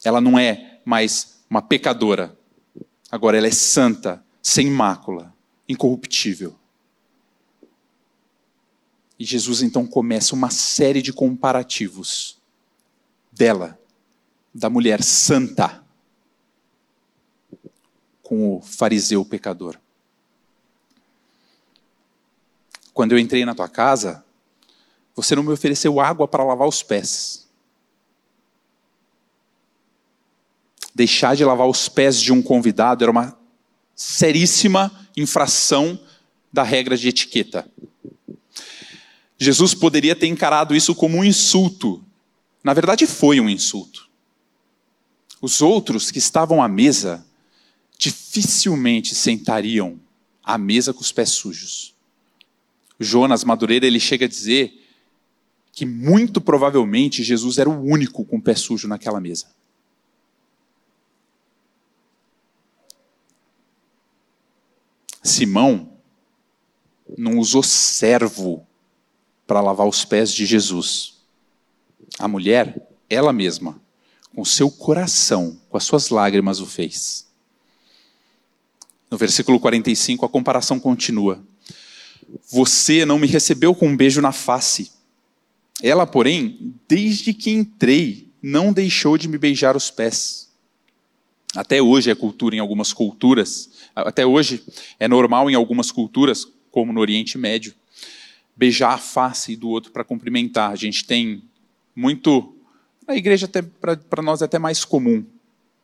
Ela 0.03 0.21
não 0.21 0.37
é 0.37 0.79
mais 0.85 1.39
uma 1.49 1.61
pecadora. 1.61 2.37
Agora, 3.11 3.37
ela 3.37 3.47
é 3.47 3.51
santa, 3.51 4.23
sem 4.41 4.69
mácula, 4.69 5.33
incorruptível. 5.67 6.55
E 9.19 9.25
Jesus 9.25 9.61
então 9.61 9.85
começa 9.85 10.35
uma 10.35 10.49
série 10.49 11.01
de 11.01 11.11
comparativos 11.11 12.37
dela 13.31 13.79
da 14.53 14.69
mulher 14.69 15.03
santa 15.03 15.83
com 18.23 18.57
o 18.57 18.61
fariseu 18.61 19.23
pecador. 19.23 19.77
Quando 22.93 23.11
eu 23.11 23.19
entrei 23.19 23.45
na 23.45 23.53
tua 23.53 23.69
casa, 23.69 24.25
você 25.15 25.35
não 25.35 25.43
me 25.43 25.51
ofereceu 25.51 25.99
água 25.99 26.27
para 26.27 26.43
lavar 26.43 26.67
os 26.67 26.81
pés. 26.81 27.47
Deixar 30.93 31.35
de 31.35 31.45
lavar 31.45 31.67
os 31.67 31.87
pés 31.87 32.19
de 32.19 32.33
um 32.33 32.41
convidado 32.41 33.03
era 33.03 33.11
uma 33.11 33.37
seríssima 33.95 34.91
infração 35.15 35.99
da 36.51 36.63
regra 36.63 36.97
de 36.97 37.07
etiqueta. 37.07 37.69
Jesus 39.37 39.73
poderia 39.73 40.15
ter 40.15 40.27
encarado 40.27 40.75
isso 40.75 40.95
como 40.95 41.17
um 41.17 41.23
insulto. 41.23 42.03
Na 42.63 42.73
verdade, 42.73 43.05
foi 43.05 43.39
um 43.39 43.49
insulto. 43.49 44.09
Os 45.41 45.61
outros 45.61 46.09
que 46.09 46.17
estavam 46.17 46.61
à 46.61 46.67
mesa 46.67 47.25
dificilmente 47.97 49.13
sentariam 49.15 49.99
à 50.43 50.57
mesa 50.57 50.93
com 50.93 51.01
os 51.01 51.11
pés 51.11 51.29
sujos. 51.29 51.95
Jonas 52.99 53.43
Madureira 53.43 53.85
ele 53.85 53.99
chega 53.99 54.25
a 54.25 54.29
dizer 54.29 54.83
que 55.71 55.85
muito 55.85 56.41
provavelmente 56.41 57.23
Jesus 57.23 57.59
era 57.59 57.69
o 57.69 57.83
único 57.83 58.25
com 58.25 58.37
o 58.37 58.41
pé 58.41 58.55
sujo 58.55 58.87
naquela 58.87 59.21
mesa. 59.21 59.47
Simão 65.21 65.93
não 67.17 67.37
usou 67.37 67.61
servo 67.61 68.66
para 69.47 69.61
lavar 69.61 69.87
os 69.87 70.03
pés 70.03 70.31
de 70.31 70.45
Jesus. 70.45 71.15
A 72.19 72.27
mulher, 72.27 72.87
ela 73.09 73.31
mesma, 73.31 73.81
com 74.35 74.43
seu 74.43 74.69
coração, 74.69 75.59
com 75.69 75.77
as 75.77 75.85
suas 75.85 76.09
lágrimas, 76.09 76.59
o 76.59 76.65
fez. 76.65 77.25
No 79.09 79.17
versículo 79.17 79.59
45, 79.59 80.25
a 80.25 80.29
comparação 80.29 80.79
continua. 80.79 81.41
Você 82.51 83.05
não 83.05 83.17
me 83.17 83.25
recebeu 83.25 83.73
com 83.73 83.87
um 83.87 83.95
beijo 83.95 84.21
na 84.21 84.33
face. 84.33 84.91
Ela, 85.81 86.05
porém, 86.05 86.75
desde 86.87 87.33
que 87.33 87.51
entrei, 87.51 88.29
não 88.41 88.73
deixou 88.73 89.17
de 89.17 89.27
me 89.27 89.37
beijar 89.37 89.77
os 89.77 89.89
pés. 89.89 90.49
Até 91.55 91.81
hoje 91.81 92.11
é 92.11 92.15
cultura 92.15 92.55
em 92.55 92.59
algumas 92.59 92.91
culturas, 92.91 93.69
até 93.95 94.25
hoje 94.25 94.63
é 94.99 95.07
normal 95.07 95.49
em 95.49 95.55
algumas 95.55 95.91
culturas, 95.91 96.45
como 96.69 96.91
no 96.91 96.99
Oriente 96.99 97.37
Médio, 97.37 97.73
beijar 98.57 98.93
a 98.93 98.97
face 98.97 99.55
do 99.55 99.69
outro 99.69 99.91
para 99.91 100.03
cumprimentar. 100.03 100.71
A 100.71 100.75
gente 100.75 101.05
tem 101.05 101.43
muito. 101.95 102.55
Na 103.07 103.15
igreja, 103.15 103.47
para 104.09 104.23
nós, 104.23 104.41
é 104.41 104.45
até 104.45 104.57
mais 104.57 104.83
comum, 104.83 105.23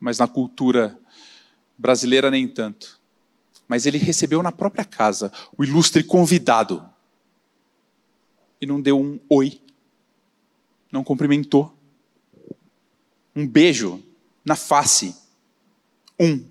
mas 0.00 0.18
na 0.18 0.26
cultura 0.26 0.98
brasileira, 1.78 2.30
nem 2.30 2.48
tanto. 2.48 3.00
Mas 3.66 3.86
ele 3.86 3.96
recebeu 3.96 4.42
na 4.42 4.52
própria 4.52 4.84
casa 4.84 5.32
o 5.56 5.64
ilustre 5.64 6.02
convidado 6.02 6.84
e 8.60 8.66
não 8.66 8.80
deu 8.80 9.00
um 9.00 9.18
oi, 9.28 9.60
não 10.92 11.02
cumprimentou. 11.02 11.72
Um 13.34 13.46
beijo 13.46 14.02
na 14.44 14.54
face. 14.54 15.16
Um. 16.20 16.44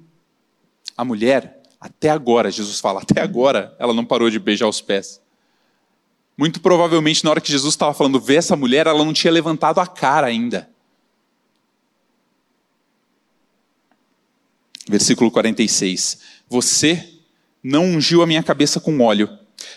A 0.97 1.05
mulher, 1.05 1.61
até 1.80 2.09
agora, 2.09 2.51
Jesus 2.51 2.80
fala, 2.80 3.01
até 3.01 3.21
agora, 3.21 3.76
ela 3.80 3.93
não 3.93 4.05
parou 4.05 4.30
de 4.30 4.39
beijar 4.39 4.67
os 4.67 4.82
pés. 4.82 5.22
Muito 6.38 6.59
provavelmente, 6.59 7.23
na 7.23 7.29
hora 7.29 7.41
que 7.41 7.51
Jesus 7.51 7.73
estava 7.73 7.93
falando, 7.93 8.19
ver 8.19 8.36
essa 8.36 8.55
mulher, 8.55 8.88
ela 8.88 9.05
não 9.05 9.13
tinha 9.13 9.31
levantado 9.31 9.79
a 9.79 9.86
cara 9.86 10.27
ainda. 10.27 10.69
Versículo 14.88 15.29
46. 15.29 16.19
Você 16.49 17.19
não 17.63 17.86
ungiu 17.86 18.21
a 18.21 18.27
minha 18.27 18.43
cabeça 18.43 18.79
com 18.79 18.99
óleo, 18.99 19.29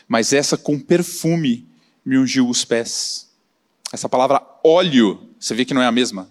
mas 0.08 0.32
essa 0.32 0.56
com 0.56 0.80
perfume 0.80 1.66
me 2.04 2.18
ungiu 2.18 2.48
os 2.48 2.64
pés. 2.64 3.30
Essa 3.92 4.08
palavra 4.08 4.42
óleo, 4.64 5.28
você 5.38 5.54
vê 5.54 5.64
que 5.64 5.74
não 5.74 5.82
é 5.82 5.86
a 5.86 5.92
mesma. 5.92 6.28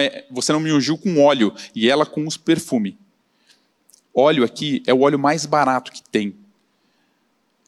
É, 0.00 0.24
você 0.30 0.52
não 0.52 0.60
me 0.60 0.72
ungiu 0.72 0.96
com 0.96 1.22
óleo 1.22 1.52
e 1.74 1.90
ela 1.90 2.06
com 2.06 2.26
os 2.26 2.36
perfume. 2.36 2.96
Óleo 4.14 4.44
aqui 4.44 4.82
é 4.86 4.94
o 4.94 5.00
óleo 5.00 5.18
mais 5.18 5.44
barato 5.44 5.92
que 5.92 6.02
tem 6.02 6.43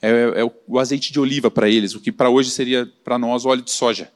é, 0.01 0.11
é 0.43 0.53
o 0.67 0.79
azeite 0.79 1.13
de 1.13 1.19
oliva 1.19 1.51
para 1.51 1.69
eles, 1.69 1.95
o 1.95 2.01
que 2.01 2.13
para 2.13 2.31
hoje 2.31 2.51
seria 2.51 2.87
para 3.05 3.19
nós 3.19 3.45
óleo 3.45 3.63
de 3.63 3.71
soja. 3.71 4.13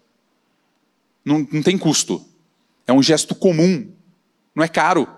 Não, 1.25 1.47
não 1.51 1.63
tem 1.63 1.79
custo. 1.79 2.25
É 2.87 2.93
um 2.93 3.03
gesto 3.03 3.35
comum. 3.35 3.91
Não 4.55 4.65
é 4.65 4.69
caro. 4.69 5.09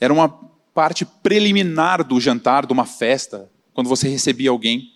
Era 0.00 0.12
uma 0.12 0.28
parte 0.72 1.04
preliminar 1.04 2.04
do 2.04 2.20
jantar, 2.20 2.66
de 2.66 2.72
uma 2.72 2.84
festa, 2.84 3.50
quando 3.72 3.88
você 3.88 4.08
recebia 4.08 4.50
alguém. 4.50 4.92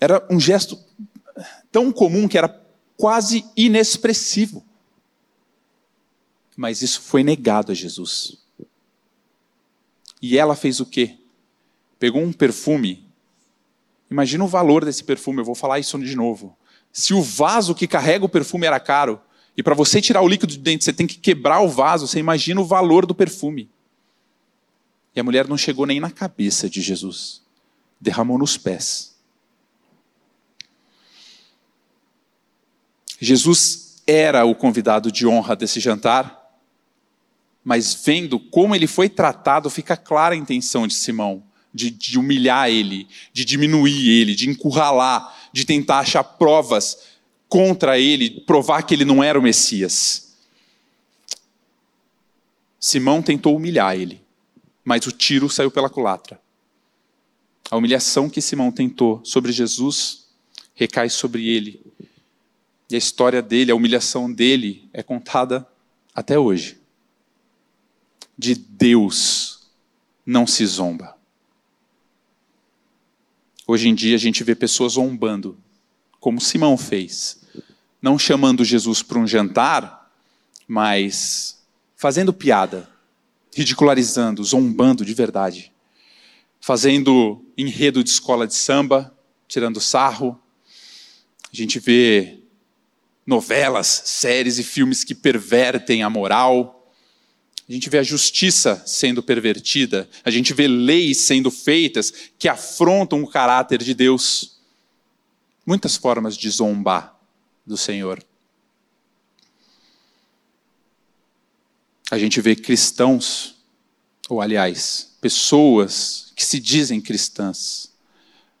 Era 0.00 0.26
um 0.30 0.40
gesto 0.40 0.78
tão 1.70 1.92
comum 1.92 2.28
que 2.28 2.38
era 2.38 2.48
quase 2.96 3.44
inexpressivo. 3.56 4.64
Mas 6.56 6.82
isso 6.82 7.00
foi 7.00 7.22
negado 7.22 7.72
a 7.72 7.74
Jesus. 7.74 8.38
E 10.20 10.38
ela 10.38 10.54
fez 10.54 10.80
o 10.80 10.86
quê? 10.86 11.18
Pegou 11.98 12.22
um 12.22 12.32
perfume 12.32 13.01
Imagina 14.12 14.44
o 14.44 14.46
valor 14.46 14.84
desse 14.84 15.02
perfume, 15.02 15.40
eu 15.40 15.44
vou 15.44 15.54
falar 15.54 15.78
isso 15.78 15.98
de 15.98 16.14
novo. 16.14 16.54
Se 16.92 17.14
o 17.14 17.22
vaso 17.22 17.74
que 17.74 17.88
carrega 17.88 18.26
o 18.26 18.28
perfume 18.28 18.66
era 18.66 18.78
caro, 18.78 19.18
e 19.56 19.62
para 19.62 19.74
você 19.74 20.02
tirar 20.02 20.20
o 20.20 20.28
líquido 20.28 20.52
de 20.52 20.58
dentro 20.58 20.84
você 20.84 20.92
tem 20.92 21.06
que 21.06 21.16
quebrar 21.16 21.62
o 21.62 21.68
vaso, 21.68 22.06
você 22.06 22.18
imagina 22.18 22.60
o 22.60 22.64
valor 22.66 23.06
do 23.06 23.14
perfume. 23.14 23.70
E 25.16 25.20
a 25.20 25.24
mulher 25.24 25.48
não 25.48 25.56
chegou 25.56 25.86
nem 25.86 25.98
na 25.98 26.10
cabeça 26.10 26.68
de 26.68 26.82
Jesus, 26.82 27.40
derramou 27.98 28.36
nos 28.36 28.58
pés. 28.58 29.16
Jesus 33.18 34.02
era 34.06 34.44
o 34.44 34.54
convidado 34.54 35.10
de 35.10 35.26
honra 35.26 35.56
desse 35.56 35.80
jantar, 35.80 36.52
mas 37.64 37.94
vendo 37.94 38.38
como 38.38 38.74
ele 38.74 38.86
foi 38.86 39.08
tratado, 39.08 39.70
fica 39.70 39.96
clara 39.96 40.34
a 40.34 40.38
intenção 40.38 40.86
de 40.86 40.92
Simão 40.92 41.42
de, 41.72 41.90
de 41.90 42.18
humilhar 42.18 42.68
ele, 42.68 43.06
de 43.32 43.44
diminuir 43.44 44.08
ele, 44.08 44.34
de 44.34 44.48
encurralar, 44.48 45.50
de 45.52 45.64
tentar 45.64 46.00
achar 46.00 46.22
provas 46.24 46.98
contra 47.48 47.98
ele, 47.98 48.40
provar 48.42 48.82
que 48.82 48.94
ele 48.94 49.04
não 49.04 49.22
era 49.22 49.38
o 49.38 49.42
Messias. 49.42 50.34
Simão 52.80 53.22
tentou 53.22 53.54
humilhar 53.54 53.94
ele, 53.94 54.20
mas 54.84 55.06
o 55.06 55.12
tiro 55.12 55.48
saiu 55.48 55.70
pela 55.70 55.88
culatra. 55.88 56.40
A 57.70 57.76
humilhação 57.76 58.28
que 58.28 58.40
Simão 58.42 58.72
tentou 58.72 59.20
sobre 59.24 59.52
Jesus 59.52 60.26
recai 60.74 61.08
sobre 61.08 61.48
ele. 61.48 61.80
E 62.90 62.94
a 62.94 62.98
história 62.98 63.40
dele, 63.40 63.70
a 63.70 63.74
humilhação 63.74 64.30
dele 64.30 64.88
é 64.92 65.02
contada 65.02 65.66
até 66.14 66.38
hoje. 66.38 66.78
De 68.36 68.54
Deus 68.54 69.60
não 70.26 70.46
se 70.46 70.66
zomba. 70.66 71.16
Hoje 73.72 73.88
em 73.88 73.94
dia 73.94 74.16
a 74.16 74.18
gente 74.18 74.44
vê 74.44 74.54
pessoas 74.54 74.92
zombando, 74.92 75.56
como 76.20 76.38
Simão 76.42 76.76
fez. 76.76 77.40
Não 78.02 78.18
chamando 78.18 78.66
Jesus 78.66 79.02
para 79.02 79.18
um 79.18 79.26
jantar, 79.26 80.12
mas 80.68 81.64
fazendo 81.96 82.34
piada, 82.34 82.86
ridicularizando, 83.56 84.44
zombando 84.44 85.06
de 85.06 85.14
verdade. 85.14 85.72
Fazendo 86.60 87.42
enredo 87.56 88.04
de 88.04 88.10
escola 88.10 88.46
de 88.46 88.52
samba, 88.52 89.10
tirando 89.48 89.80
sarro. 89.80 90.38
A 91.50 91.56
gente 91.56 91.78
vê 91.78 92.40
novelas, 93.26 93.86
séries 93.86 94.58
e 94.58 94.62
filmes 94.64 95.02
que 95.02 95.14
pervertem 95.14 96.02
a 96.02 96.10
moral 96.10 96.81
a 97.72 97.74
gente 97.74 97.88
vê 97.88 97.96
a 97.96 98.02
justiça 98.02 98.82
sendo 98.84 99.22
pervertida, 99.22 100.06
a 100.22 100.30
gente 100.30 100.52
vê 100.52 100.68
leis 100.68 101.22
sendo 101.22 101.50
feitas 101.50 102.12
que 102.38 102.46
afrontam 102.46 103.22
o 103.22 103.26
caráter 103.26 103.82
de 103.82 103.94
Deus. 103.94 104.58
Muitas 105.64 105.96
formas 105.96 106.36
de 106.36 106.50
zombar 106.50 107.18
do 107.64 107.74
Senhor. 107.78 108.22
A 112.10 112.18
gente 112.18 112.42
vê 112.42 112.54
cristãos, 112.54 113.54
ou 114.28 114.42
aliás, 114.42 115.16
pessoas 115.18 116.30
que 116.36 116.44
se 116.44 116.60
dizem 116.60 117.00
cristãs, 117.00 117.90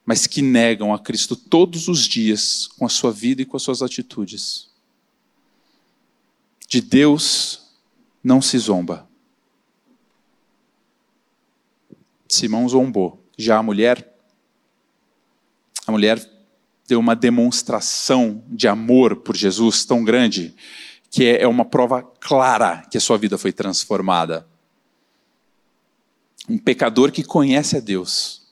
mas 0.06 0.26
que 0.26 0.40
negam 0.40 0.90
a 0.90 0.98
Cristo 0.98 1.36
todos 1.36 1.86
os 1.86 2.08
dias 2.08 2.66
com 2.78 2.86
a 2.86 2.88
sua 2.88 3.12
vida 3.12 3.42
e 3.42 3.44
com 3.44 3.58
as 3.58 3.62
suas 3.62 3.82
atitudes. 3.82 4.70
De 6.66 6.80
Deus 6.80 7.61
não 8.22 8.40
se 8.40 8.58
zomba. 8.58 9.08
Simão 12.28 12.68
zombou. 12.68 13.22
Já 13.36 13.58
a 13.58 13.62
mulher, 13.62 14.14
a 15.86 15.92
mulher 15.92 16.24
deu 16.86 17.00
uma 17.00 17.16
demonstração 17.16 18.42
de 18.48 18.68
amor 18.68 19.16
por 19.16 19.36
Jesus 19.36 19.84
tão 19.84 20.04
grande 20.04 20.54
que 21.10 21.26
é 21.26 21.46
uma 21.46 21.64
prova 21.64 22.02
clara 22.02 22.86
que 22.90 22.96
a 22.96 23.00
sua 23.00 23.18
vida 23.18 23.36
foi 23.36 23.52
transformada. 23.52 24.46
Um 26.48 26.56
pecador 26.56 27.12
que 27.12 27.22
conhece 27.22 27.76
a 27.76 27.80
Deus 27.80 28.42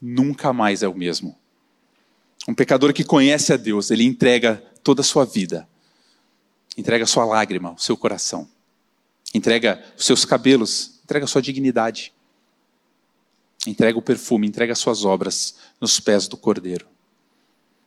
nunca 0.00 0.52
mais 0.52 0.82
é 0.82 0.88
o 0.88 0.94
mesmo. 0.94 1.38
Um 2.46 2.54
pecador 2.54 2.92
que 2.92 3.04
conhece 3.04 3.52
a 3.52 3.56
Deus, 3.56 3.90
ele 3.90 4.04
entrega 4.04 4.62
toda 4.82 5.00
a 5.00 5.04
sua 5.04 5.24
vida, 5.24 5.68
entrega 6.76 7.04
a 7.04 7.06
sua 7.06 7.24
lágrima, 7.24 7.72
o 7.72 7.78
seu 7.78 7.96
coração, 7.96 8.48
entrega 9.32 9.82
os 9.96 10.04
seus 10.04 10.24
cabelos, 10.24 11.00
entrega 11.04 11.24
a 11.24 11.28
sua 11.28 11.42
dignidade, 11.42 12.12
entrega 13.66 13.98
o 13.98 14.02
perfume, 14.02 14.46
entrega 14.46 14.72
as 14.72 14.78
suas 14.78 15.04
obras 15.04 15.56
nos 15.80 16.00
pés 16.00 16.28
do 16.28 16.36
Cordeiro. 16.36 16.86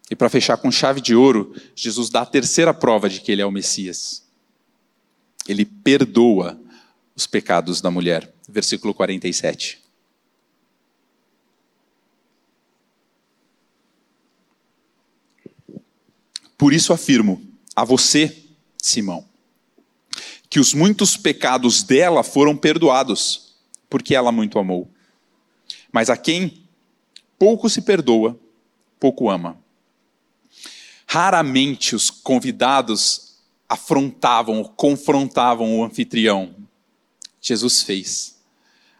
E 0.09 0.15
para 0.15 0.29
fechar 0.29 0.57
com 0.57 0.71
chave 0.71 1.01
de 1.01 1.15
ouro, 1.15 1.55
Jesus 1.75 2.09
dá 2.09 2.21
a 2.21 2.25
terceira 2.25 2.73
prova 2.73 3.09
de 3.09 3.21
que 3.21 3.31
ele 3.31 3.41
é 3.41 3.45
o 3.45 3.51
Messias. 3.51 4.23
Ele 5.47 5.65
perdoa 5.65 6.59
os 7.15 7.25
pecados 7.25 7.81
da 7.81 7.89
mulher. 7.89 8.31
Versículo 8.47 8.93
47. 8.93 9.83
Por 16.57 16.73
isso 16.73 16.93
afirmo 16.93 17.41
a 17.75 17.83
você, 17.83 18.45
Simão, 18.77 19.27
que 20.55 20.59
os 20.61 20.73
muitos 20.73 21.17
pecados 21.17 21.83
dela 21.83 22.23
foram 22.23 22.55
perdoados, 22.55 23.57
porque 23.89 24.15
ela 24.15 24.31
muito 24.31 24.57
amou. 24.57 24.89
Mas 25.91 26.09
a 26.09 26.15
quem 26.15 26.63
pouco 27.37 27.69
se 27.69 27.81
perdoa, 27.81 28.39
pouco 28.97 29.29
ama. 29.29 29.57
Raramente 31.05 31.93
os 31.93 32.09
convidados 32.09 33.35
afrontavam, 33.67 34.63
confrontavam 34.63 35.77
o 35.77 35.83
anfitrião. 35.83 36.55
Jesus 37.41 37.81
fez. 37.81 38.37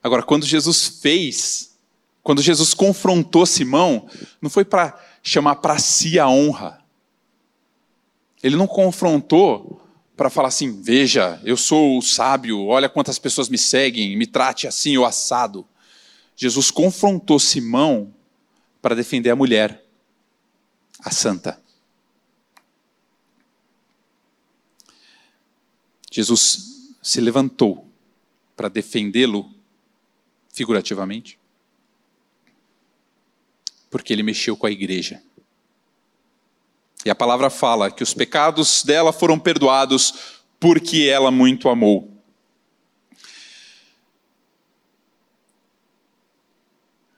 Agora, 0.03 0.24
quando 0.24 0.45
Jesus 0.45 0.99
fez, 1.01 1.74
quando 2.22 2.41
Jesus 2.41 2.74
confrontou 2.74 3.45
Simão, 3.45 4.10
não 4.41 4.49
foi 4.49 4.66
para 4.66 5.01
chamar 5.24 5.56
para 5.56 5.80
si 5.80 6.20
a 6.20 6.28
honra. 6.28 6.84
Ele 8.43 8.58
não 8.58 8.68
confrontou 8.68 9.85
para 10.16 10.30
falar 10.30 10.47
assim: 10.47 10.82
veja, 10.82 11.39
eu 11.43 11.57
sou 11.57 11.97
o 11.97 12.01
sábio, 12.01 12.66
olha 12.66 12.89
quantas 12.89 13.20
pessoas 13.20 13.49
me 13.49 13.57
seguem, 13.57 14.16
me 14.18 14.26
trate 14.26 14.68
assim 14.68 14.97
ou 14.97 15.05
assado. 15.05 15.68
Jesus 16.36 16.72
confrontou 16.72 17.39
Simão 17.39 18.13
para 18.82 18.95
defender 18.95 19.30
a 19.30 19.36
mulher, 19.36 19.84
a 20.99 21.11
santa. 21.11 21.61
Jesus 26.11 26.95
se 27.01 27.20
levantou 27.20 27.89
para 28.55 28.70
defendê-lo 28.70 29.53
figurativamente, 30.53 31.38
porque 33.89 34.13
ele 34.13 34.24
mexeu 34.24 34.55
com 34.55 34.66
a 34.66 34.72
igreja. 34.72 35.22
E 37.06 37.10
a 37.10 37.16
palavra 37.16 37.51
fala 37.51 37.91
que 37.91 38.01
os 38.01 38.16
pecados 38.16 38.84
dela 38.84 39.14
foram 39.14 39.38
perdoados 39.38 40.14
porque 40.60 41.08
ela 41.08 41.30
muito 41.30 41.70
amou. 41.70 42.12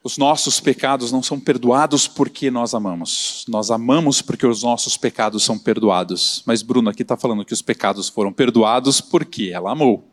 Os 0.04 0.18
nossos 0.18 0.60
pecados 0.60 1.12
não 1.12 1.22
são 1.22 1.40
perdoados 1.40 2.08
porque 2.08 2.50
nós 2.52 2.74
amamos. 2.74 3.46
Nós 3.48 3.72
amamos 3.72 4.22
porque 4.22 4.46
os 4.46 4.64
nossos 4.64 4.96
pecados 4.96 5.44
são 5.44 5.60
perdoados. 5.60 6.44
Mas 6.46 6.62
Bruno 6.62 6.90
aqui 6.90 7.02
está 7.02 7.18
falando 7.18 7.44
que 7.44 7.54
os 7.54 7.62
pecados 7.62 8.08
foram 8.08 8.32
perdoados 8.32 9.02
porque 9.02 9.52
ela 9.54 9.72
amou. 9.72 10.06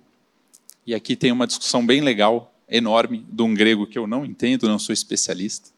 E 0.86 0.94
aqui 0.94 1.14
tem 1.14 1.30
uma 1.30 1.46
discussão 1.46 1.84
bem 1.84 2.00
legal, 2.00 2.52
enorme, 2.68 3.24
de 3.28 3.42
um 3.42 3.54
grego 3.54 3.86
que 3.86 3.98
eu 3.98 4.06
não 4.06 4.24
entendo, 4.24 4.68
não 4.68 4.78
sou 4.78 4.92
especialista. 4.92 5.70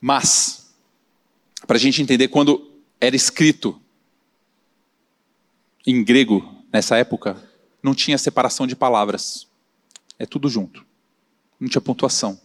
Mas, 0.00 0.63
para 1.66 1.76
a 1.76 1.80
gente 1.80 2.02
entender 2.02 2.28
quando 2.28 2.70
era 3.00 3.16
escrito 3.16 3.80
em 5.86 6.02
grego 6.02 6.54
nessa 6.72 6.96
época, 6.96 7.36
não 7.82 7.94
tinha 7.94 8.16
separação 8.16 8.66
de 8.66 8.74
palavras. 8.74 9.46
É 10.18 10.24
tudo 10.24 10.48
junto. 10.48 10.84
Não 11.60 11.68
tinha 11.68 11.80
pontuação. 11.80 12.40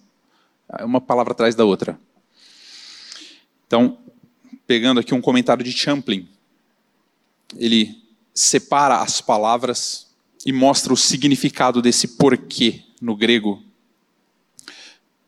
É 0.77 0.83
uma 0.83 1.01
palavra 1.01 1.33
atrás 1.33 1.55
da 1.55 1.63
outra. 1.63 1.99
Então, 3.65 3.97
pegando 4.67 4.99
aqui 4.99 5.13
um 5.13 5.21
comentário 5.21 5.63
de 5.63 5.71
Champlin, 5.71 6.27
ele 7.55 8.03
separa 8.33 8.97
as 8.97 9.21
palavras 9.21 10.07
e 10.45 10.51
mostra 10.51 10.93
o 10.93 10.97
significado 10.97 11.81
desse 11.81 12.09
porquê 12.09 12.83
no 13.01 13.15
grego, 13.15 13.63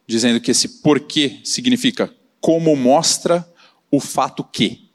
dizendo 0.07 0.39
que 0.39 0.51
esse 0.51 0.81
porquê 0.81 1.39
significa 1.43 2.13
como 2.39 2.75
mostra 2.75 3.47
o 3.91 3.99
fato 3.99 4.43
que. 4.43 4.89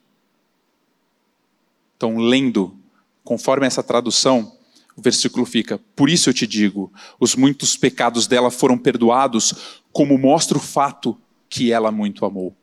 Então, 1.96 2.16
lendo 2.16 2.76
conforme 3.22 3.66
essa 3.66 3.82
tradução, 3.82 4.56
o 4.96 5.02
versículo 5.02 5.44
fica: 5.44 5.78
Por 5.94 6.08
isso 6.08 6.30
eu 6.30 6.34
te 6.34 6.46
digo, 6.46 6.90
os 7.20 7.36
muitos 7.36 7.76
pecados 7.76 8.26
dela 8.26 8.50
foram 8.50 8.78
perdoados, 8.78 9.82
como 9.92 10.16
mostra 10.16 10.56
o 10.56 10.60
fato 10.60 11.20
que 11.48 11.70
ela 11.70 11.92
muito 11.92 12.24
amou. 12.24 12.56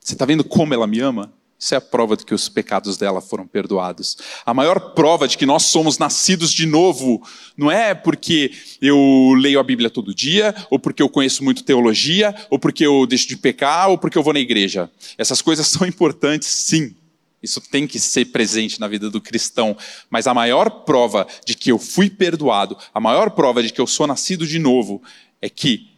Você 0.00 0.14
está 0.14 0.24
vendo 0.24 0.44
como 0.44 0.72
ela 0.72 0.86
me 0.86 1.00
ama? 1.00 1.32
Isso 1.62 1.74
é 1.74 1.76
a 1.76 1.80
prova 1.80 2.16
de 2.16 2.26
que 2.26 2.34
os 2.34 2.48
pecados 2.48 2.96
dela 2.96 3.20
foram 3.20 3.46
perdoados. 3.46 4.18
A 4.44 4.52
maior 4.52 4.94
prova 4.94 5.28
de 5.28 5.38
que 5.38 5.46
nós 5.46 5.66
somos 5.66 5.96
nascidos 5.96 6.52
de 6.52 6.66
novo 6.66 7.24
não 7.56 7.70
é 7.70 7.94
porque 7.94 8.50
eu 8.80 9.32
leio 9.38 9.60
a 9.60 9.62
Bíblia 9.62 9.88
todo 9.88 10.12
dia, 10.12 10.52
ou 10.70 10.76
porque 10.76 11.00
eu 11.00 11.08
conheço 11.08 11.44
muito 11.44 11.62
teologia, 11.62 12.34
ou 12.50 12.58
porque 12.58 12.84
eu 12.84 13.06
deixo 13.06 13.28
de 13.28 13.36
pecar, 13.36 13.90
ou 13.90 13.96
porque 13.96 14.18
eu 14.18 14.24
vou 14.24 14.32
na 14.32 14.40
igreja. 14.40 14.90
Essas 15.16 15.40
coisas 15.40 15.68
são 15.70 15.86
importantes, 15.86 16.48
sim. 16.48 16.96
Isso 17.40 17.60
tem 17.60 17.86
que 17.86 18.00
ser 18.00 18.24
presente 18.24 18.80
na 18.80 18.88
vida 18.88 19.08
do 19.08 19.20
cristão. 19.20 19.76
Mas 20.10 20.26
a 20.26 20.34
maior 20.34 20.68
prova 20.68 21.28
de 21.46 21.54
que 21.54 21.70
eu 21.70 21.78
fui 21.78 22.10
perdoado, 22.10 22.76
a 22.92 22.98
maior 22.98 23.30
prova 23.30 23.62
de 23.62 23.72
que 23.72 23.80
eu 23.80 23.86
sou 23.86 24.08
nascido 24.08 24.44
de 24.44 24.58
novo, 24.58 25.00
é 25.40 25.48
que 25.48 25.92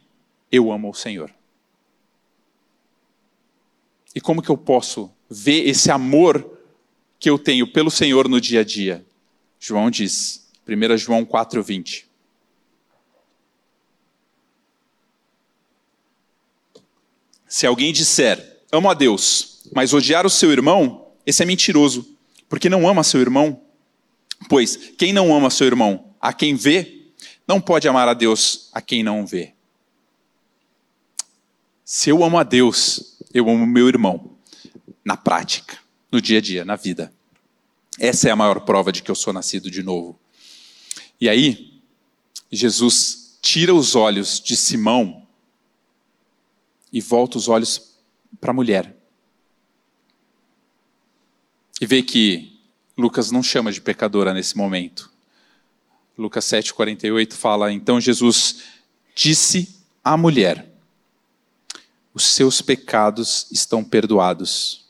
eu 0.51 0.71
amo 0.71 0.91
o 0.91 0.93
Senhor. 0.93 1.33
E 4.13 4.21
como 4.21 4.43
que 4.43 4.49
eu 4.49 4.57
posso 4.57 5.14
ver 5.35 5.67
esse 5.67 5.91
amor 5.91 6.59
que 7.19 7.29
eu 7.29 7.37
tenho 7.37 7.67
pelo 7.67 7.91
Senhor 7.91 8.29
no 8.29 8.39
dia 8.39 8.61
a 8.61 8.63
dia? 8.63 9.05
João 9.59 9.91
diz, 9.91 10.47
1 10.67 10.97
João 10.97 11.25
4,20. 11.25 12.05
Se 17.47 17.65
alguém 17.65 17.91
disser, 17.91 18.61
amo 18.71 18.89
a 18.89 18.93
Deus, 18.93 19.63
mas 19.73 19.93
odiar 19.93 20.25
o 20.25 20.29
seu 20.29 20.51
irmão, 20.51 21.11
esse 21.25 21.43
é 21.43 21.45
mentiroso, 21.45 22.17
porque 22.47 22.69
não 22.69 22.87
ama 22.87 23.03
seu 23.03 23.19
irmão. 23.19 23.61
Pois 24.49 24.75
quem 24.97 25.11
não 25.11 25.35
ama 25.35 25.49
seu 25.49 25.67
irmão, 25.67 26.13
a 26.21 26.31
quem 26.31 26.55
vê, 26.55 27.07
não 27.47 27.59
pode 27.59 27.87
amar 27.87 28.07
a 28.07 28.13
Deus 28.13 28.69
a 28.73 28.81
quem 28.81 29.03
não 29.03 29.25
vê. 29.25 29.53
Se 31.83 32.09
eu 32.09 32.23
amo 32.23 32.37
a 32.37 32.43
Deus, 32.43 33.17
eu 33.33 33.49
amo 33.49 33.65
meu 33.65 33.87
irmão, 33.87 34.34
na 35.05 35.15
prática, 35.15 35.77
no 36.11 36.19
dia 36.19 36.39
a 36.39 36.41
dia, 36.41 36.65
na 36.65 36.75
vida. 36.75 37.13
Essa 37.99 38.27
é 38.27 38.31
a 38.31 38.35
maior 38.35 38.61
prova 38.61 38.91
de 38.91 39.03
que 39.03 39.11
eu 39.11 39.15
sou 39.15 39.31
nascido 39.31 39.69
de 39.69 39.83
novo. 39.83 40.19
E 41.21 41.29
aí, 41.29 41.81
Jesus 42.51 43.37
tira 43.41 43.73
os 43.73 43.95
olhos 43.95 44.39
de 44.39 44.57
Simão 44.57 45.25
e 46.91 46.99
volta 46.99 47.37
os 47.37 47.47
olhos 47.47 47.95
para 48.41 48.51
a 48.51 48.53
mulher. 48.53 48.95
E 51.79 51.85
vê 51.85 52.01
que 52.01 52.59
Lucas 52.97 53.31
não 53.31 53.43
chama 53.43 53.71
de 53.71 53.81
pecadora 53.81 54.33
nesse 54.33 54.57
momento. 54.57 55.11
Lucas 56.17 56.45
7,48 56.45 57.33
fala: 57.33 57.71
Então 57.71 57.99
Jesus 57.99 58.63
disse 59.13 59.75
à 60.03 60.15
mulher: 60.15 60.73
Os 62.13 62.23
seus 62.23 62.61
pecados 62.61 63.47
estão 63.51 63.83
perdoados. 63.83 64.84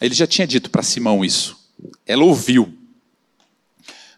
Ele 0.00 0.14
já 0.14 0.26
tinha 0.26 0.46
dito 0.46 0.70
para 0.70 0.82
Simão 0.82 1.24
isso. 1.24 1.56
Ela 2.06 2.24
ouviu. 2.24 2.76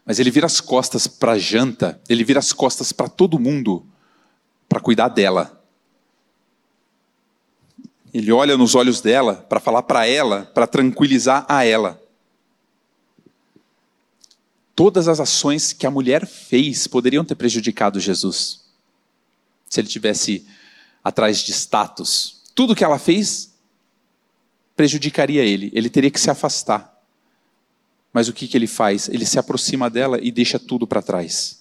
Mas 0.05 0.19
ele 0.19 0.31
vira 0.31 0.45
as 0.45 0.59
costas 0.59 1.07
para 1.07 1.33
a 1.33 1.37
janta, 1.37 2.01
ele 2.09 2.23
vira 2.23 2.39
as 2.39 2.51
costas 2.51 2.91
para 2.91 3.07
todo 3.07 3.39
mundo 3.39 3.85
para 4.67 4.79
cuidar 4.79 5.09
dela. 5.09 5.63
Ele 8.13 8.31
olha 8.31 8.57
nos 8.57 8.75
olhos 8.75 9.01
dela 9.01 9.35
para 9.35 9.59
falar 9.59 9.83
para 9.83 10.07
ela, 10.07 10.45
para 10.53 10.65
tranquilizar 10.65 11.45
a 11.47 11.63
ela. 11.63 12.01
Todas 14.75 15.07
as 15.07 15.19
ações 15.19 15.73
que 15.73 15.85
a 15.85 15.91
mulher 15.91 16.25
fez 16.25 16.87
poderiam 16.87 17.23
ter 17.23 17.35
prejudicado 17.35 17.99
Jesus. 17.99 18.61
Se 19.69 19.79
ele 19.79 19.87
tivesse 19.87 20.47
atrás 21.03 21.39
de 21.39 21.51
status, 21.51 22.41
tudo 22.55 22.75
que 22.75 22.83
ela 22.83 22.97
fez 22.97 23.48
prejudicaria 24.79 25.43
ele. 25.43 25.69
Ele 25.73 25.89
teria 25.89 26.09
que 26.09 26.17
se 26.17 26.31
afastar. 26.31 26.97
Mas 28.13 28.29
o 28.29 28.33
que, 28.33 28.47
que 28.47 28.55
ele 28.55 28.65
faz? 28.65 29.09
Ele 29.09 29.25
se 29.25 29.37
aproxima 29.37 29.89
dela 29.89 30.17
e 30.21 30.31
deixa 30.31 30.57
tudo 30.57 30.87
para 30.87 31.01
trás. 31.01 31.59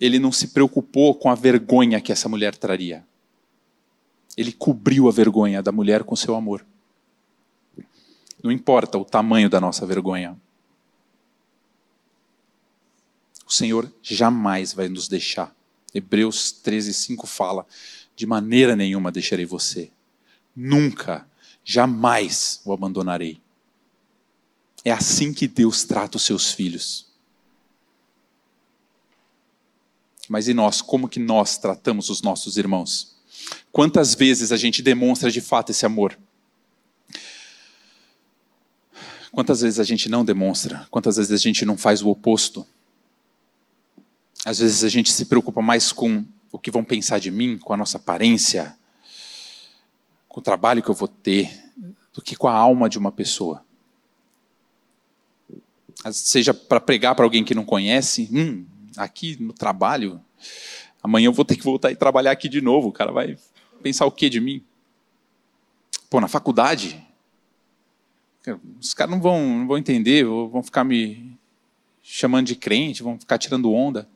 ele 0.00 0.20
não 0.20 0.30
se 0.30 0.48
preocupou 0.48 1.12
com 1.12 1.28
a 1.28 1.34
vergonha 1.34 2.00
que 2.00 2.12
essa 2.12 2.28
mulher 2.28 2.56
traria. 2.56 3.04
Ele 4.36 4.52
cobriu 4.52 5.08
a 5.08 5.10
vergonha 5.10 5.60
da 5.60 5.72
mulher 5.72 6.04
com 6.04 6.14
seu 6.14 6.36
amor. 6.36 6.64
Não 8.40 8.52
importa 8.52 8.96
o 8.96 9.04
tamanho 9.04 9.50
da 9.50 9.60
nossa 9.60 9.84
vergonha. 9.84 10.40
O 13.44 13.52
Senhor 13.52 13.92
jamais 14.00 14.72
vai 14.72 14.88
nos 14.88 15.08
deixar. 15.08 15.52
Hebreus 15.92 16.52
13, 16.52 16.94
5 16.94 17.26
fala: 17.26 17.66
De 18.18 18.26
maneira 18.26 18.74
nenhuma 18.74 19.12
deixarei 19.12 19.46
você. 19.46 19.92
Nunca, 20.54 21.24
jamais 21.64 22.60
o 22.64 22.72
abandonarei. 22.72 23.40
É 24.84 24.90
assim 24.90 25.32
que 25.32 25.46
Deus 25.46 25.84
trata 25.84 26.16
os 26.16 26.24
seus 26.24 26.50
filhos. 26.50 27.06
Mas 30.28 30.48
e 30.48 30.52
nós, 30.52 30.82
como 30.82 31.08
que 31.08 31.20
nós 31.20 31.58
tratamos 31.58 32.10
os 32.10 32.20
nossos 32.20 32.56
irmãos? 32.56 33.16
Quantas 33.70 34.16
vezes 34.16 34.50
a 34.50 34.56
gente 34.56 34.82
demonstra 34.82 35.30
de 35.30 35.40
fato 35.40 35.70
esse 35.70 35.86
amor? 35.86 36.18
Quantas 39.30 39.60
vezes 39.60 39.78
a 39.78 39.84
gente 39.84 40.08
não 40.08 40.24
demonstra? 40.24 40.88
Quantas 40.90 41.18
vezes 41.18 41.30
a 41.30 41.36
gente 41.36 41.64
não 41.64 41.76
faz 41.76 42.02
o 42.02 42.08
oposto? 42.08 42.66
Às 44.44 44.58
vezes 44.58 44.82
a 44.82 44.88
gente 44.88 45.12
se 45.12 45.26
preocupa 45.26 45.62
mais 45.62 45.92
com 45.92 46.26
o 46.50 46.58
que 46.58 46.70
vão 46.70 46.84
pensar 46.84 47.18
de 47.18 47.30
mim, 47.30 47.58
com 47.58 47.72
a 47.72 47.76
nossa 47.76 47.98
aparência, 47.98 48.76
com 50.28 50.40
o 50.40 50.42
trabalho 50.42 50.82
que 50.82 50.88
eu 50.88 50.94
vou 50.94 51.08
ter, 51.08 51.50
do 52.12 52.22
que 52.22 52.36
com 52.36 52.48
a 52.48 52.54
alma 52.54 52.88
de 52.88 52.98
uma 52.98 53.12
pessoa. 53.12 53.64
Seja 56.12 56.54
para 56.54 56.80
pregar 56.80 57.14
para 57.14 57.24
alguém 57.24 57.44
que 57.44 57.54
não 57.54 57.64
conhece, 57.64 58.28
hum, 58.32 58.64
aqui 58.96 59.40
no 59.40 59.52
trabalho, 59.52 60.20
amanhã 61.02 61.26
eu 61.26 61.32
vou 61.32 61.44
ter 61.44 61.56
que 61.56 61.64
voltar 61.64 61.90
e 61.90 61.96
trabalhar 61.96 62.30
aqui 62.30 62.48
de 62.48 62.60
novo. 62.60 62.88
O 62.88 62.92
cara 62.92 63.12
vai 63.12 63.36
pensar 63.82 64.06
o 64.06 64.12
que 64.12 64.28
de 64.28 64.40
mim? 64.40 64.64
Pô, 66.08 66.20
na 66.20 66.28
faculdade, 66.28 67.04
os 68.80 68.94
caras 68.94 69.10
não 69.10 69.20
vão, 69.20 69.58
não 69.58 69.66
vão 69.66 69.78
entender, 69.78 70.24
vão 70.24 70.62
ficar 70.62 70.84
me 70.84 71.36
chamando 72.02 72.46
de 72.46 72.56
crente, 72.56 73.02
vão 73.02 73.18
ficar 73.18 73.38
tirando 73.38 73.72
onda. 73.72 74.08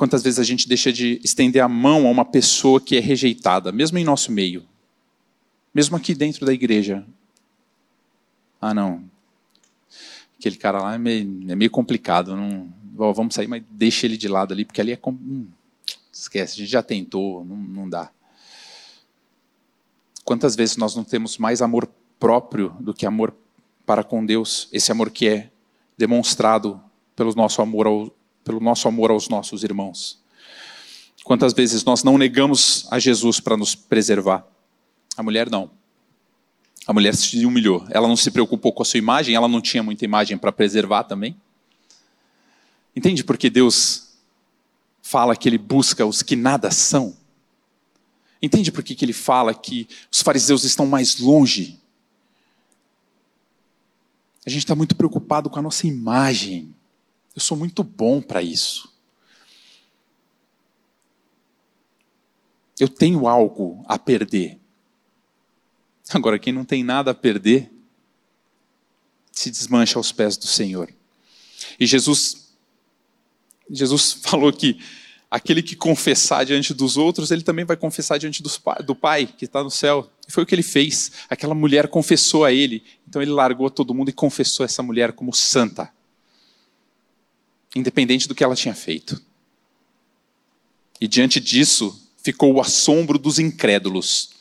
Quantas 0.00 0.22
vezes 0.22 0.38
a 0.38 0.44
gente 0.44 0.66
deixa 0.66 0.90
de 0.90 1.20
estender 1.22 1.62
a 1.62 1.68
mão 1.68 2.06
a 2.06 2.10
uma 2.10 2.24
pessoa 2.24 2.80
que 2.80 2.96
é 2.96 3.00
rejeitada, 3.00 3.70
mesmo 3.70 3.98
em 3.98 4.02
nosso 4.02 4.32
meio, 4.32 4.66
mesmo 5.74 5.94
aqui 5.94 6.14
dentro 6.14 6.46
da 6.46 6.54
igreja? 6.54 7.06
Ah, 8.58 8.72
não, 8.72 9.04
aquele 10.38 10.56
cara 10.56 10.80
lá 10.80 10.94
é 10.94 10.98
meio, 10.98 11.42
é 11.50 11.54
meio 11.54 11.70
complicado. 11.70 12.34
Não, 12.34 12.72
vamos 13.12 13.34
sair, 13.34 13.46
mas 13.46 13.62
deixa 13.70 14.06
ele 14.06 14.16
de 14.16 14.26
lado 14.26 14.54
ali, 14.54 14.64
porque 14.64 14.80
ali 14.80 14.92
é. 14.92 14.98
Hum, 15.06 15.48
esquece, 16.10 16.54
a 16.54 16.56
gente 16.60 16.70
já 16.70 16.82
tentou, 16.82 17.44
não, 17.44 17.56
não 17.58 17.86
dá. 17.86 18.10
Quantas 20.24 20.56
vezes 20.56 20.78
nós 20.78 20.96
não 20.96 21.04
temos 21.04 21.36
mais 21.36 21.60
amor 21.60 21.86
próprio 22.18 22.74
do 22.80 22.94
que 22.94 23.04
amor 23.04 23.34
para 23.84 24.02
com 24.02 24.24
Deus? 24.24 24.66
Esse 24.72 24.90
amor 24.90 25.10
que 25.10 25.28
é 25.28 25.50
demonstrado 25.98 26.82
pelo 27.14 27.34
nosso 27.34 27.60
amor, 27.60 27.86
ao, 27.86 28.10
pelo 28.44 28.60
nosso 28.60 28.88
amor 28.88 29.10
aos 29.10 29.28
nossos 29.28 29.62
irmãos. 29.62 30.18
Quantas 31.24 31.52
vezes 31.52 31.84
nós 31.84 32.02
não 32.02 32.16
negamos 32.16 32.86
a 32.90 32.98
Jesus 32.98 33.40
para 33.40 33.56
nos 33.56 33.74
preservar? 33.74 34.46
A 35.16 35.22
mulher 35.22 35.50
não. 35.50 35.70
A 36.86 36.92
mulher 36.92 37.14
se 37.14 37.44
humilhou. 37.44 37.86
Ela 37.90 38.08
não 38.08 38.16
se 38.16 38.30
preocupou 38.30 38.72
com 38.72 38.82
a 38.82 38.86
sua 38.86 38.98
imagem, 38.98 39.34
ela 39.34 39.46
não 39.48 39.60
tinha 39.60 39.82
muita 39.82 40.04
imagem 40.04 40.38
para 40.38 40.50
preservar 40.50 41.04
também. 41.04 41.36
Entende 42.96 43.22
por 43.22 43.36
que 43.36 43.50
Deus 43.50 44.14
fala 45.02 45.36
que 45.36 45.48
ele 45.48 45.58
busca 45.58 46.06
os 46.06 46.22
que 46.22 46.36
nada 46.36 46.70
são? 46.70 47.16
Entende 48.42 48.72
por 48.72 48.82
que, 48.82 48.94
que 48.94 49.04
ele 49.04 49.12
fala 49.12 49.54
que 49.54 49.86
os 50.10 50.22
fariseus 50.22 50.64
estão 50.64 50.86
mais 50.86 51.18
longe? 51.18 51.78
A 54.46 54.50
gente 54.50 54.60
está 54.60 54.74
muito 54.74 54.96
preocupado 54.96 55.50
com 55.50 55.58
a 55.58 55.62
nossa 55.62 55.86
imagem. 55.86 56.74
Eu 57.34 57.40
sou 57.40 57.56
muito 57.56 57.82
bom 57.82 58.20
para 58.20 58.42
isso. 58.42 58.92
Eu 62.78 62.88
tenho 62.88 63.28
algo 63.28 63.84
a 63.86 63.98
perder. 63.98 64.58
Agora, 66.12 66.38
quem 66.38 66.52
não 66.52 66.64
tem 66.64 66.82
nada 66.82 67.12
a 67.12 67.14
perder, 67.14 67.70
se 69.30 69.50
desmancha 69.50 69.98
aos 69.98 70.10
pés 70.10 70.36
do 70.36 70.46
Senhor. 70.46 70.92
E 71.78 71.86
Jesus, 71.86 72.54
Jesus 73.70 74.12
falou 74.24 74.52
que 74.52 74.78
aquele 75.30 75.62
que 75.62 75.76
confessar 75.76 76.44
diante 76.44 76.74
dos 76.74 76.96
outros, 76.96 77.30
ele 77.30 77.42
também 77.42 77.64
vai 77.64 77.76
confessar 77.76 78.18
diante 78.18 78.42
do 78.42 78.96
Pai 78.96 79.26
que 79.26 79.44
está 79.44 79.62
no 79.62 79.70
céu. 79.70 80.10
E 80.26 80.32
foi 80.32 80.42
o 80.42 80.46
que 80.46 80.54
ele 80.54 80.62
fez. 80.62 81.12
Aquela 81.28 81.54
mulher 81.54 81.86
confessou 81.88 82.44
a 82.44 82.52
ele. 82.52 82.82
Então 83.08 83.22
ele 83.22 83.30
largou 83.30 83.70
todo 83.70 83.94
mundo 83.94 84.08
e 84.08 84.12
confessou 84.12 84.64
essa 84.64 84.82
mulher 84.82 85.12
como 85.12 85.32
santa, 85.32 85.92
independente 87.74 88.26
do 88.26 88.34
que 88.34 88.42
ela 88.42 88.56
tinha 88.56 88.74
feito. 88.74 89.20
E 91.00 91.08
diante 91.08 91.40
disso 91.40 92.10
ficou 92.22 92.54
o 92.54 92.60
assombro 92.60 93.18
dos 93.18 93.38
incrédulos 93.38 94.40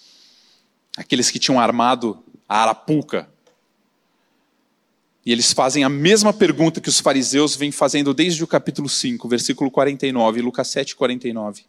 aqueles 0.99 1.31
que 1.31 1.39
tinham 1.39 1.57
armado 1.57 2.21
a 2.47 2.61
arapuca. 2.63 3.29
E 5.25 5.31
eles 5.31 5.53
fazem 5.53 5.83
a 5.85 5.89
mesma 5.89 6.33
pergunta 6.33 6.81
que 6.81 6.89
os 6.89 6.99
fariseus 6.99 7.55
vêm 7.55 7.71
fazendo 7.71 8.13
desde 8.13 8.43
o 8.43 8.47
capítulo 8.47 8.89
5, 8.89 9.27
versículo 9.29 9.71
49, 9.71 10.41
Lucas 10.41 10.67
7, 10.67 10.97
49. 10.97 11.63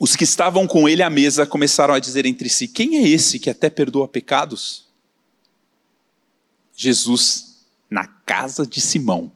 Os 0.00 0.16
que 0.16 0.24
estavam 0.24 0.66
com 0.66 0.88
ele 0.88 1.02
à 1.02 1.10
mesa 1.10 1.46
começaram 1.46 1.92
a 1.92 1.98
dizer 1.98 2.24
entre 2.24 2.48
si: 2.48 2.68
Quem 2.68 2.96
é 2.96 3.08
esse 3.08 3.38
que 3.38 3.50
até 3.50 3.68
perdoa 3.68 4.08
pecados? 4.08 4.86
Jesus, 6.74 7.53
na 7.94 8.06
casa 8.06 8.66
de 8.66 8.80
Simão, 8.80 9.32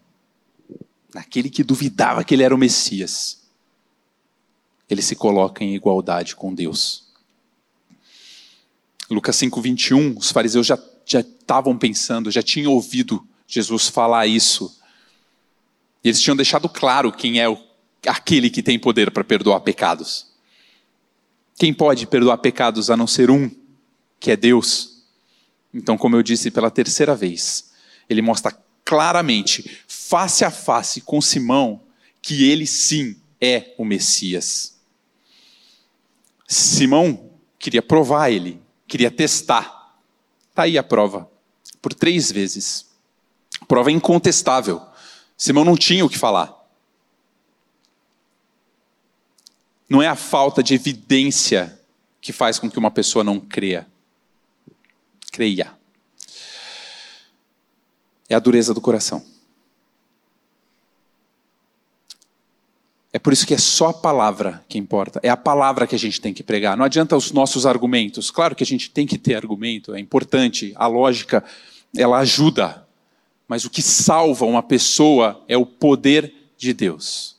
naquele 1.15 1.49
que 1.49 1.63
duvidava 1.63 2.25
que 2.25 2.35
ele 2.35 2.43
era 2.43 2.55
o 2.55 2.59
Messias 2.59 3.39
ele 4.89 5.03
se 5.03 5.15
coloca 5.15 5.63
em 5.63 5.75
igualdade 5.75 6.35
com 6.35 6.55
Deus. 6.55 7.07
Lucas 9.11 9.37
5, 9.37 9.61
21, 9.61 10.17
os 10.17 10.31
fariseus 10.31 10.67
já, 10.67 10.79
já 11.05 11.21
estavam 11.21 11.77
pensando, 11.77 12.31
já 12.31 12.43
tinham 12.43 12.73
ouvido 12.73 13.27
Jesus 13.47 13.89
falar 13.89 14.27
isso. 14.27 14.79
E 16.03 16.09
eles 16.09 16.21
tinham 16.21 16.37
deixado 16.37 16.69
claro 16.69 17.13
quem 17.13 17.41
é 17.41 17.49
o, 17.49 17.59
aquele 18.07 18.51
que 18.51 18.63
tem 18.63 18.79
poder 18.79 19.11
para 19.11 19.25
perdoar 19.25 19.61
pecados. 19.61 20.27
Quem 21.57 21.75
pode 21.75 22.07
perdoar 22.07 22.39
pecados 22.39 22.91
a 22.91 22.97
não 22.97 23.07
ser 23.07 23.31
um, 23.31 23.51
que 24.21 24.31
é 24.31 24.37
Deus? 24.37 25.03
Então, 25.73 25.99
como 25.99 26.17
eu 26.17 26.23
disse 26.23 26.51
pela 26.51 26.71
terceira 26.71 27.15
vez, 27.15 27.68
ele 28.09 28.23
mostra 28.23 28.57
claramente, 28.85 29.83
face 29.87 30.45
a 30.45 30.51
face 30.51 31.01
com 31.01 31.21
Simão, 31.21 31.83
que 32.23 32.49
ele 32.49 32.67
sim 32.67 33.17
é 33.41 33.75
o 33.77 33.85
Messias. 33.85 34.79
Simão 36.47 37.31
queria 37.59 37.83
provar 37.83 38.31
ele, 38.31 38.61
queria 38.87 39.11
testar. 39.11 39.97
Está 40.51 40.63
aí 40.63 40.79
a 40.79 40.83
prova, 40.83 41.31
por 41.83 41.93
três 41.93 42.33
vezes. 42.33 42.87
Prova 43.67 43.93
incontestável. 43.93 44.81
Simão 45.37 45.65
não 45.65 45.77
tinha 45.77 46.05
o 46.05 46.09
que 46.09 46.19
falar. 46.19 46.57
Não 49.89 50.03
é 50.03 50.09
a 50.09 50.17
falta 50.17 50.63
de 50.63 50.75
evidência 50.75 51.79
que 52.21 52.33
faz 52.33 52.59
com 52.59 52.71
que 52.71 52.79
uma 52.79 52.91
pessoa 52.91 53.23
não 53.23 53.39
creia. 53.39 53.87
Creia. 55.31 55.78
É 58.29 58.35
a 58.35 58.39
dureza 58.39 58.75
do 58.75 58.81
coração. 58.81 59.25
É 63.13 63.19
por 63.19 63.33
isso 63.33 63.47
que 63.47 63.55
é 63.55 63.59
só 63.59 63.89
a 63.89 63.95
palavra 63.95 64.65
que 64.69 64.79
importa. 64.79 65.19
É 65.23 65.31
a 65.31 65.37
palavra 65.37 65.87
que 65.87 65.95
a 65.95 65.99
gente 65.99 66.21
tem 66.21 66.35
que 66.35 66.43
pregar. 66.43 66.77
Não 66.77 66.85
adianta 66.85 67.17
os 67.17 67.33
nossos 67.33 67.65
argumentos. 67.65 68.31
Claro 68.31 68.55
que 68.55 68.63
a 68.63 68.67
gente 68.67 68.91
tem 68.91 69.07
que 69.07 69.19
ter 69.19 69.35
argumento, 69.35 69.95
é 69.95 70.01
importante. 70.01 70.73
A 70.77 70.87
lógica, 70.87 71.43
ela 71.97 72.19
ajuda. 72.19 72.87
Mas 73.49 73.65
o 73.65 73.71
que 73.71 73.81
salva 73.81 74.45
uma 74.45 74.63
pessoa 74.63 75.43
é 75.49 75.57
o 75.57 75.65
poder 75.65 76.35
de 76.57 76.75
Deus. 76.75 77.37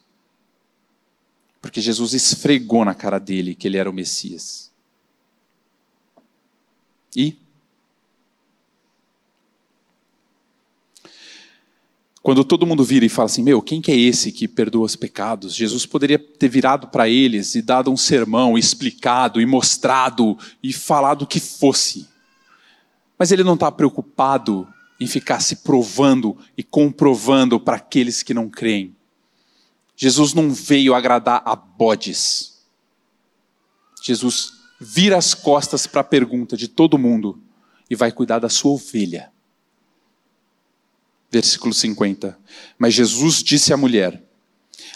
Porque 1.62 1.80
Jesus 1.80 2.14
esfregou 2.14 2.84
na 2.84 2.96
cara 2.96 3.20
dele 3.20 3.54
que 3.54 3.68
ele 3.68 3.78
era 3.78 3.90
o 3.90 3.94
Messias. 3.94 4.72
E 7.16 7.38
Quando 12.22 12.44
todo 12.44 12.66
mundo 12.66 12.84
vira 12.84 13.06
e 13.06 13.10
fala 13.10 13.28
assim: 13.28 13.44
Meu, 13.44 13.62
quem 13.62 13.82
que 13.82 13.92
é 13.92 13.98
esse 13.98 14.32
que 14.32 14.48
perdoa 14.48 14.86
os 14.86 14.96
pecados? 14.96 15.56
Jesus 15.56 15.86
poderia 15.86 16.20
ter 16.20 16.50
virado 16.50 16.88
para 16.88 17.08
eles 17.08 17.56
e 17.56 17.62
dado 17.62 17.92
um 17.92 17.98
sermão, 17.98 18.58
explicado 18.58 19.40
e 19.40 19.46
mostrado 19.46 20.38
e 20.62 20.74
falado 20.74 21.22
o 21.22 21.28
que 21.28 21.40
fosse. 21.40 22.08
Mas 23.18 23.32
ele 23.32 23.44
não 23.44 23.54
está 23.54 23.72
preocupado 23.72 24.68
em 25.00 25.08
ficar 25.08 25.40
se 25.40 25.58
provando 25.58 26.38
e 26.58 26.64
comprovando 26.64 27.60
para 27.60 27.78
aqueles 27.78 28.22
que 28.22 28.34
não 28.34 28.50
creem. 28.50 28.96
Jesus 29.96 30.34
não 30.34 30.54
veio 30.54 30.94
agradar 30.94 31.42
a 31.46 31.56
bodes. 31.56 32.60
Jesus 34.02 34.54
vira 34.80 35.18
as 35.18 35.34
costas 35.34 35.88
para 35.88 36.02
a 36.02 36.06
pergunta 36.06 36.56
de 36.56 36.68
todo 36.68 36.98
mundo 36.98 37.42
e 37.90 37.96
vai 37.96 38.12
cuidar 38.12 38.40
da 38.40 38.50
sua 38.50 38.72
ovelha. 38.72 39.32
Versículo 41.32 41.74
50. 41.74 42.38
Mas 42.78 42.94
Jesus 42.94 43.44
disse 43.44 43.72
à 43.74 43.78
mulher: 43.78 44.22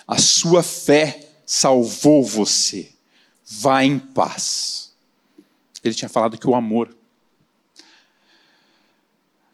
A 0.07 0.17
sua 0.17 0.63
fé 0.63 1.29
salvou 1.45 2.23
você. 2.23 2.91
Vá 3.45 3.83
em 3.83 3.99
paz. 3.99 4.93
Ele 5.83 5.93
tinha 5.93 6.09
falado 6.09 6.37
que 6.37 6.47
o 6.47 6.55
amor 6.55 6.95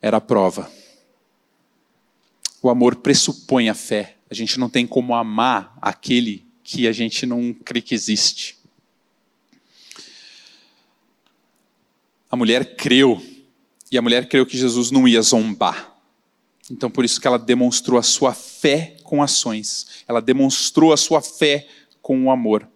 era 0.02 0.18
a 0.18 0.22
prova. 0.22 0.72
O 2.62 2.70
amor 2.70 2.98
pressupõe 2.98 3.70
a 3.70 3.74
fé. 3.74 4.16
A 4.30 4.34
gente 4.34 4.60
não 4.60 4.70
tem 4.70 4.86
como 4.86 5.16
amar 5.16 5.78
aquele 5.82 6.46
que 6.64 6.88
a 6.88 6.92
gente 6.92 7.26
não 7.26 7.54
crê 7.54 7.82
que 7.82 7.96
existe. 7.96 8.58
A 12.30 12.36
mulher 12.36 12.76
creu, 12.76 13.20
e 13.92 13.98
a 13.98 14.02
mulher 14.02 14.30
creu 14.30 14.46
que 14.46 14.56
Jesus 14.56 14.92
não 14.92 15.08
ia 15.08 15.22
zombar. 15.22 15.89
Então, 16.70 16.90
por 16.90 17.04
isso 17.04 17.20
que 17.20 17.28
ela 17.28 17.40
demonstrou 17.40 18.00
a 18.00 18.04
sua 18.04 18.34
fé 18.34 18.96
com 19.04 19.24
ações. 19.24 20.04
Ela 20.08 20.22
demonstrou 20.22 20.94
a 20.94 20.98
sua 20.98 21.22
fé 21.22 21.68
com 22.02 22.26
o 22.26 22.32
amor. 22.32 22.68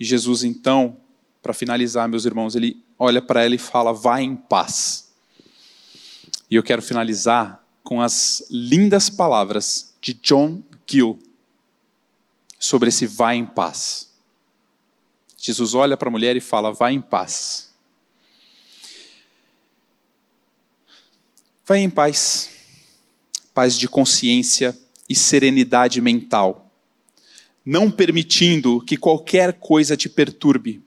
E 0.00 0.04
Jesus, 0.04 0.42
então, 0.42 0.96
para 1.42 1.52
finalizar, 1.52 2.08
meus 2.08 2.24
irmãos, 2.24 2.56
ele 2.56 2.82
olha 2.98 3.20
para 3.20 3.44
ela 3.44 3.54
e 3.54 3.58
fala: 3.58 3.92
vá 3.92 4.20
em 4.20 4.34
paz. 4.34 5.12
E 6.50 6.56
eu 6.56 6.62
quero 6.62 6.80
finalizar 6.80 7.62
com 7.82 8.00
as 8.00 8.46
lindas 8.50 9.10
palavras 9.10 9.94
de 10.00 10.14
John 10.14 10.62
Gill 10.86 11.18
sobre 12.58 12.88
esse 12.88 13.06
vá 13.06 13.34
em 13.34 13.44
paz. 13.44 14.10
Jesus 15.36 15.74
olha 15.74 15.96
para 15.96 16.08
a 16.08 16.10
mulher 16.10 16.34
e 16.34 16.40
fala: 16.40 16.72
vá 16.72 16.90
em 16.90 17.00
paz. 17.00 17.74
Vai 21.66 21.78
em 21.78 21.90
paz, 21.90 22.50
paz 23.54 23.78
de 23.78 23.88
consciência 23.88 24.76
e 25.08 25.14
serenidade 25.14 26.00
mental, 26.00 26.72
não 27.64 27.90
permitindo 27.90 28.80
que 28.80 28.96
qualquer 28.96 29.54
coisa 29.54 29.96
te 29.96 30.08
perturbe, 30.08 30.82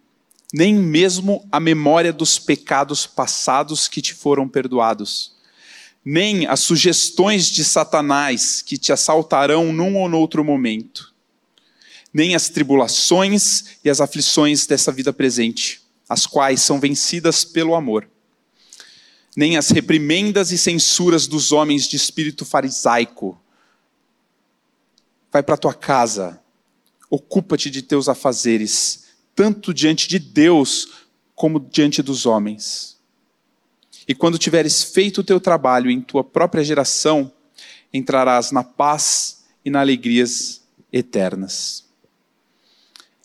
nem 0.53 0.75
mesmo 0.75 1.47
a 1.49 1.59
memória 1.59 2.11
dos 2.11 2.37
pecados 2.37 3.07
passados 3.07 3.87
que 3.87 4.01
te 4.01 4.13
foram 4.13 4.47
perdoados, 4.47 5.35
nem 6.03 6.45
as 6.45 6.59
sugestões 6.59 7.47
de 7.47 7.63
Satanás 7.63 8.61
que 8.61 8.77
te 8.77 8.91
assaltarão 8.91 9.71
num 9.71 9.97
ou 9.97 10.09
noutro 10.09 10.43
momento, 10.43 11.13
nem 12.13 12.35
as 12.35 12.49
tribulações 12.49 13.77
e 13.83 13.89
as 13.89 14.01
aflições 14.01 14.65
dessa 14.65 14.91
vida 14.91 15.13
presente, 15.13 15.81
as 16.07 16.25
quais 16.25 16.61
são 16.61 16.79
vencidas 16.79 17.45
pelo 17.45 17.75
amor 17.75 18.07
nem 19.37 19.55
as 19.55 19.69
reprimendas 19.69 20.51
e 20.51 20.57
censuras 20.57 21.27
dos 21.27 21.51
homens 21.51 21.87
de 21.87 21.95
espírito 21.95 22.43
farisaico. 22.43 23.39
Vai 25.31 25.43
para 25.43 25.55
tua 25.55 25.75
casa, 25.75 26.41
ocupa-te 27.07 27.69
de 27.69 27.83
teus 27.83 28.09
afazeres, 28.09 29.09
tanto 29.35 29.75
diante 29.75 30.07
de 30.07 30.17
Deus 30.17 31.05
como 31.35 31.59
diante 31.59 32.01
dos 32.01 32.25
homens. 32.25 32.97
E 34.07 34.15
quando 34.15 34.39
tiveres 34.39 34.83
feito 34.83 35.21
o 35.21 35.23
teu 35.23 35.39
trabalho 35.39 35.91
em 35.91 36.01
tua 36.01 36.23
própria 36.23 36.63
geração, 36.63 37.31
entrarás 37.93 38.51
na 38.51 38.63
paz 38.63 39.43
e 39.63 39.69
na 39.69 39.81
alegrias 39.81 40.63
eternas. 40.91 41.85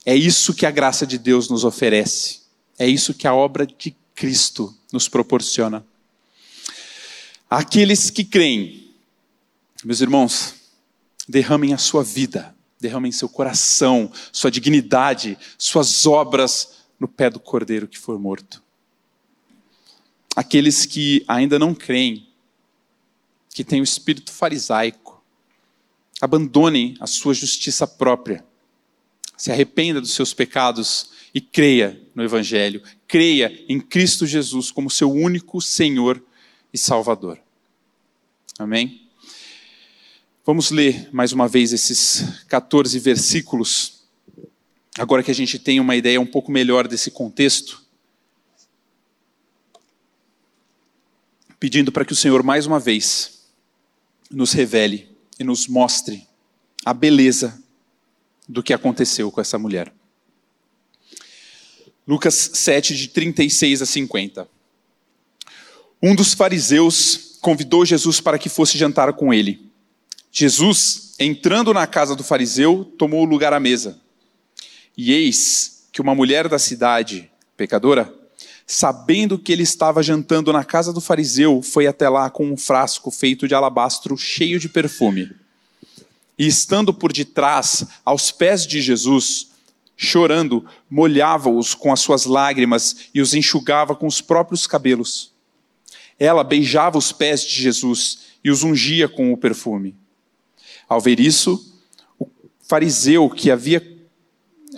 É 0.04 0.14
isso 0.14 0.52
que 0.52 0.66
a 0.66 0.70
graça 0.70 1.06
de 1.06 1.16
Deus 1.16 1.48
nos 1.48 1.64
oferece. 1.64 2.42
É 2.78 2.86
isso 2.86 3.14
que 3.14 3.26
a 3.26 3.34
obra 3.34 3.66
de 3.66 3.96
Cristo 4.14 4.76
nos 4.92 5.08
proporciona. 5.08 5.82
Aqueles 7.54 8.08
que 8.08 8.24
creem, 8.24 8.94
meus 9.84 10.00
irmãos, 10.00 10.54
derramem 11.28 11.74
a 11.74 11.76
sua 11.76 12.02
vida, 12.02 12.56
derramem 12.80 13.12
seu 13.12 13.28
coração, 13.28 14.10
sua 14.32 14.50
dignidade, 14.50 15.36
suas 15.58 16.06
obras 16.06 16.78
no 16.98 17.06
pé 17.06 17.28
do 17.28 17.38
cordeiro 17.38 17.86
que 17.86 17.98
for 17.98 18.18
morto. 18.18 18.62
Aqueles 20.34 20.86
que 20.86 21.22
ainda 21.28 21.58
não 21.58 21.74
creem, 21.74 22.26
que 23.50 23.62
têm 23.62 23.82
o 23.82 23.84
espírito 23.84 24.32
farisaico, 24.32 25.22
abandonem 26.22 26.96
a 27.00 27.06
sua 27.06 27.34
justiça 27.34 27.86
própria, 27.86 28.42
se 29.36 29.52
arrependa 29.52 30.00
dos 30.00 30.14
seus 30.14 30.32
pecados 30.32 31.10
e 31.34 31.40
creia 31.42 32.00
no 32.14 32.24
Evangelho, 32.24 32.82
creia 33.06 33.62
em 33.68 33.78
Cristo 33.78 34.26
Jesus 34.26 34.70
como 34.70 34.88
seu 34.88 35.12
único 35.12 35.60
Senhor 35.60 36.24
e 36.72 36.78
Salvador. 36.78 37.41
Amém? 38.58 39.08
Vamos 40.44 40.70
ler 40.70 41.08
mais 41.10 41.32
uma 41.32 41.48
vez 41.48 41.72
esses 41.72 42.44
14 42.48 42.98
versículos, 42.98 44.02
agora 44.98 45.22
que 45.22 45.30
a 45.30 45.34
gente 45.34 45.58
tem 45.58 45.80
uma 45.80 45.96
ideia 45.96 46.20
um 46.20 46.26
pouco 46.26 46.52
melhor 46.52 46.86
desse 46.86 47.10
contexto. 47.10 47.82
Pedindo 51.58 51.90
para 51.90 52.04
que 52.04 52.12
o 52.12 52.16
Senhor, 52.16 52.42
mais 52.42 52.66
uma 52.66 52.78
vez, 52.78 53.46
nos 54.30 54.52
revele 54.52 55.08
e 55.40 55.44
nos 55.44 55.66
mostre 55.66 56.26
a 56.84 56.92
beleza 56.92 57.62
do 58.46 58.62
que 58.62 58.74
aconteceu 58.74 59.32
com 59.32 59.40
essa 59.40 59.58
mulher. 59.58 59.92
Lucas 62.06 62.34
7, 62.34 62.94
de 62.96 63.08
36 63.08 63.80
a 63.80 63.86
50. 63.86 64.46
Um 66.02 66.14
dos 66.14 66.34
fariseus 66.34 67.31
convidou 67.42 67.84
Jesus 67.84 68.20
para 68.20 68.38
que 68.38 68.48
fosse 68.48 68.78
jantar 68.78 69.12
com 69.12 69.34
ele. 69.34 69.68
Jesus, 70.30 71.14
entrando 71.18 71.74
na 71.74 71.86
casa 71.88 72.14
do 72.14 72.22
fariseu, 72.22 72.84
tomou 72.96 73.24
lugar 73.24 73.52
à 73.52 73.58
mesa. 73.58 74.00
E 74.96 75.12
eis 75.12 75.88
que 75.92 76.00
uma 76.00 76.14
mulher 76.14 76.48
da 76.48 76.58
cidade, 76.58 77.30
pecadora, 77.56 78.14
sabendo 78.64 79.38
que 79.38 79.52
ele 79.52 79.64
estava 79.64 80.02
jantando 80.02 80.52
na 80.52 80.64
casa 80.64 80.92
do 80.92 81.00
fariseu, 81.00 81.60
foi 81.62 81.86
até 81.86 82.08
lá 82.08 82.30
com 82.30 82.50
um 82.50 82.56
frasco 82.56 83.10
feito 83.10 83.48
de 83.48 83.54
alabastro 83.54 84.16
cheio 84.16 84.60
de 84.60 84.68
perfume. 84.68 85.32
E 86.38 86.46
estando 86.46 86.94
por 86.94 87.12
detrás, 87.12 87.84
aos 88.04 88.30
pés 88.30 88.64
de 88.64 88.80
Jesus, 88.80 89.48
chorando, 89.96 90.64
molhava-os 90.88 91.74
com 91.74 91.92
as 91.92 92.00
suas 92.00 92.24
lágrimas 92.24 93.08
e 93.12 93.20
os 93.20 93.34
enxugava 93.34 93.96
com 93.96 94.06
os 94.06 94.20
próprios 94.20 94.64
cabelos. 94.66 95.31
Ela 96.22 96.44
beijava 96.44 96.96
os 96.96 97.10
pés 97.10 97.42
de 97.42 97.60
Jesus 97.60 98.18
e 98.44 98.50
os 98.52 98.62
ungia 98.62 99.08
com 99.08 99.32
o 99.32 99.36
perfume. 99.36 99.96
Ao 100.88 101.00
ver 101.00 101.18
isso, 101.18 101.82
o 102.16 102.28
fariseu 102.60 103.28
que 103.28 103.50
havia 103.50 103.82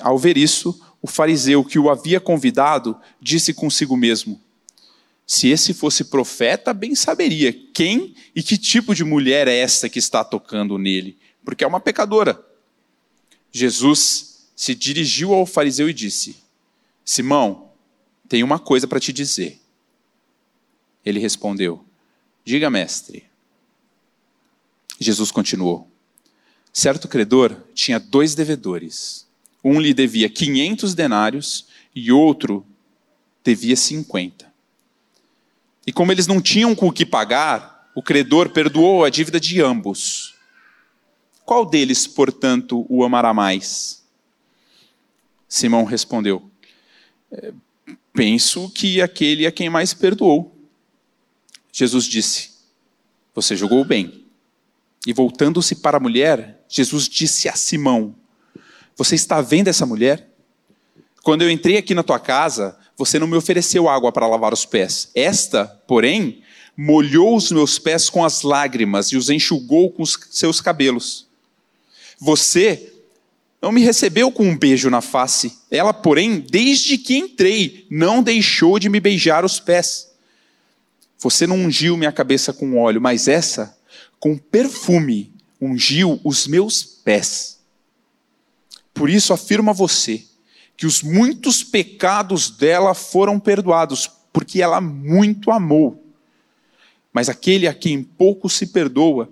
ao 0.00 0.18
ver 0.18 0.38
isso, 0.38 0.80
o 1.02 1.06
fariseu 1.06 1.62
que 1.62 1.78
o 1.78 1.90
havia 1.90 2.18
convidado 2.18 2.98
disse 3.20 3.52
consigo 3.52 3.94
mesmo: 3.94 4.40
Se 5.26 5.48
esse 5.48 5.74
fosse 5.74 6.04
profeta, 6.04 6.72
bem 6.72 6.94
saberia 6.94 7.52
quem 7.52 8.14
e 8.34 8.42
que 8.42 8.56
tipo 8.56 8.94
de 8.94 9.04
mulher 9.04 9.46
é 9.46 9.58
esta 9.58 9.86
que 9.86 9.98
está 9.98 10.24
tocando 10.24 10.78
nele, 10.78 11.18
porque 11.44 11.62
é 11.62 11.66
uma 11.66 11.78
pecadora. 11.78 12.42
Jesus 13.52 14.48
se 14.56 14.74
dirigiu 14.74 15.34
ao 15.34 15.44
fariseu 15.44 15.90
e 15.90 15.92
disse: 15.92 16.36
Simão, 17.04 17.68
tenho 18.30 18.46
uma 18.46 18.58
coisa 18.58 18.88
para 18.88 18.98
te 18.98 19.12
dizer. 19.12 19.60
Ele 21.04 21.20
respondeu: 21.20 21.84
Diga, 22.44 22.70
mestre. 22.70 23.24
Jesus 24.98 25.30
continuou: 25.30 25.90
Certo 26.72 27.08
credor 27.08 27.56
tinha 27.74 28.00
dois 28.00 28.34
devedores. 28.34 29.26
Um 29.62 29.80
lhe 29.80 29.94
devia 29.94 30.28
500 30.28 30.94
denários 30.94 31.66
e 31.94 32.12
outro 32.12 32.66
devia 33.42 33.76
50. 33.76 34.52
E 35.86 35.92
como 35.92 36.12
eles 36.12 36.26
não 36.26 36.40
tinham 36.40 36.74
com 36.74 36.88
o 36.88 36.92
que 36.92 37.04
pagar, 37.04 37.90
o 37.94 38.02
credor 38.02 38.50
perdoou 38.50 39.04
a 39.04 39.10
dívida 39.10 39.38
de 39.38 39.60
ambos. 39.60 40.34
Qual 41.44 41.66
deles, 41.66 42.06
portanto, 42.06 42.86
o 42.88 43.04
amará 43.04 43.34
mais? 43.34 44.02
Simão 45.46 45.84
respondeu: 45.84 46.50
é, 47.30 47.52
Penso 48.12 48.70
que 48.70 49.02
aquele 49.02 49.46
a 49.46 49.52
quem 49.52 49.68
mais 49.68 49.92
perdoou. 49.92 50.53
Jesus 51.76 52.04
disse: 52.04 52.50
Você 53.34 53.56
jogou 53.56 53.84
bem. 53.84 54.22
E 55.04 55.12
voltando-se 55.12 55.74
para 55.74 55.96
a 55.96 56.00
mulher, 56.00 56.64
Jesus 56.68 57.08
disse 57.08 57.48
a 57.48 57.56
Simão: 57.56 58.14
Você 58.96 59.16
está 59.16 59.42
vendo 59.42 59.66
essa 59.66 59.84
mulher? 59.84 60.30
Quando 61.24 61.42
eu 61.42 61.50
entrei 61.50 61.76
aqui 61.76 61.92
na 61.92 62.04
tua 62.04 62.20
casa, 62.20 62.78
você 62.96 63.18
não 63.18 63.26
me 63.26 63.36
ofereceu 63.36 63.88
água 63.88 64.12
para 64.12 64.28
lavar 64.28 64.52
os 64.52 64.64
pés. 64.64 65.10
Esta, 65.16 65.66
porém, 65.88 66.42
molhou 66.76 67.36
os 67.36 67.50
meus 67.50 67.76
pés 67.76 68.08
com 68.08 68.24
as 68.24 68.42
lágrimas 68.42 69.08
e 69.08 69.16
os 69.16 69.28
enxugou 69.28 69.90
com 69.90 70.04
os 70.04 70.16
seus 70.30 70.60
cabelos. 70.60 71.26
Você 72.20 72.92
não 73.60 73.72
me 73.72 73.80
recebeu 73.80 74.30
com 74.30 74.46
um 74.46 74.56
beijo 74.56 74.88
na 74.90 75.00
face. 75.00 75.58
Ela, 75.72 75.92
porém, 75.92 76.38
desde 76.38 76.96
que 76.98 77.16
entrei, 77.16 77.84
não 77.90 78.22
deixou 78.22 78.78
de 78.78 78.88
me 78.88 79.00
beijar 79.00 79.44
os 79.44 79.58
pés. 79.58 80.13
Você 81.24 81.46
não 81.46 81.56
ungiu 81.56 81.96
minha 81.96 82.12
cabeça 82.12 82.52
com 82.52 82.76
óleo, 82.76 83.00
mas 83.00 83.28
essa, 83.28 83.78
com 84.20 84.36
perfume, 84.36 85.32
ungiu 85.58 86.20
os 86.22 86.46
meus 86.46 86.82
pés. 86.84 87.60
Por 88.92 89.08
isso 89.08 89.32
afirmo 89.32 89.70
a 89.70 89.72
você 89.72 90.22
que 90.76 90.84
os 90.84 91.02
muitos 91.02 91.64
pecados 91.64 92.50
dela 92.50 92.92
foram 92.92 93.40
perdoados, 93.40 94.06
porque 94.34 94.60
ela 94.60 94.82
muito 94.82 95.50
amou. 95.50 96.04
Mas 97.10 97.30
aquele 97.30 97.66
a 97.66 97.72
quem 97.72 98.02
pouco 98.02 98.50
se 98.50 98.66
perdoa, 98.66 99.30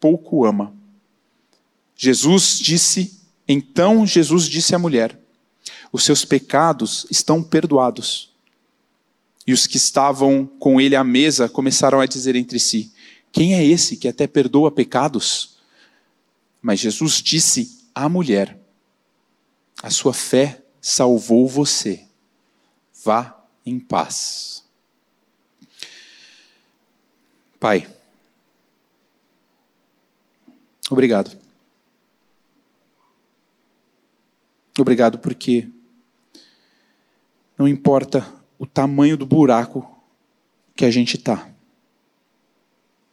pouco 0.00 0.46
ama. 0.46 0.72
Jesus 1.94 2.58
disse, 2.58 3.20
então 3.46 4.06
Jesus 4.06 4.46
disse 4.46 4.74
à 4.74 4.78
mulher: 4.78 5.20
Os 5.92 6.04
seus 6.04 6.24
pecados 6.24 7.06
estão 7.10 7.42
perdoados. 7.42 8.27
E 9.48 9.52
os 9.54 9.66
que 9.66 9.78
estavam 9.78 10.44
com 10.44 10.78
ele 10.78 10.94
à 10.94 11.02
mesa 11.02 11.48
começaram 11.48 12.00
a 12.00 12.04
dizer 12.04 12.36
entre 12.36 12.58
si: 12.58 12.92
Quem 13.32 13.54
é 13.54 13.64
esse 13.64 13.96
que 13.96 14.06
até 14.06 14.26
perdoa 14.26 14.70
pecados? 14.70 15.56
Mas 16.60 16.78
Jesus 16.80 17.22
disse 17.22 17.88
à 17.94 18.10
mulher: 18.10 18.60
A 19.82 19.88
sua 19.88 20.12
fé 20.12 20.62
salvou 20.82 21.48
você. 21.48 22.04
Vá 23.02 23.42
em 23.64 23.80
paz. 23.80 24.66
Pai, 27.58 27.88
obrigado. 30.90 31.34
Obrigado 34.78 35.18
porque 35.18 35.66
não 37.56 37.66
importa 37.66 38.37
o 38.58 38.66
tamanho 38.66 39.16
do 39.16 39.24
buraco 39.24 39.88
que 40.74 40.84
a 40.84 40.90
gente 40.90 41.16
está, 41.16 41.48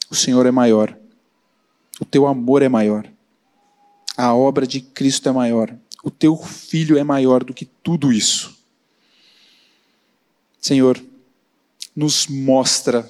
o 0.10 0.16
Senhor 0.16 0.46
é 0.46 0.52
maior, 0.52 0.98
o 2.00 2.06
teu 2.06 2.26
amor 2.26 2.62
é 2.62 2.70
maior, 2.70 3.10
a 4.18 4.34
obra 4.34 4.66
de 4.66 4.82
Cristo 4.82 5.30
é 5.30 5.32
maior, 5.32 5.76
o 6.04 6.12
teu 6.12 6.38
filho 6.38 6.98
é 6.98 7.04
maior 7.04 7.43
do 7.43 7.54
que 7.54 7.66
tudo 7.66 8.12
isso. 8.12 8.56
Senhor, 10.62 11.04
nos 11.96 12.28
mostra 12.28 13.10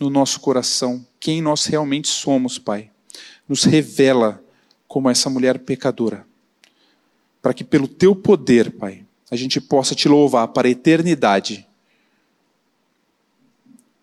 no 0.00 0.10
nosso 0.10 0.40
coração 0.40 1.06
quem 1.20 1.40
nós 1.40 1.66
realmente 1.66 2.08
somos, 2.08 2.58
Pai. 2.58 2.90
Nos 3.48 3.64
revela 3.64 4.42
como 4.88 5.08
essa 5.08 5.30
mulher 5.30 5.58
pecadora. 5.58 6.26
Para 7.40 7.54
que 7.54 7.62
pelo 7.62 7.86
teu 7.86 8.16
poder, 8.16 8.72
Pai, 8.72 9.03
a 9.34 9.36
gente 9.36 9.60
possa 9.60 9.94
te 9.94 10.08
louvar 10.08 10.48
para 10.48 10.68
a 10.68 10.70
eternidade. 10.70 11.66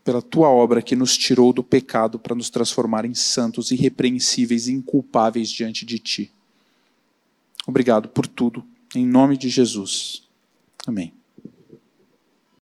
Pela 0.04 0.22
tua 0.22 0.50
obra 0.50 0.82
que 0.82 0.96
nos 0.96 1.18
tirou 1.18 1.54
do 1.54 1.64
pecado 1.64 2.20
para 2.20 2.36
nos 2.36 2.50
transformar 2.50 3.06
em 3.06 3.16
santos, 3.16 3.72
irrepreensíveis 3.72 4.68
e 4.68 4.74
inculpáveis 4.74 5.50
diante 5.50 5.86
de 5.86 6.00
ti. 6.00 6.32
Obrigado 7.66 8.10
por 8.10 8.28
tudo. 8.28 8.66
Em 8.94 9.06
nome 9.06 9.38
de 9.38 9.48
Jesus. 9.48 10.24
Amém. 10.86 11.21